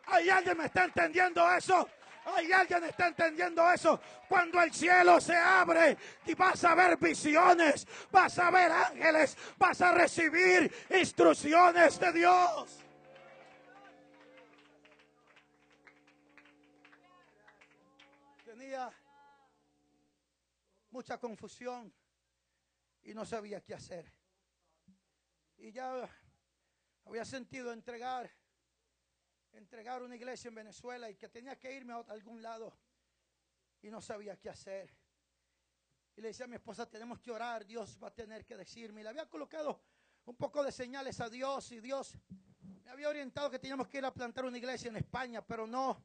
¿Hay 0.07 0.29
alguien 0.29 0.59
me 0.59 0.67
está 0.67 0.85
entendiendo 0.85 1.51
eso? 1.53 1.89
¿Hay 2.25 2.53
alguien 2.53 2.85
está 2.85 3.09
entendiendo 3.09 3.71
eso? 3.73 4.01
Cuando 4.29 4.63
el 4.63 4.73
cielo 4.73 5.21
se 5.21 5.35
abre 5.37 5.97
y 6.27 6.35
vas 6.35 6.63
a 6.65 6.75
ver 6.75 6.97
visiones, 6.97 7.87
vas 8.11 8.39
a 8.39 8.51
ver 8.51 8.71
ángeles, 8.71 9.37
vas 9.59 9.81
a 9.81 9.93
recibir 9.93 10.73
instrucciones 10.91 11.99
de 11.99 12.13
Dios. 12.13 12.79
Tenía 18.45 18.91
mucha 20.91 21.19
confusión 21.19 21.93
y 23.03 23.15
no 23.15 23.25
sabía 23.25 23.61
qué 23.61 23.75
hacer. 23.75 24.13
Y 25.59 25.73
ya 25.73 26.09
había 27.05 27.25
sentido 27.25 27.73
entregar 27.73 28.31
entregar 29.53 30.03
una 30.03 30.17
iglesia 30.17 30.49
en 30.49 30.55
Venezuela 30.55 31.11
y 31.11 31.17
que 31.17 31.29
tenía 31.29 31.59
que 31.59 31.73
irme 31.73 31.93
a 31.93 31.99
algún 32.09 32.43
lado 32.43 32.77
y 33.83 33.91
no 33.91 34.01
sabía 34.01 34.39
qué 34.39 34.51
hacer. 34.51 34.91
Y 36.17 36.21
le 36.21 36.29
decía 36.29 36.45
a 36.45 36.49
mi 36.49 36.57
esposa, 36.57 36.89
tenemos 36.89 37.21
que 37.21 37.31
orar, 37.31 37.65
Dios 37.65 37.99
va 38.03 38.09
a 38.09 38.15
tener 38.15 38.45
que 38.45 38.57
decirme. 38.57 39.01
Y 39.01 39.05
le 39.05 39.11
había 39.11 39.29
colocado 39.29 39.83
un 40.27 40.37
poco 40.37 40.63
de 40.63 40.73
señales 40.73 41.21
a 41.21 41.29
Dios 41.29 41.73
y 41.73 41.81
Dios 41.81 42.17
me 42.61 42.91
había 42.91 43.09
orientado 43.09 43.51
que 43.51 43.59
teníamos 43.59 43.89
que 43.89 43.99
ir 43.99 44.05
a 44.05 44.13
plantar 44.13 44.45
una 44.45 44.59
iglesia 44.59 44.89
en 44.89 44.97
España, 44.97 45.45
pero 45.45 45.67
no, 45.67 46.05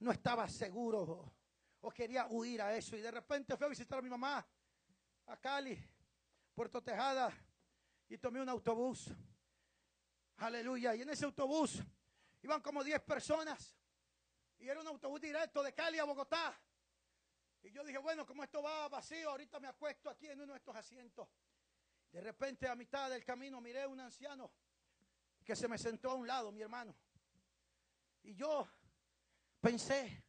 no 0.00 0.12
estaba 0.12 0.48
seguro 0.48 1.34
o 1.80 1.90
quería 1.90 2.26
huir 2.28 2.60
a 2.62 2.76
eso. 2.76 2.96
Y 2.96 3.00
de 3.00 3.10
repente 3.10 3.56
fui 3.56 3.66
a 3.66 3.70
visitar 3.70 3.98
a 3.98 4.02
mi 4.02 4.10
mamá 4.10 4.46
a 5.26 5.36
Cali, 5.36 5.78
Puerto 6.54 6.82
Tejada, 6.82 7.32
y 8.08 8.18
tomé 8.18 8.40
un 8.40 8.48
autobús. 8.48 9.10
Aleluya. 10.36 10.94
Y 10.94 11.02
en 11.02 11.10
ese 11.10 11.24
autobús 11.24 11.82
iban 12.42 12.60
como 12.60 12.84
10 12.84 13.00
personas. 13.02 13.74
Y 14.58 14.68
era 14.68 14.80
un 14.80 14.86
autobús 14.88 15.20
directo 15.20 15.62
de 15.62 15.72
Cali 15.72 15.98
a 15.98 16.04
Bogotá. 16.04 16.60
Y 17.62 17.70
yo 17.70 17.84
dije, 17.84 17.98
bueno, 17.98 18.26
como 18.26 18.44
esto 18.44 18.62
va 18.62 18.88
vacío, 18.88 19.30
ahorita 19.30 19.60
me 19.60 19.68
acuesto 19.68 20.10
aquí 20.10 20.28
en 20.28 20.40
uno 20.40 20.52
de 20.52 20.58
estos 20.58 20.74
asientos. 20.74 21.28
De 22.10 22.20
repente 22.20 22.68
a 22.68 22.74
mitad 22.74 23.10
del 23.10 23.24
camino 23.24 23.60
miré 23.60 23.82
a 23.82 23.88
un 23.88 24.00
anciano 24.00 24.50
que 25.44 25.54
se 25.56 25.68
me 25.68 25.78
sentó 25.78 26.10
a 26.10 26.14
un 26.14 26.26
lado, 26.26 26.52
mi 26.52 26.62
hermano. 26.62 26.96
Y 28.22 28.34
yo 28.34 28.68
pensé, 29.60 30.24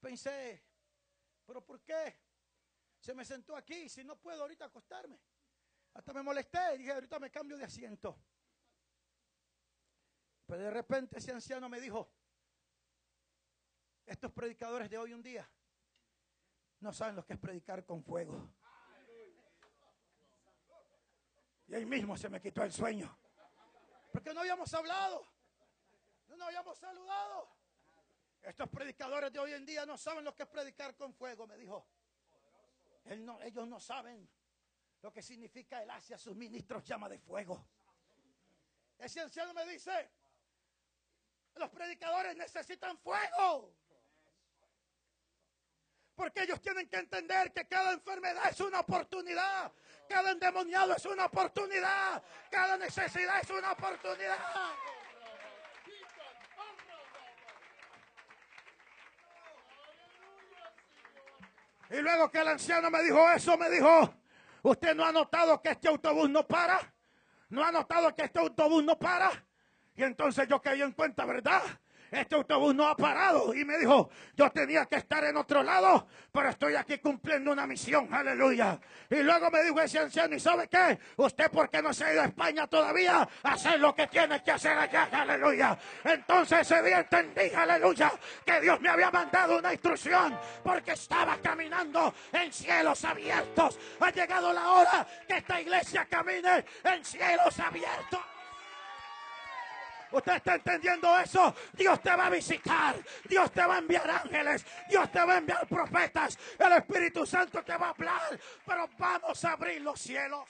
pensé, 0.00 0.62
pero 1.44 1.64
¿por 1.64 1.80
qué 1.82 2.20
se 2.98 3.14
me 3.14 3.24
sentó 3.24 3.56
aquí 3.56 3.88
si 3.88 4.04
no 4.04 4.16
puedo 4.16 4.42
ahorita 4.42 4.66
acostarme? 4.66 5.20
Hasta 5.94 6.12
me 6.12 6.22
molesté 6.22 6.74
y 6.74 6.78
dije, 6.78 6.92
ahorita 6.92 7.18
me 7.18 7.30
cambio 7.30 7.56
de 7.56 7.64
asiento. 7.64 8.18
Pero 10.46 10.62
de 10.62 10.70
repente 10.70 11.18
ese 11.18 11.32
anciano 11.32 11.68
me 11.68 11.80
dijo, 11.80 12.08
estos 14.06 14.30
predicadores 14.32 14.90
de 14.90 14.98
hoy 14.98 15.14
un 15.14 15.22
día 15.22 15.48
no 16.80 16.92
saben 16.92 17.16
lo 17.16 17.24
que 17.24 17.32
es 17.32 17.38
predicar 17.38 17.84
con 17.84 18.02
fuego. 18.02 18.50
Y 21.66 21.74
ahí 21.74 21.86
mismo 21.86 22.16
se 22.16 22.28
me 22.28 22.40
quitó 22.40 22.62
el 22.62 22.72
sueño. 22.72 23.18
Porque 24.12 24.34
no 24.34 24.40
habíamos 24.40 24.72
hablado. 24.74 25.26
No 26.28 26.36
nos 26.36 26.48
habíamos 26.48 26.78
saludado. 26.78 27.48
Estos 28.42 28.68
predicadores 28.68 29.32
de 29.32 29.38
hoy 29.38 29.52
en 29.54 29.64
día 29.64 29.86
no 29.86 29.96
saben 29.96 30.24
lo 30.24 30.34
que 30.34 30.42
es 30.42 30.48
predicar 30.48 30.94
con 30.94 31.14
fuego, 31.14 31.46
me 31.46 31.56
dijo. 31.56 31.86
ellos 33.04 33.66
no 33.66 33.80
saben 33.80 34.28
lo 35.00 35.12
que 35.12 35.22
significa 35.22 35.82
el 35.82 35.90
hacia 35.90 36.18
sus 36.18 36.36
ministros 36.36 36.84
llama 36.84 37.08
de 37.08 37.18
fuego. 37.18 37.66
Ese 38.98 39.20
anciano 39.20 39.54
me 39.54 39.66
dice, 39.66 40.10
los 41.56 41.70
predicadores 41.70 42.36
necesitan 42.36 42.98
fuego. 42.98 43.72
Porque 46.14 46.42
ellos 46.42 46.60
tienen 46.60 46.88
que 46.88 46.96
entender 46.96 47.52
que 47.52 47.66
cada 47.66 47.92
enfermedad 47.92 48.48
es 48.48 48.60
una 48.60 48.80
oportunidad. 48.80 49.72
Cada 50.08 50.30
endemoniado 50.30 50.94
es 50.94 51.04
una 51.06 51.26
oportunidad. 51.26 52.22
Cada 52.50 52.76
necesidad 52.76 53.40
es 53.40 53.50
una 53.50 53.72
oportunidad. 53.72 54.38
Y 61.90 62.00
luego 62.00 62.30
que 62.30 62.38
el 62.38 62.48
anciano 62.48 62.90
me 62.90 63.02
dijo 63.02 63.30
eso, 63.30 63.56
me 63.56 63.68
dijo, 63.70 64.14
¿usted 64.62 64.94
no 64.94 65.04
ha 65.04 65.12
notado 65.12 65.60
que 65.60 65.70
este 65.70 65.88
autobús 65.88 66.30
no 66.30 66.46
para? 66.46 66.80
¿No 67.50 67.64
ha 67.64 67.70
notado 67.70 68.14
que 68.14 68.22
este 68.24 68.38
autobús 68.38 68.82
no 68.82 68.98
para? 68.98 69.43
Y 69.96 70.02
entonces 70.02 70.48
yo 70.48 70.60
caí 70.60 70.82
en 70.82 70.92
cuenta, 70.92 71.24
¿verdad? 71.24 71.62
este 72.20 72.34
autobús 72.34 72.74
no 72.74 72.86
ha 72.86 72.96
parado. 72.96 73.54
Y 73.54 73.64
me 73.64 73.78
dijo, 73.78 74.10
yo 74.36 74.50
tenía 74.50 74.86
que 74.86 74.96
estar 74.96 75.24
en 75.24 75.36
otro 75.36 75.62
lado, 75.62 76.06
pero 76.32 76.48
estoy 76.48 76.74
aquí 76.74 76.98
cumpliendo 76.98 77.52
una 77.52 77.66
misión, 77.66 78.12
aleluya. 78.12 78.78
Y 79.10 79.16
luego 79.16 79.50
me 79.50 79.62
dijo 79.62 79.80
ese 79.80 79.98
anciano, 79.98 80.34
¿y 80.34 80.40
sabe 80.40 80.68
qué? 80.68 80.98
Usted, 81.16 81.50
¿por 81.50 81.68
qué 81.70 81.82
no 81.82 81.92
se 81.92 82.04
ha 82.04 82.12
ido 82.12 82.22
a 82.22 82.26
España 82.26 82.66
todavía? 82.66 83.28
Hacer 83.42 83.80
lo 83.80 83.94
que 83.94 84.06
tiene 84.06 84.42
que 84.42 84.52
hacer 84.52 84.76
allá, 84.76 85.08
aleluya. 85.12 85.78
Entonces 86.04 86.60
ese 86.60 86.82
día 86.82 87.00
entendí, 87.00 87.54
aleluya, 87.54 88.12
que 88.44 88.60
Dios 88.60 88.80
me 88.80 88.88
había 88.88 89.10
mandado 89.10 89.58
una 89.58 89.72
instrucción, 89.72 90.38
porque 90.62 90.92
estaba 90.92 91.36
caminando 91.38 92.14
en 92.32 92.52
cielos 92.52 93.04
abiertos. 93.04 93.78
Ha 94.00 94.10
llegado 94.10 94.52
la 94.52 94.70
hora 94.70 95.06
que 95.26 95.38
esta 95.38 95.60
iglesia 95.60 96.06
camine 96.06 96.64
en 96.84 97.04
cielos 97.04 97.58
abiertos. 97.58 98.33
¿Usted 100.14 100.36
está 100.36 100.54
entendiendo 100.54 101.18
eso? 101.18 101.52
Dios 101.72 102.00
te 102.00 102.14
va 102.14 102.26
a 102.26 102.30
visitar. 102.30 102.96
Dios 103.28 103.50
te 103.50 103.66
va 103.66 103.74
a 103.74 103.78
enviar 103.78 104.08
ángeles. 104.08 104.64
Dios 104.88 105.10
te 105.10 105.24
va 105.24 105.34
a 105.34 105.38
enviar 105.38 105.66
profetas. 105.66 106.38
El 106.56 106.72
Espíritu 106.72 107.26
Santo 107.26 107.62
te 107.64 107.76
va 107.76 107.88
a 107.88 107.90
hablar. 107.90 108.38
Pero 108.64 108.88
vamos 108.96 109.44
a 109.44 109.52
abrir 109.52 109.82
los 109.82 110.00
cielos. 110.00 110.48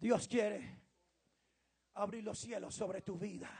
Dios 0.00 0.28
quiere 0.28 0.80
abrir 1.94 2.24
los 2.24 2.38
cielos 2.38 2.74
sobre 2.74 3.02
tu 3.02 3.18
vida. 3.18 3.50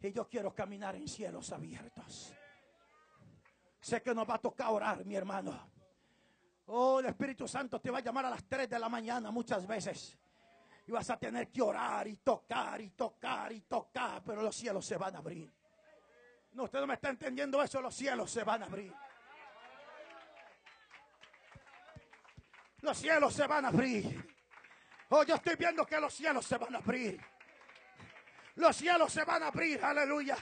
Y 0.00 0.12
yo 0.12 0.28
quiero 0.28 0.54
caminar 0.54 0.96
en 0.96 1.08
cielos 1.08 1.52
abiertos. 1.52 2.34
Sé 3.80 4.02
que 4.02 4.14
nos 4.14 4.28
va 4.28 4.34
a 4.34 4.38
tocar 4.38 4.68
orar, 4.70 5.06
mi 5.06 5.16
hermano. 5.16 5.79
Oh, 6.72 7.00
el 7.00 7.06
Espíritu 7.06 7.48
Santo 7.48 7.80
te 7.80 7.90
va 7.90 7.98
a 7.98 8.00
llamar 8.00 8.26
a 8.26 8.30
las 8.30 8.44
3 8.44 8.68
de 8.68 8.78
la 8.78 8.88
mañana 8.88 9.32
muchas 9.32 9.66
veces. 9.66 10.16
Y 10.86 10.92
vas 10.92 11.10
a 11.10 11.16
tener 11.16 11.50
que 11.50 11.60
orar 11.60 12.06
y 12.06 12.16
tocar 12.16 12.80
y 12.80 12.90
tocar 12.90 13.50
y 13.50 13.62
tocar, 13.62 14.22
pero 14.24 14.40
los 14.40 14.54
cielos 14.54 14.86
se 14.86 14.96
van 14.96 15.16
a 15.16 15.18
abrir. 15.18 15.52
No, 16.52 16.64
usted 16.64 16.78
no 16.78 16.86
me 16.86 16.94
está 16.94 17.08
entendiendo 17.08 17.60
eso, 17.60 17.80
los 17.80 17.94
cielos 17.94 18.30
se 18.30 18.44
van 18.44 18.62
a 18.62 18.66
abrir. 18.66 18.94
Los 22.82 22.98
cielos 22.98 23.34
se 23.34 23.46
van 23.48 23.64
a 23.64 23.68
abrir. 23.68 24.36
Oh, 25.08 25.24
yo 25.24 25.34
estoy 25.34 25.56
viendo 25.56 25.84
que 25.84 26.00
los 26.00 26.14
cielos 26.14 26.46
se 26.46 26.56
van 26.56 26.76
a 26.76 26.78
abrir. 26.78 27.20
Los 28.54 28.76
cielos 28.76 29.12
se 29.12 29.24
van 29.24 29.42
a 29.42 29.48
abrir, 29.48 29.84
aleluya. 29.84 30.36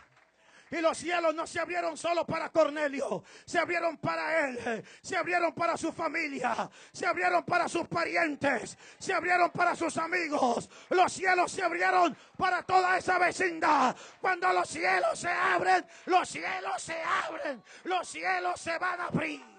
Y 0.70 0.80
los 0.80 0.98
cielos 0.98 1.34
no 1.34 1.46
se 1.46 1.60
abrieron 1.60 1.96
solo 1.96 2.26
para 2.26 2.50
Cornelio, 2.50 3.24
se 3.44 3.58
abrieron 3.58 3.96
para 3.96 4.48
él, 4.48 4.84
se 5.00 5.16
abrieron 5.16 5.54
para 5.54 5.76
su 5.76 5.92
familia, 5.92 6.68
se 6.92 7.06
abrieron 7.06 7.44
para 7.44 7.68
sus 7.68 7.88
parientes, 7.88 8.76
se 8.98 9.14
abrieron 9.14 9.50
para 9.50 9.74
sus 9.74 9.96
amigos. 9.96 10.68
Los 10.90 11.12
cielos 11.12 11.52
se 11.52 11.62
abrieron 11.62 12.16
para 12.36 12.62
toda 12.62 12.98
esa 12.98 13.18
vecindad. 13.18 13.96
Cuando 14.20 14.52
los 14.52 14.68
cielos 14.68 15.18
se 15.18 15.28
abren, 15.28 15.86
los 16.06 16.28
cielos 16.28 16.82
se 16.82 16.96
abren, 17.02 17.62
los 17.84 18.08
cielos 18.08 18.60
se 18.60 18.78
van 18.78 19.00
a 19.00 19.04
abrir. 19.04 19.58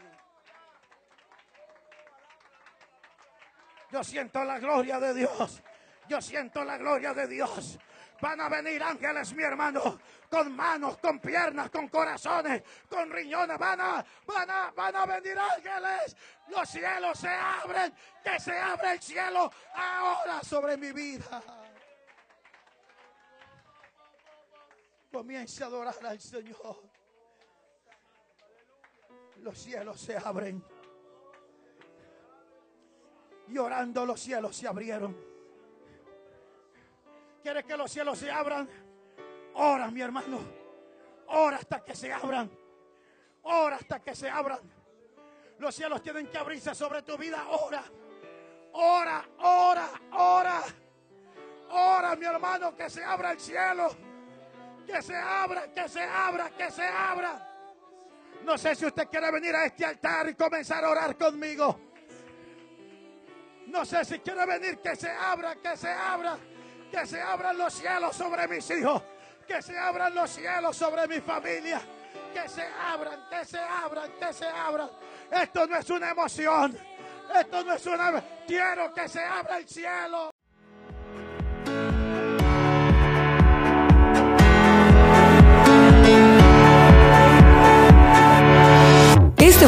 Yo 3.92 4.04
siento 4.04 4.44
la 4.44 4.60
gloria 4.60 5.00
de 5.00 5.14
Dios. 5.14 5.64
Yo 6.08 6.22
siento 6.22 6.64
la 6.64 6.78
gloria 6.78 7.14
de 7.14 7.28
Dios. 7.28 7.80
Van 8.22 8.42
a 8.42 8.50
venir 8.50 8.84
ángeles, 8.84 9.34
mi 9.34 9.44
hermano, 9.44 10.00
con 10.30 10.54
manos, 10.54 10.98
con 10.98 11.20
piernas, 11.20 11.70
con 11.70 11.88
corazones, 11.88 12.64
con 12.90 13.10
riñones. 13.10 13.58
Van 13.58 13.80
a, 13.80 14.06
van 14.26 14.50
a, 14.50 14.72
van 14.72 14.96
a 14.96 15.06
venir 15.06 15.38
ángeles. 15.40 16.18
Los 16.50 16.70
cielos 16.70 17.18
se 17.18 17.30
abren. 17.30 17.94
Que 18.24 18.40
se 18.40 18.58
abre 18.58 18.94
el 18.94 19.02
cielo 19.02 19.52
ahora 19.74 20.44
sobre 20.44 20.76
mi 20.76 20.92
vida. 20.92 21.42
Comience 25.12 25.64
a 25.64 25.68
adorar 25.68 25.96
al 26.06 26.20
Señor. 26.20 26.84
Los 29.38 29.58
cielos 29.58 30.00
se 30.02 30.18
abren. 30.18 30.62
Y 33.48 33.58
orando 33.58 34.06
los 34.06 34.20
cielos 34.20 34.58
se 34.58 34.68
abrieron. 34.68 35.29
¿Quieres 37.42 37.66
que 37.66 37.78
los 37.78 37.92
cielos 37.92 38.20
se 38.20 38.30
abran? 38.30 38.68
Ora, 39.56 39.90
mi 39.92 40.02
hermano. 40.02 40.40
Ora 41.28 41.58
hasta 41.58 41.84
que 41.84 41.96
se 41.96 42.12
abran. 42.12 42.50
Ora 43.44 43.78
hasta 43.78 44.00
que 44.02 44.16
se 44.16 44.30
abran. 44.30 44.60
Los 45.60 45.76
cielos 45.76 46.02
tienen 46.02 46.28
que 46.28 46.38
abrirse 46.38 46.74
sobre 46.76 47.02
tu 47.02 47.18
vida. 47.18 47.46
Ora. 47.50 47.84
Ora, 48.74 49.26
ora, 49.40 49.90
ora. 50.12 50.64
Ora, 51.72 52.16
mi 52.16 52.26
hermano, 52.26 52.76
que 52.76 52.90
se 52.90 53.04
abra 53.04 53.32
el 53.32 53.40
cielo. 53.40 53.90
Que 54.86 55.02
se 55.02 55.16
abra, 55.16 55.72
que 55.72 55.88
se 55.88 56.02
abra, 56.02 56.50
que 56.50 56.72
se 56.72 56.86
abra. 56.86 57.46
No 58.44 58.58
sé 58.58 58.76
si 58.76 58.86
usted 58.86 59.08
quiere 59.08 59.32
venir 59.32 59.56
a 59.56 59.66
este 59.66 59.86
altar 59.86 60.30
y 60.30 60.36
comenzar 60.36 60.84
a 60.84 60.90
orar 60.90 61.18
conmigo. 61.18 61.80
No 63.68 63.86
sé 63.86 64.04
si 64.04 64.20
quiere 64.20 64.46
venir, 64.46 64.80
que 64.80 64.96
se 64.96 65.10
abra, 65.10 65.56
que 65.56 65.78
se 65.78 65.90
abra. 65.90 66.38
Que 66.92 67.06
se 67.06 67.22
abran 67.22 67.58
los 67.58 67.74
cielos 67.74 68.16
sobre 68.16 68.48
mis 68.48 68.70
hijos. 68.72 69.02
Que 69.48 69.62
se 69.62 69.78
abran 69.78 70.14
los 70.14 70.30
cielos 70.30 70.76
sobre 70.76 71.08
mi 71.08 71.20
familia. 71.22 71.82
Que 72.34 72.48
se 72.48 72.64
abran, 72.64 73.28
que 73.30 73.46
se 73.46 73.60
abran, 73.60 74.12
que 74.20 74.34
se 74.34 74.48
abran. 74.48 74.90
Esto 75.32 75.68
no 75.68 75.76
es 75.78 75.90
una 75.90 76.10
emoción. 76.10 76.78
Esto 77.36 77.64
no 77.64 77.74
es 77.74 77.86
una... 77.86 78.24
Quiero 78.48 78.94
que 78.94 79.08
se 79.08 79.24
abra 79.24 79.58
el 79.58 79.68
cielo. 79.68 80.32